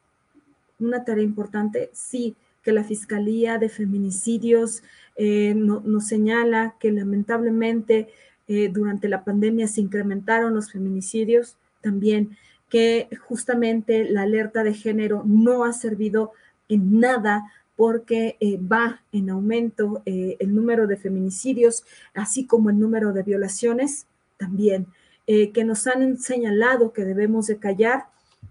una 0.78 1.04
tarea 1.04 1.24
importante. 1.24 1.90
Sí, 1.92 2.36
que 2.62 2.72
la 2.72 2.84
Fiscalía 2.84 3.58
de 3.58 3.68
Feminicidios 3.68 4.82
eh, 5.20 5.52
nos 5.54 6.06
señala 6.06 6.76
que 6.78 6.92
lamentablemente 6.92 8.08
eh, 8.46 8.68
durante 8.72 9.08
la 9.08 9.24
pandemia 9.24 9.66
se 9.66 9.80
incrementaron 9.80 10.54
los 10.54 10.70
feminicidios, 10.70 11.56
también 11.82 12.36
que 12.68 13.08
justamente 13.26 14.08
la 14.08 14.22
alerta 14.22 14.62
de 14.62 14.74
género 14.74 15.24
no 15.26 15.64
ha 15.64 15.72
servido 15.72 16.32
en 16.68 17.00
nada 17.00 17.50
porque 17.74 18.36
eh, 18.38 18.58
va 18.58 19.02
en 19.10 19.30
aumento 19.30 20.02
el 20.04 20.54
número 20.54 20.86
de 20.86 20.96
feminicidios, 20.96 21.84
así 22.14 22.46
como 22.46 22.70
el 22.70 22.78
número 22.78 23.12
de 23.12 23.22
violaciones 23.22 24.06
también, 24.36 24.86
que 25.26 25.64
nos 25.64 25.86
han 25.86 26.18
señalado 26.18 26.92
que 26.92 27.04
debemos 27.04 27.46
de 27.48 27.58
callar, 27.58 28.04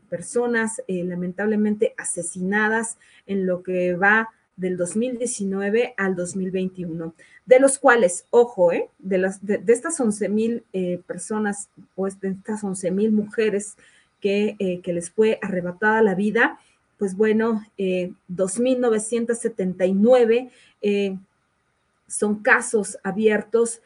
personas 0.08 0.80
lamentablemente 0.86 1.92
asesinadas 1.98 2.96
en 3.26 3.44
lo 3.44 3.64
que 3.64 3.94
va 3.94 4.28
del 4.58 4.76
2019 4.76 5.94
al 5.96 6.14
2021, 6.16 7.14
de 7.46 7.60
los 7.60 7.78
cuales, 7.78 8.26
ojo, 8.30 8.72
eh, 8.72 8.90
de, 8.98 9.18
las, 9.18 9.46
de, 9.46 9.62
estas 9.68 10.00
11 10.00 10.28
mil 10.28 10.64
eh, 10.72 11.00
personas, 11.06 11.68
pues 11.94 12.20
de 12.20 12.30
estas 12.30 12.64
11 12.64 12.90
mil 12.90 13.12
mujeres 13.12 13.76
que, 14.20 14.56
eh, 14.58 14.80
que, 14.82 14.92
les 14.92 15.10
fue 15.10 15.38
arrebatada 15.42 16.02
la 16.02 16.16
vida, 16.16 16.58
pues 16.98 17.16
bueno, 17.16 17.64
2.979 17.78 20.50
son 22.08 22.42
casos 22.42 22.98
abiertos 23.04 23.80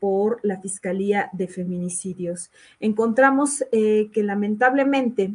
por 0.00 0.38
la 0.44 0.60
Fiscalía 0.60 1.28
de 1.32 1.48
Feminicidios. 1.48 2.50
Encontramos 2.78 3.64
que 3.70 4.22
lamentablemente 4.22 5.32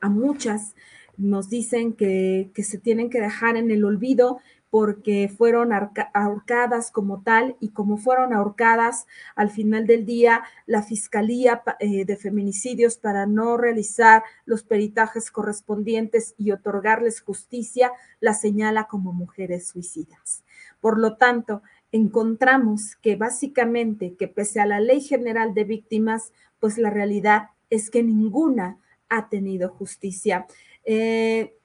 a 0.00 0.08
muchas 0.08 0.74
nos 1.20 1.50
dicen 1.50 1.92
que, 1.92 2.50
se 2.56 2.78
tienen 2.78 3.10
que 3.10 3.20
dejar 3.20 3.56
en 3.56 3.70
el 3.70 3.84
olvido 3.84 4.40
porque 4.70 5.28
fueron 5.28 5.72
ahorcadas 5.72 6.92
como 6.92 7.22
tal 7.22 7.56
y 7.60 7.70
como 7.70 7.96
fueron 7.96 8.32
ahorcadas 8.32 9.06
al 9.34 9.50
final 9.50 9.86
del 9.86 10.06
día 10.06 10.44
la 10.66 10.82
Fiscalía 10.82 11.62
eh, 11.80 12.04
de 12.04 12.16
Feminicidios 12.16 12.96
para 12.96 13.26
no 13.26 13.56
realizar 13.56 14.22
los 14.44 14.62
peritajes 14.62 15.30
correspondientes 15.30 16.34
y 16.38 16.52
otorgarles 16.52 17.20
justicia, 17.20 17.92
la 18.20 18.32
señala 18.32 18.84
como 18.84 19.12
mujeres 19.12 19.66
suicidas. 19.66 20.44
Por 20.80 20.98
lo 20.98 21.16
tanto, 21.16 21.62
encontramos 21.92 22.96
que 22.96 23.16
básicamente 23.16 24.14
que 24.14 24.28
pese 24.28 24.60
a 24.60 24.66
la 24.66 24.78
Ley 24.78 25.00
General 25.00 25.52
de 25.52 25.64
Víctimas, 25.64 26.32
pues 26.60 26.78
la 26.78 26.90
realidad 26.90 27.48
es 27.70 27.90
que 27.90 28.02
ninguna 28.02 28.78
ha 29.08 29.28
tenido 29.28 29.68
justicia. 29.70 30.46
Eh, 30.84 31.56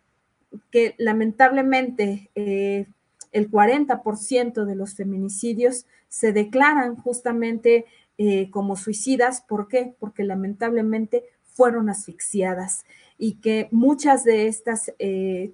que 0.71 0.95
lamentablemente 0.97 2.29
eh, 2.35 2.87
el 3.31 3.49
40% 3.49 4.65
de 4.65 4.75
los 4.75 4.95
feminicidios 4.95 5.85
se 6.07 6.31
declaran 6.31 6.95
justamente 6.95 7.85
eh, 8.17 8.49
como 8.49 8.75
suicidas. 8.75 9.41
¿Por 9.41 9.67
qué? 9.67 9.93
Porque 9.99 10.23
lamentablemente 10.23 11.23
fueron 11.43 11.89
asfixiadas 11.89 12.85
y 13.17 13.35
que 13.35 13.69
muchas 13.71 14.23
de 14.23 14.47
estas 14.47 14.91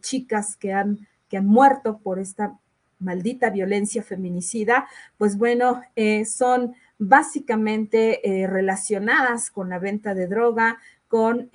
chicas 0.01 0.55
que 0.55 0.73
han, 0.73 1.07
que 1.29 1.37
han 1.37 1.45
muerto 1.45 1.99
por 1.99 2.17
esta 2.17 2.57
maldita 2.97 3.51
violencia 3.51 4.01
feminicida, 4.01 4.87
pues 5.19 5.37
bueno, 5.37 5.81
son 6.25 6.73
básicamente 6.97 8.19
relacionadas 8.49 9.51
con 9.51 9.69
la 9.69 9.77
venta 9.77 10.15
de 10.15 10.25
droga, 10.25 10.79
con 11.07 11.51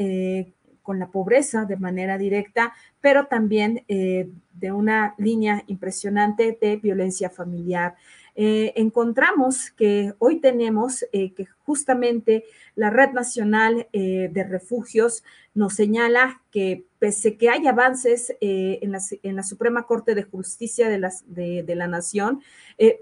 con 0.86 1.00
la 1.00 1.08
pobreza 1.08 1.64
de 1.64 1.76
manera 1.76 2.16
directa, 2.16 2.72
pero 3.00 3.26
también 3.26 3.84
eh, 3.88 4.30
de 4.52 4.70
una 4.70 5.16
línea 5.18 5.64
impresionante 5.66 6.56
de 6.60 6.76
violencia 6.76 7.28
familiar. 7.28 7.96
Eh, 8.36 8.72
encontramos 8.76 9.72
que 9.72 10.14
hoy 10.20 10.38
tenemos 10.40 11.04
eh, 11.12 11.34
que 11.34 11.46
justamente 11.64 12.44
la 12.76 12.90
Red 12.90 13.10
Nacional 13.12 13.88
de 13.92 14.46
Refugios 14.48 15.24
nos 15.54 15.74
señala 15.74 16.42
que 16.52 16.84
pese 17.00 17.36
que 17.36 17.48
hay 17.48 17.66
avances 17.66 18.36
en 18.40 18.92
la, 18.92 19.00
en, 19.22 19.36
la, 19.36 19.42
Suprema 19.42 19.86
Corte 19.86 20.14
de 20.14 20.22
Justicia 20.22 20.88
de, 20.88 21.62
de 21.64 21.74
la 21.74 21.88
Nación, 21.88 22.42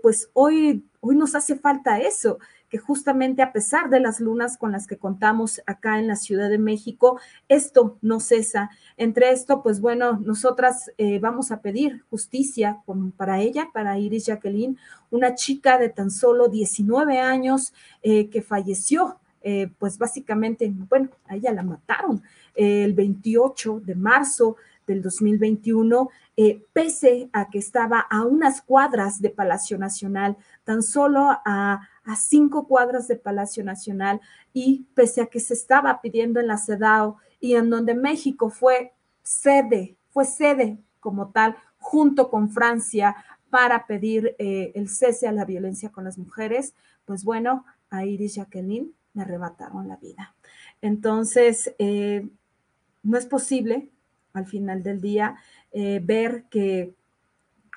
pues 0.00 0.30
hoy, 0.32 0.84
hoy 1.00 1.16
nos 1.16 1.34
hace 1.34 1.56
falta 1.56 1.98
eso, 1.98 2.38
justamente 2.78 3.42
a 3.42 3.52
pesar 3.52 3.90
de 3.90 4.00
las 4.00 4.20
lunas 4.20 4.56
con 4.56 4.72
las 4.72 4.86
que 4.86 4.96
contamos 4.96 5.62
acá 5.66 5.98
en 5.98 6.06
la 6.06 6.16
Ciudad 6.16 6.48
de 6.48 6.58
México, 6.58 7.20
esto 7.48 7.98
no 8.02 8.20
cesa. 8.20 8.70
Entre 8.96 9.30
esto, 9.30 9.62
pues 9.62 9.80
bueno, 9.80 10.18
nosotras 10.24 10.90
eh, 10.98 11.18
vamos 11.18 11.50
a 11.50 11.60
pedir 11.60 12.04
justicia 12.10 12.82
para 13.16 13.40
ella, 13.40 13.70
para 13.72 13.98
Iris 13.98 14.26
Jacqueline, 14.26 14.78
una 15.10 15.34
chica 15.34 15.78
de 15.78 15.88
tan 15.88 16.10
solo 16.10 16.48
19 16.48 17.18
años 17.18 17.72
eh, 18.02 18.28
que 18.28 18.42
falleció 18.42 19.18
eh, 19.46 19.70
pues 19.78 19.98
básicamente, 19.98 20.72
bueno, 20.88 21.10
a 21.26 21.36
ella 21.36 21.52
la 21.52 21.62
mataron 21.62 22.22
el 22.54 22.94
28 22.94 23.80
de 23.80 23.94
marzo 23.94 24.56
del 24.86 25.02
2021, 25.02 26.08
pese 26.72 27.28
a 27.30 27.50
que 27.50 27.58
estaba 27.58 28.00
a 28.00 28.22
unas 28.24 28.62
cuadras 28.62 29.20
de 29.20 29.28
Palacio 29.28 29.76
Nacional, 29.76 30.38
tan 30.64 30.82
solo 30.82 31.28
a 31.44 31.86
a 32.04 32.16
cinco 32.16 32.66
cuadras 32.66 33.08
de 33.08 33.16
Palacio 33.16 33.64
Nacional 33.64 34.20
y 34.52 34.86
pese 34.94 35.22
a 35.22 35.26
que 35.26 35.40
se 35.40 35.54
estaba 35.54 36.00
pidiendo 36.00 36.40
en 36.40 36.48
la 36.48 36.58
CEDAW 36.58 37.16
y 37.40 37.54
en 37.54 37.70
donde 37.70 37.94
México 37.94 38.50
fue 38.50 38.92
sede, 39.22 39.96
fue 40.10 40.24
sede 40.24 40.78
como 41.00 41.30
tal, 41.30 41.56
junto 41.78 42.30
con 42.30 42.50
Francia 42.50 43.16
para 43.50 43.86
pedir 43.86 44.34
eh, 44.38 44.72
el 44.74 44.88
cese 44.88 45.28
a 45.28 45.32
la 45.32 45.44
violencia 45.44 45.90
con 45.90 46.04
las 46.04 46.18
mujeres, 46.18 46.74
pues 47.04 47.24
bueno, 47.24 47.64
a 47.90 48.04
Iris 48.04 48.36
Jacqueline 48.36 48.92
me 49.12 49.22
arrebataron 49.22 49.86
la 49.86 49.96
vida. 49.96 50.34
Entonces, 50.82 51.74
eh, 51.78 52.28
no 53.02 53.16
es 53.16 53.26
posible 53.26 53.90
al 54.32 54.46
final 54.46 54.82
del 54.82 55.00
día 55.00 55.36
eh, 55.72 56.00
ver 56.02 56.44
que 56.50 56.94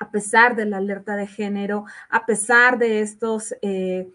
a 0.00 0.10
pesar 0.10 0.56
de 0.56 0.64
la 0.64 0.78
alerta 0.78 1.16
de 1.16 1.26
género, 1.26 1.84
a 2.08 2.26
pesar 2.26 2.78
de 2.78 3.00
estos, 3.00 3.54
eh, 3.62 4.08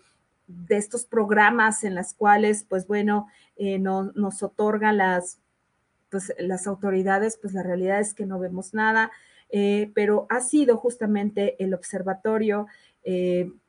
de 0.48 0.78
estos 0.78 1.06
programas 1.06 1.84
en 1.84 1.96
los 1.96 2.14
cuales, 2.14 2.66
pues 2.68 2.88
bueno, 2.88 3.28
nos 3.58 4.44
otorgan 4.44 4.98
las, 4.98 5.40
pues, 6.10 6.34
las 6.38 6.68
autoridades, 6.68 7.38
pues 7.42 7.54
la 7.54 7.64
realidad 7.64 8.00
es 8.00 8.14
que 8.14 8.26
no 8.26 8.40
vemos 8.40 8.74
nada, 8.74 9.12
pero 9.94 10.26
ha 10.30 10.42
sido 10.42 10.78
justamente 10.78 11.62
el 11.64 11.74
observatorio, 11.74 12.68
el, 13.04 13.60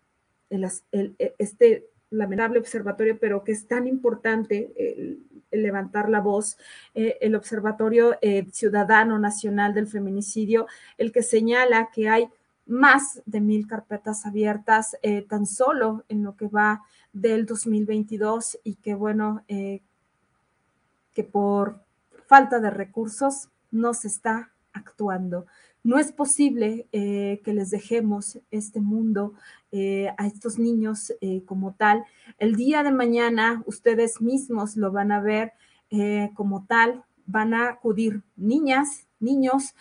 este 1.38 1.88
lamentable 2.16 2.58
observatorio, 2.58 3.18
pero 3.18 3.44
que 3.44 3.52
es 3.52 3.66
tan 3.66 3.86
importante 3.86 4.72
el, 4.76 5.20
levantar 5.56 6.08
la 6.08 6.20
voz, 6.20 6.56
eh, 6.94 7.18
el 7.20 7.34
Observatorio 7.34 8.16
eh, 8.20 8.46
Ciudadano 8.52 9.18
Nacional 9.18 9.74
del 9.74 9.86
Feminicidio, 9.86 10.66
el 10.98 11.12
que 11.12 11.22
señala 11.22 11.90
que 11.92 12.08
hay 12.08 12.28
más 12.66 13.22
de 13.26 13.40
mil 13.40 13.66
carpetas 13.66 14.26
abiertas 14.26 14.96
eh, 15.02 15.22
tan 15.22 15.46
solo 15.46 16.04
en 16.08 16.22
lo 16.22 16.36
que 16.36 16.48
va 16.48 16.82
del 17.12 17.46
2022 17.46 18.58
y 18.64 18.76
que 18.76 18.94
bueno, 18.94 19.44
que 19.46 21.24
por 21.30 21.84
falta 22.26 22.58
de 22.58 22.70
recursos 22.70 23.50
no 23.70 23.94
se 23.94 24.08
está 24.08 24.50
actuando. 24.72 25.46
No 25.84 25.98
es 25.98 26.12
posible 26.12 26.88
que 26.90 27.52
les 27.52 27.70
dejemos 27.70 28.40
este 28.50 28.80
mundo 28.80 29.34
eh, 29.76 30.14
a 30.18 30.28
estos 30.28 30.56
niños 30.56 31.12
eh, 31.20 31.42
como 31.46 31.74
tal. 31.74 32.04
El 32.38 32.54
día 32.54 32.84
de 32.84 32.92
mañana 32.92 33.64
ustedes 33.66 34.20
mismos 34.20 34.76
lo 34.76 34.92
van 34.92 35.10
a 35.10 35.20
ver 35.20 35.52
eh, 35.90 36.30
como 36.34 36.64
tal, 36.68 37.02
van 37.26 37.54
a 37.54 37.70
acudir 37.70 38.22
niñas, 38.36 39.08
niños, 39.18 39.74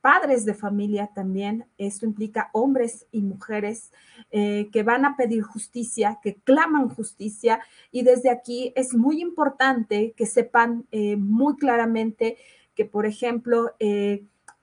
padres 0.00 0.46
de 0.46 0.54
familia 0.54 1.10
también, 1.14 1.66
esto 1.76 2.06
implica 2.06 2.48
hombres 2.54 3.06
y 3.10 3.20
mujeres 3.20 3.90
que 4.30 4.82
van 4.84 5.04
a 5.04 5.16
pedir 5.16 5.42
justicia, 5.42 6.18
que 6.22 6.36
claman 6.36 6.88
justicia. 6.88 7.60
Y 7.90 8.04
desde 8.04 8.30
aquí 8.30 8.72
es 8.74 8.94
muy 8.94 9.20
importante 9.20 10.14
que 10.16 10.24
sepan 10.26 10.86
muy 11.18 11.56
claramente 11.56 12.36
que, 12.74 12.84
por 12.84 13.06
ejemplo, 13.06 13.72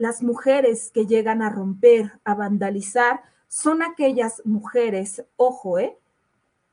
las 0.01 0.23
mujeres 0.23 0.89
que 0.91 1.05
llegan 1.05 1.43
a 1.43 1.51
romper, 1.51 2.13
a 2.23 2.33
vandalizar, 2.33 3.21
son 3.47 3.83
aquellas 3.83 4.41
mujeres, 4.45 5.23
ojo, 5.35 5.77
¿eh? 5.77 5.95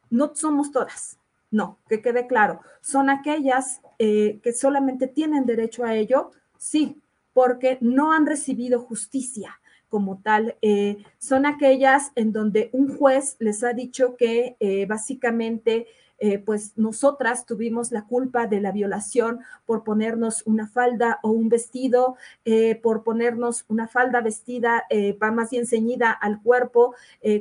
No 0.08 0.34
somos 0.34 0.72
todas, 0.72 1.18
no, 1.50 1.76
que 1.90 2.00
quede 2.00 2.26
claro, 2.26 2.62
son 2.80 3.10
aquellas 3.10 3.82
eh, 3.98 4.40
que 4.42 4.54
solamente 4.54 5.08
tienen 5.08 5.44
derecho 5.44 5.84
a 5.84 5.94
ello, 5.94 6.30
sí, 6.56 7.02
porque 7.34 7.76
no 7.82 8.12
han 8.12 8.24
recibido 8.24 8.80
justicia 8.80 9.60
como 9.90 10.22
tal. 10.22 10.56
Eh, 10.62 10.96
son 11.18 11.44
aquellas 11.44 12.12
en 12.14 12.32
donde 12.32 12.70
un 12.72 12.96
juez 12.96 13.36
les 13.40 13.62
ha 13.62 13.74
dicho 13.74 14.16
que 14.16 14.56
eh, 14.58 14.86
básicamente 14.86 15.86
eh, 16.18 16.38
pues 16.38 16.72
nosotras 16.76 17.46
tuvimos 17.46 17.92
la 17.92 18.04
culpa 18.04 18.46
de 18.46 18.60
la 18.60 18.72
violación 18.72 19.40
por 19.66 19.84
ponernos 19.84 20.42
una 20.46 20.66
falda 20.66 21.20
o 21.22 21.30
un 21.30 21.48
vestido, 21.48 22.16
eh, 22.44 22.74
por 22.74 23.04
ponernos 23.04 23.64
una 23.68 23.86
falda 23.86 24.20
vestida, 24.20 24.84
eh, 24.90 25.16
más 25.32 25.50
bien 25.50 25.66
ceñida 25.66 26.10
al 26.10 26.42
cuerpo 26.42 26.94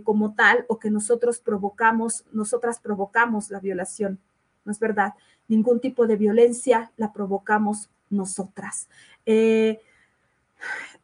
como 0.03 0.35
tal, 0.35 0.65
o 0.67 0.79
que 0.79 0.89
nosotros 0.89 1.39
provocamos, 1.39 2.25
nosotras 2.31 2.79
provocamos 2.79 3.49
la 3.49 3.59
violación. 3.59 4.19
No 4.65 4.71
es 4.71 4.79
verdad. 4.79 5.13
Ningún 5.47 5.79
tipo 5.79 6.07
de 6.07 6.17
violencia 6.17 6.91
la 6.97 7.13
provocamos 7.13 7.89
nosotras 8.09 8.89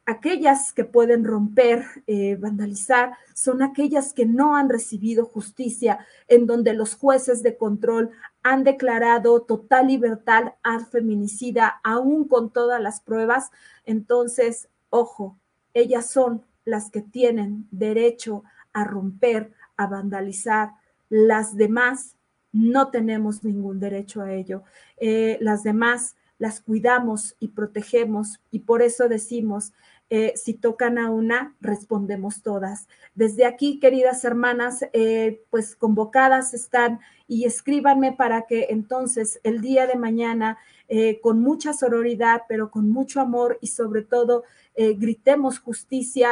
aquellas 0.05 0.73
que 0.73 0.83
pueden 0.83 1.23
romper, 1.23 1.85
eh, 2.07 2.35
vandalizar, 2.35 3.13
son 3.33 3.61
aquellas 3.61 4.13
que 4.13 4.25
no 4.25 4.55
han 4.55 4.69
recibido 4.69 5.25
justicia, 5.25 6.05
en 6.27 6.45
donde 6.45 6.73
los 6.73 6.95
jueces 6.95 7.41
de 7.43 7.57
control 7.57 8.11
han 8.43 8.63
declarado 8.63 9.41
total 9.41 9.87
libertad 9.87 10.53
al 10.61 10.85
feminicida, 10.85 11.79
aún 11.83 12.27
con 12.27 12.51
todas 12.51 12.81
las 12.81 12.99
pruebas. 12.99 13.51
Entonces, 13.85 14.67
ojo, 14.89 15.37
ellas 15.73 16.09
son 16.09 16.45
las 16.65 16.89
que 16.91 17.01
tienen 17.01 17.67
derecho 17.71 18.43
a 18.73 18.83
romper, 18.83 19.53
a 19.77 19.87
vandalizar. 19.87 20.71
Las 21.09 21.55
demás 21.55 22.15
no 22.51 22.89
tenemos 22.89 23.43
ningún 23.43 23.79
derecho 23.79 24.21
a 24.21 24.33
ello. 24.33 24.63
Eh, 24.97 25.37
las 25.41 25.63
demás 25.63 26.15
las 26.37 26.59
cuidamos 26.59 27.35
y 27.39 27.49
protegemos 27.49 28.41
y 28.51 28.59
por 28.59 28.81
eso 28.81 29.07
decimos 29.07 29.71
eh, 30.15 30.33
si 30.35 30.53
tocan 30.53 30.99
a 30.99 31.09
una, 31.09 31.55
respondemos 31.59 32.43
todas. 32.43 32.87
Desde 33.15 33.47
aquí, 33.47 33.79
queridas 33.79 34.23
hermanas, 34.23 34.85
eh, 34.93 35.41
pues 35.49 35.75
convocadas 35.75 36.53
están 36.53 36.99
y 37.27 37.45
escríbanme 37.45 38.11
para 38.11 38.43
que 38.43 38.67
entonces 38.69 39.39
el 39.41 39.59
día 39.59 39.87
de 39.87 39.95
mañana, 39.95 40.59
eh, 40.87 41.19
con 41.19 41.41
mucha 41.41 41.73
sororidad, 41.73 42.43
pero 42.47 42.69
con 42.69 42.91
mucho 42.91 43.21
amor 43.21 43.57
y 43.59 43.67
sobre 43.67 44.03
todo, 44.03 44.43
gritemos 44.75 45.57
justicia, 45.57 46.29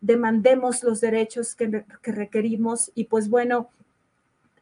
demandemos 0.00 0.82
los 0.82 1.00
derechos 1.02 1.54
que, 1.54 1.84
que 2.02 2.12
requerimos 2.12 2.90
y 2.94 3.04
pues 3.04 3.28
bueno, 3.28 3.68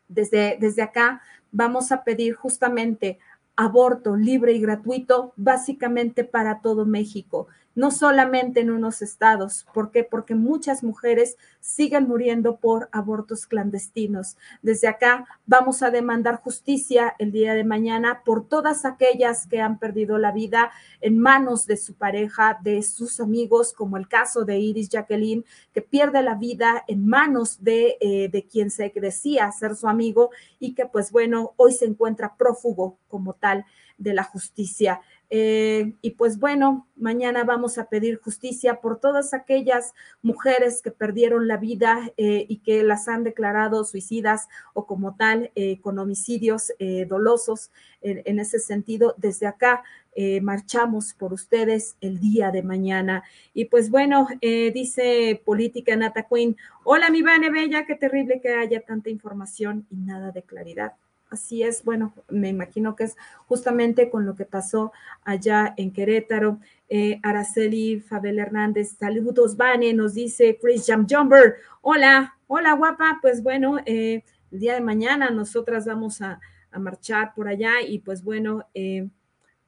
desde, 0.09 0.57
desde 0.61 0.83
acá 0.83 1.21
vamos 1.53 1.93
a 1.93 2.03
pedir 2.03 2.35
justamente 2.35 3.19
aborto 3.55 4.17
libre 4.17 4.53
y 4.53 4.61
gratuito 4.61 5.33
básicamente 5.37 6.25
para 6.25 6.61
todo 6.61 6.87
México 6.87 7.49
no 7.75 7.91
solamente 7.91 8.61
en 8.61 8.71
unos 8.71 9.03
estados. 9.03 9.67
¿Por 9.73 9.91
qué? 9.91 10.05
Porque 10.05 10.35
muchas 10.35 10.83
mujeres 10.83 11.37
siguen 11.61 12.09
muriendo 12.09 12.57
por 12.57 12.89
abortos 12.93 13.47
clandestinos. 13.47 14.37
Desde 14.63 14.89
acá 14.89 15.27
vamos 15.47 15.83
a 15.83 15.91
demandar 15.91 16.37
justicia 16.37 17.15
el 17.19 17.33
día 17.33 17.55
de 17.55 17.65
mañana 17.65 18.23
por 18.25 18.49
todas 18.49 18.85
aquellas 18.85 19.47
que 19.47 19.61
han 19.61 19.79
perdido 19.79 20.19
la 20.19 20.33
vida 20.33 20.73
en 21.01 21.19
manos 21.19 21.67
de 21.67 21.77
su 21.77 21.95
pareja, 21.95 22.59
de 22.63 22.83
sus 22.83 23.21
amigos, 23.21 23.73
como 23.73 23.97
el 23.97 24.09
caso 24.09 24.45
de 24.45 24.59
Iris 24.59 24.89
Jacqueline, 24.89 25.45
que 25.73 25.83
pierde 25.83 26.23
la 26.23 26.35
vida 26.35 26.85
en 26.89 27.07
manos 27.07 27.63
de, 27.63 27.97
eh, 28.01 28.29
de 28.29 28.45
quien 28.45 28.71
se 28.71 28.93
decía 28.95 29.51
ser 29.53 29.77
su 29.77 29.89
amigo 29.89 30.31
y 30.59 30.75
que 30.75 30.87
pues 30.87 31.11
bueno, 31.13 31.53
hoy 31.57 31.73
se 31.73 31.87
encuentra 31.87 32.37
prófugo 32.37 32.99
como 33.09 33.35
tal 33.35 33.65
de 33.99 34.15
la 34.15 34.25
justicia. 34.25 35.01
Eh, 35.35 35.95
y 36.03 36.11
pues 36.11 36.39
bueno, 36.39 36.87
mañana 36.95 37.43
vamos 37.45 37.79
a 37.79 37.89
pedir 37.89 38.21
justicia 38.21 38.83
por 38.83 39.01
todas 39.01 39.33
aquellas 39.33 39.95
mujeres 40.21 40.83
que 40.83 40.91
perdieron 40.91 41.49
la 41.49 41.57
vida 41.57 42.13
eh, 42.19 42.45
y 42.51 42.59
que 42.59 42.83
las 42.83 43.09
han 43.09 43.25
declarado 43.25 43.83
suicidas 43.85 44.49
o 44.75 44.85
como 44.85 45.17
tal 45.17 45.51
eh, 45.55 45.81
con 45.81 45.99
homicidios 45.99 46.75
dolosos. 47.09 47.71
En, 48.03 48.41
ese 48.41 48.59
sentido, 48.59 49.15
desde 49.17 49.47
acá 49.47 49.85
marchamos 50.43 51.15
por 51.15 51.33
ustedes 51.33 51.97
el 52.01 52.19
día 52.19 52.51
de 52.51 52.65
mañana. 52.65 53.23
Y 53.55 53.67
pues 53.67 53.91
bueno, 53.91 54.27
dice 54.41 55.41
Política 55.45 55.95
Nata 55.95 56.25
Queen, 56.25 56.57
hola 56.83 57.11
mi 57.11 57.23
Vane 57.23 57.51
Bella, 57.51 57.87
qué 57.87 57.95
terrible 57.95 58.41
que 58.41 58.55
haya 58.55 58.81
tanta 58.81 59.09
información 59.09 59.87
y 59.89 59.97
nada 59.97 60.33
de 60.33 60.43
claridad. 60.43 60.95
Así 61.33 61.63
es, 61.63 61.83
bueno, 61.83 62.13
me 62.29 62.51
imagino 62.51 62.95
que 62.95 63.05
es 63.05 63.17
justamente 63.47 64.11
con 64.11 64.27
lo 64.27 64.35
que 64.35 64.45
pasó 64.45 64.93
allá 65.25 65.73
en 65.79 65.91
Querétaro. 65.91 66.61
Eh, 66.91 67.21
Araceli 67.23 68.01
Fabel 68.01 68.39
Hernández, 68.39 68.97
saludos, 68.99 69.57
Vane, 69.57 69.95
nos 69.95 70.13
dice 70.13 70.59
Chris 70.61 70.85
Jam 70.87 71.07
Jumper. 71.09 71.55
Hola, 71.81 72.37
hola, 72.49 72.75
guapa. 72.75 73.19
Pues 73.23 73.43
bueno, 73.43 73.79
eh, 73.87 74.25
el 74.51 74.59
día 74.61 74.75
de 74.75 74.83
mañana 74.83 75.31
nosotras 75.31 75.87
vamos 75.87 76.21
a, 76.21 76.39
marchar 76.79 77.35
por 77.35 77.49
allá 77.49 77.81
y 77.87 77.99
pues 77.99 78.23
bueno, 78.23 78.67
eh, 78.75 79.09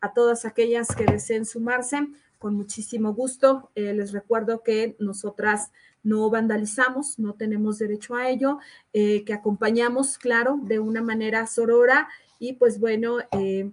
a 0.03 0.13
todas 0.13 0.45
aquellas 0.45 0.95
que 0.95 1.07
deseen 1.07 1.47
sumarse, 1.47 2.07
con 2.45 2.57
muchísimo 2.57 3.15
gusto. 3.15 3.71
les 3.75 4.13
recuerdo 4.13 4.63
que 4.63 4.97
nosotras 4.99 5.71
no 6.03 6.29
vandalizamos, 6.29 7.19
no 7.19 7.33
tenemos 7.33 7.79
derecho 7.79 8.17
a 8.17 8.29
ello, 8.29 8.59
eh, 8.93 9.25
que 9.25 9.33
acompañamos, 9.33 10.19
claro, 10.19 10.61
de 10.63 10.79
una 10.79 11.01
manera 11.01 11.47
sorora 11.47 12.07
y 12.39 12.53
pues 12.53 12.79
bueno, 12.79 13.17
eh, 13.33 13.71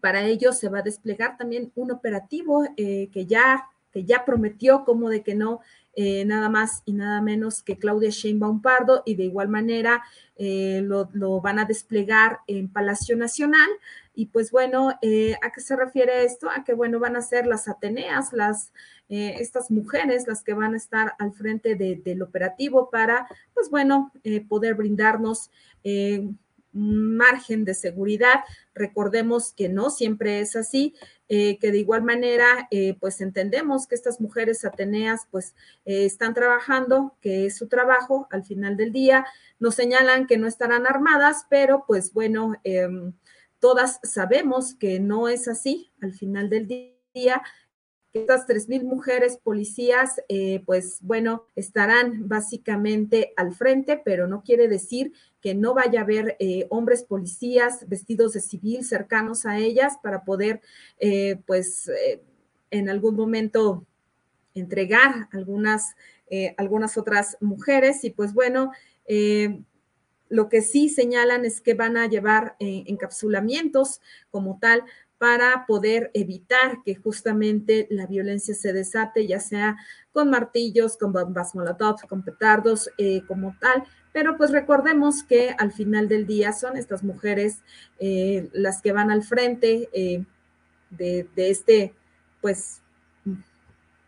para 0.00 0.24
ello 0.24 0.54
se 0.54 0.70
va 0.70 0.78
a 0.78 0.82
desplegar 0.82 1.36
también 1.36 1.70
un 1.74 1.90
operativo 1.90 2.64
eh, 2.78 3.10
que, 3.12 3.26
ya, 3.26 3.68
que 3.92 4.04
ya 4.04 4.24
prometió 4.24 4.86
como 4.86 5.10
de 5.10 5.22
que 5.22 5.34
no, 5.34 5.60
nada 5.98 6.50
más 6.50 6.82
y 6.84 6.92
nada 6.92 7.22
menos 7.22 7.62
que 7.62 7.78
Claudia 7.78 8.10
Sheinbaum 8.10 8.60
Pardo 8.60 9.02
y 9.06 9.14
de 9.14 9.24
igual 9.24 9.48
manera 9.48 10.02
lo, 10.38 11.08
lo, 11.14 11.40
van 11.40 11.58
a 11.58 11.64
desplegar 11.64 12.40
en 12.46 12.68
Palacio 12.68 13.16
Nacional. 13.16 13.68
Y 14.16 14.26
pues 14.26 14.50
bueno, 14.50 14.88
¿a 14.88 15.52
qué 15.52 15.60
se 15.60 15.76
refiere 15.76 16.24
esto? 16.24 16.50
A 16.50 16.64
que 16.64 16.74
bueno, 16.74 16.98
van 16.98 17.14
a 17.14 17.22
ser 17.22 17.46
las 17.46 17.68
Ateneas, 17.68 18.32
las 18.32 18.72
eh, 19.08 19.36
estas 19.38 19.70
mujeres 19.70 20.26
las 20.26 20.42
que 20.42 20.54
van 20.54 20.74
a 20.74 20.78
estar 20.78 21.14
al 21.18 21.32
frente 21.32 21.76
del 21.76 22.22
operativo 22.22 22.90
para, 22.90 23.28
pues 23.54 23.70
bueno, 23.70 24.10
eh, 24.24 24.44
poder 24.44 24.74
brindarnos 24.74 25.50
eh, 25.84 26.28
margen 26.72 27.64
de 27.64 27.74
seguridad. 27.74 28.40
Recordemos 28.74 29.52
que 29.52 29.68
no 29.68 29.90
siempre 29.90 30.40
es 30.40 30.56
así, 30.56 30.94
eh, 31.28 31.58
que 31.58 31.72
de 31.72 31.78
igual 31.78 32.02
manera, 32.02 32.68
eh, 32.70 32.96
pues 33.00 33.20
entendemos 33.20 33.86
que 33.86 33.94
estas 33.94 34.20
mujeres 34.20 34.64
ateneas, 34.64 35.26
pues 35.30 35.54
eh, 35.84 36.04
están 36.04 36.34
trabajando, 36.34 37.14
que 37.20 37.46
es 37.46 37.56
su 37.56 37.68
trabajo 37.68 38.28
al 38.30 38.44
final 38.44 38.76
del 38.76 38.92
día. 38.92 39.24
Nos 39.58 39.74
señalan 39.74 40.26
que 40.26 40.36
no 40.36 40.46
estarán 40.46 40.86
armadas, 40.86 41.46
pero 41.48 41.84
pues 41.86 42.12
bueno, 42.12 42.54
em, 42.64 43.12
todas 43.58 44.00
sabemos 44.02 44.74
que 44.74 45.00
no 45.00 45.28
es 45.28 45.48
así 45.48 45.92
al 46.00 46.12
final 46.12 46.50
del 46.50 46.66
día 46.66 47.42
estas 48.16 48.46
3.000 48.46 48.84
mujeres 48.84 49.36
policías, 49.36 50.20
eh, 50.28 50.62
pues 50.64 50.98
bueno, 51.02 51.44
estarán 51.54 52.28
básicamente 52.28 53.32
al 53.36 53.54
frente, 53.54 54.00
pero 54.02 54.26
no 54.26 54.42
quiere 54.42 54.68
decir 54.68 55.12
que 55.40 55.54
no 55.54 55.74
vaya 55.74 56.00
a 56.00 56.02
haber 56.04 56.36
eh, 56.38 56.66
hombres 56.70 57.02
policías 57.04 57.86
vestidos 57.88 58.32
de 58.32 58.40
civil 58.40 58.84
cercanos 58.84 59.44
a 59.44 59.58
ellas 59.58 59.98
para 60.02 60.24
poder, 60.24 60.60
eh, 60.98 61.36
pues, 61.46 61.90
en 62.70 62.88
algún 62.88 63.16
momento 63.16 63.86
entregar 64.54 65.28
algunas, 65.32 65.94
algunas 66.56 66.96
otras 66.96 67.36
mujeres. 67.40 68.02
Y 68.04 68.10
pues 68.10 68.32
bueno, 68.32 68.72
lo 70.28 70.48
que 70.48 70.62
sí 70.62 70.88
señalan 70.88 71.44
es 71.44 71.60
que 71.60 71.74
van 71.74 71.96
a 71.96 72.06
llevar 72.06 72.56
encapsulamientos 72.58 74.00
como 74.30 74.58
tal 74.60 74.84
para 75.18 75.64
poder 75.66 76.10
evitar 76.14 76.82
que 76.84 76.94
justamente 76.94 77.86
la 77.90 78.06
violencia 78.06 78.54
se 78.54 78.72
desate, 78.72 79.26
ya 79.26 79.40
sea 79.40 79.76
con 80.12 80.30
martillos, 80.30 80.96
con 80.96 81.12
bombas 81.12 81.54
molotov, 81.54 82.06
con 82.08 82.22
petardos, 82.22 82.90
eh, 82.98 83.22
como 83.26 83.56
tal. 83.60 83.84
Pero 84.12 84.36
pues 84.36 84.50
recordemos 84.50 85.22
que 85.22 85.54
al 85.58 85.72
final 85.72 86.08
del 86.08 86.26
día 86.26 86.52
son 86.52 86.76
estas 86.76 87.02
mujeres 87.02 87.60
eh, 87.98 88.48
las 88.52 88.82
que 88.82 88.92
van 88.92 89.10
al 89.10 89.22
frente 89.22 89.88
eh, 89.92 90.24
de, 90.90 91.28
de, 91.34 91.50
este, 91.50 91.94
pues, 92.40 92.82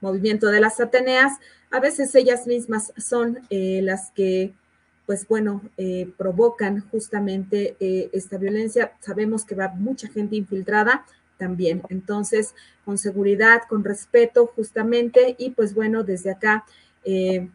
movimiento 0.01 0.49
de 0.49 0.61
las 0.61 0.79
Ateneas. 0.81 1.33
A 1.71 1.81
veces 1.81 2.15
ellas 2.15 2.47
mismas 2.47 2.93
son 2.97 3.41
las 3.51 4.11
que 4.13 4.55
pues 5.09 5.27
bueno, 5.27 5.63
eh, 5.79 6.13
provocan 6.19 6.87
justamente 6.91 7.79
eh, 7.81 8.11
esta 8.13 8.37
violencia. 8.37 8.93
Sabemos 9.01 9.47
que 9.47 9.55
va 9.55 9.69
mucha 9.69 10.07
gente 10.07 10.37
infiltrada 10.37 11.07
también. 11.39 11.81
Entonces, 11.89 12.55
con 12.85 12.99
seguridad, 12.99 13.63
con 13.71 13.85
respeto 13.85 14.53
justamente, 14.55 15.35
y 15.39 15.49
pues 15.49 15.75
bueno, 15.75 16.05
desde 16.05 16.33
acá, 16.33 16.67
eh, 17.07 17.49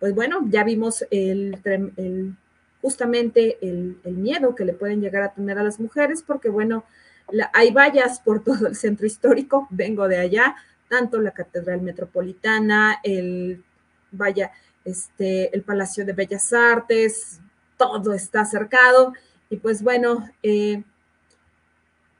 pues 0.00 0.14
bueno, 0.14 0.46
ya 0.48 0.64
vimos 0.64 1.04
el, 1.10 1.58
justamente 2.80 3.58
el, 3.60 3.98
miedo 4.04 4.54
que 4.54 4.64
le 4.64 4.72
pueden 4.72 5.02
llegar 5.02 5.22
a 5.22 5.34
tener 5.34 5.58
a 5.58 5.64
las 5.64 5.78
mujeres, 5.78 6.22
porque 6.26 6.48
bueno, 6.48 6.84
hay 7.52 7.72
vallas 7.72 8.20
por 8.20 8.42
todo 8.42 8.68
el 8.68 8.74
centro 8.74 9.04
histórico, 9.04 9.68
vengo 9.68 10.08
de 10.08 10.16
allá, 10.16 10.56
tanto 10.88 11.20
la 11.20 11.32
Catedral 11.32 11.82
Metropolitana, 11.82 13.00
el, 13.04 13.62
vaya, 14.12 14.52
este, 14.86 15.54
el 15.54 15.62
Palacio 15.62 16.06
de 16.06 16.12
Bellas 16.12 16.52
Artes, 16.52 17.40
todo 17.76 18.14
está 18.14 18.44
cercado. 18.44 19.12
Y 19.50 19.56
pues 19.56 19.82
bueno, 19.82 20.30
eh, 20.42 20.82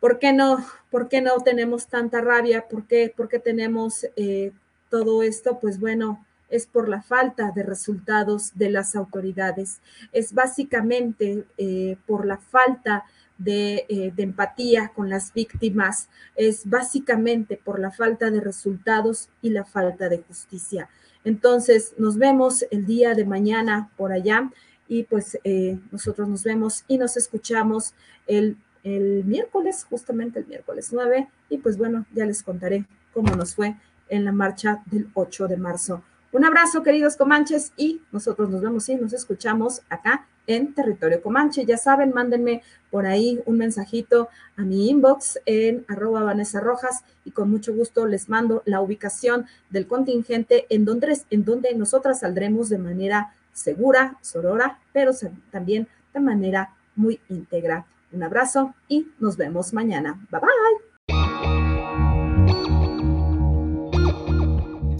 ¿por, 0.00 0.18
qué 0.18 0.32
no, 0.32 0.64
¿por 0.90 1.08
qué 1.08 1.20
no 1.20 1.40
tenemos 1.40 1.86
tanta 1.86 2.20
rabia? 2.20 2.68
¿Por 2.68 2.86
qué, 2.86 3.12
por 3.16 3.28
qué 3.28 3.38
tenemos 3.38 4.06
eh, 4.16 4.52
todo 4.90 5.22
esto? 5.22 5.58
Pues 5.60 5.80
bueno, 5.80 6.24
es 6.48 6.66
por 6.66 6.88
la 6.88 7.02
falta 7.02 7.52
de 7.52 7.62
resultados 7.62 8.50
de 8.56 8.70
las 8.70 8.96
autoridades. 8.96 9.80
Es 10.12 10.32
básicamente 10.32 11.44
eh, 11.56 11.96
por 12.06 12.26
la 12.26 12.38
falta 12.38 13.04
de, 13.38 14.12
de, 14.16 14.22
empatía 14.22 14.92
con 14.94 15.10
las 15.10 15.34
víctimas, 15.34 16.08
es 16.36 16.70
básicamente 16.70 17.60
por 17.62 17.78
la 17.78 17.90
falta 17.90 18.30
de 18.30 18.40
resultados 18.40 19.28
y 19.42 19.50
la 19.50 19.64
falta 19.64 20.08
de 20.08 20.22
justicia. 20.22 20.88
Entonces, 21.27 21.93
nos 21.99 22.16
vemos 22.18 22.64
el 22.70 22.87
día 22.87 23.14
de 23.14 23.24
mañana 23.24 23.91
por 23.97 24.12
allá 24.12 24.49
y 24.87 25.03
pues 25.03 25.37
eh, 25.43 25.77
nosotros 25.91 26.29
nos 26.29 26.45
vemos 26.45 26.85
y 26.87 26.99
nos 26.99 27.16
escuchamos 27.16 27.95
el, 28.29 28.57
el 28.85 29.24
miércoles, 29.24 29.85
justamente 29.91 30.39
el 30.39 30.47
miércoles 30.47 30.91
9 30.93 31.29
y 31.51 31.59
pues 31.59 31.79
bueno, 31.79 32.07
ya 32.14 32.24
les 32.27 32.45
contaré 32.45 32.87
cómo 33.12 33.35
nos 33.35 33.57
fue 33.57 33.74
en 34.09 34.24
la 34.24 34.31
marcha 34.31 34.85
del 34.87 35.09
8 35.14 35.49
de 35.49 35.57
marzo. 35.57 36.05
Un 36.31 36.45
abrazo, 36.45 36.85
queridos 36.85 37.16
comanches, 37.16 37.72
y 37.77 38.03
nosotros 38.12 38.49
nos 38.49 38.62
vemos 38.62 38.89
y 38.89 38.95
nos 38.95 39.12
escuchamos 39.12 39.83
acá 39.89 40.29
en 40.47 40.74
Territorio 40.74 41.22
Comanche. 41.22 41.64
Ya 41.64 41.76
saben, 41.76 42.12
mándenme 42.14 42.62
por 42.90 43.07
ahí 43.07 43.40
un 43.47 43.59
mensajito 43.59 44.28
a 44.57 44.62
mi 44.62 44.88
inbox 44.88 45.40
en 45.47 45.84
arroba 45.88 46.22
Vanessa 46.22 46.61
Rojas 46.61 47.05
y 47.24 47.30
con 47.30 47.51
mucho 47.51 47.74
gusto 47.74 48.07
les 48.07 48.28
mando 48.28 48.62
la 48.64 48.80
ubicación 48.80 49.47
del 49.70 49.86
contingente 49.86 50.66
en 50.70 50.84
donde, 50.84 51.18
en 51.30 51.44
donde 51.44 51.74
nosotras 51.74 52.20
saldremos 52.20 52.68
de 52.68 52.78
manera 52.78 53.32
segura, 53.53 54.16
sorora, 54.22 54.78
pero 54.92 55.12
también 55.51 55.88
de 56.14 56.20
manera 56.20 56.70
muy 56.94 57.20
íntegra. 57.28 57.86
Un 58.12 58.22
abrazo 58.22 58.74
y 58.88 59.09
nos 59.18 59.36
vemos 59.36 59.72
mañana. 59.72 60.18
Bye 60.30 60.40
bye. 60.40 60.97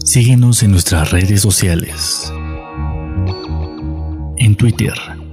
Síguenos 0.03 0.63
en 0.63 0.71
nuestras 0.71 1.11
redes 1.11 1.41
sociales. 1.41 2.31
En 4.37 4.55
Twitter 4.55 4.93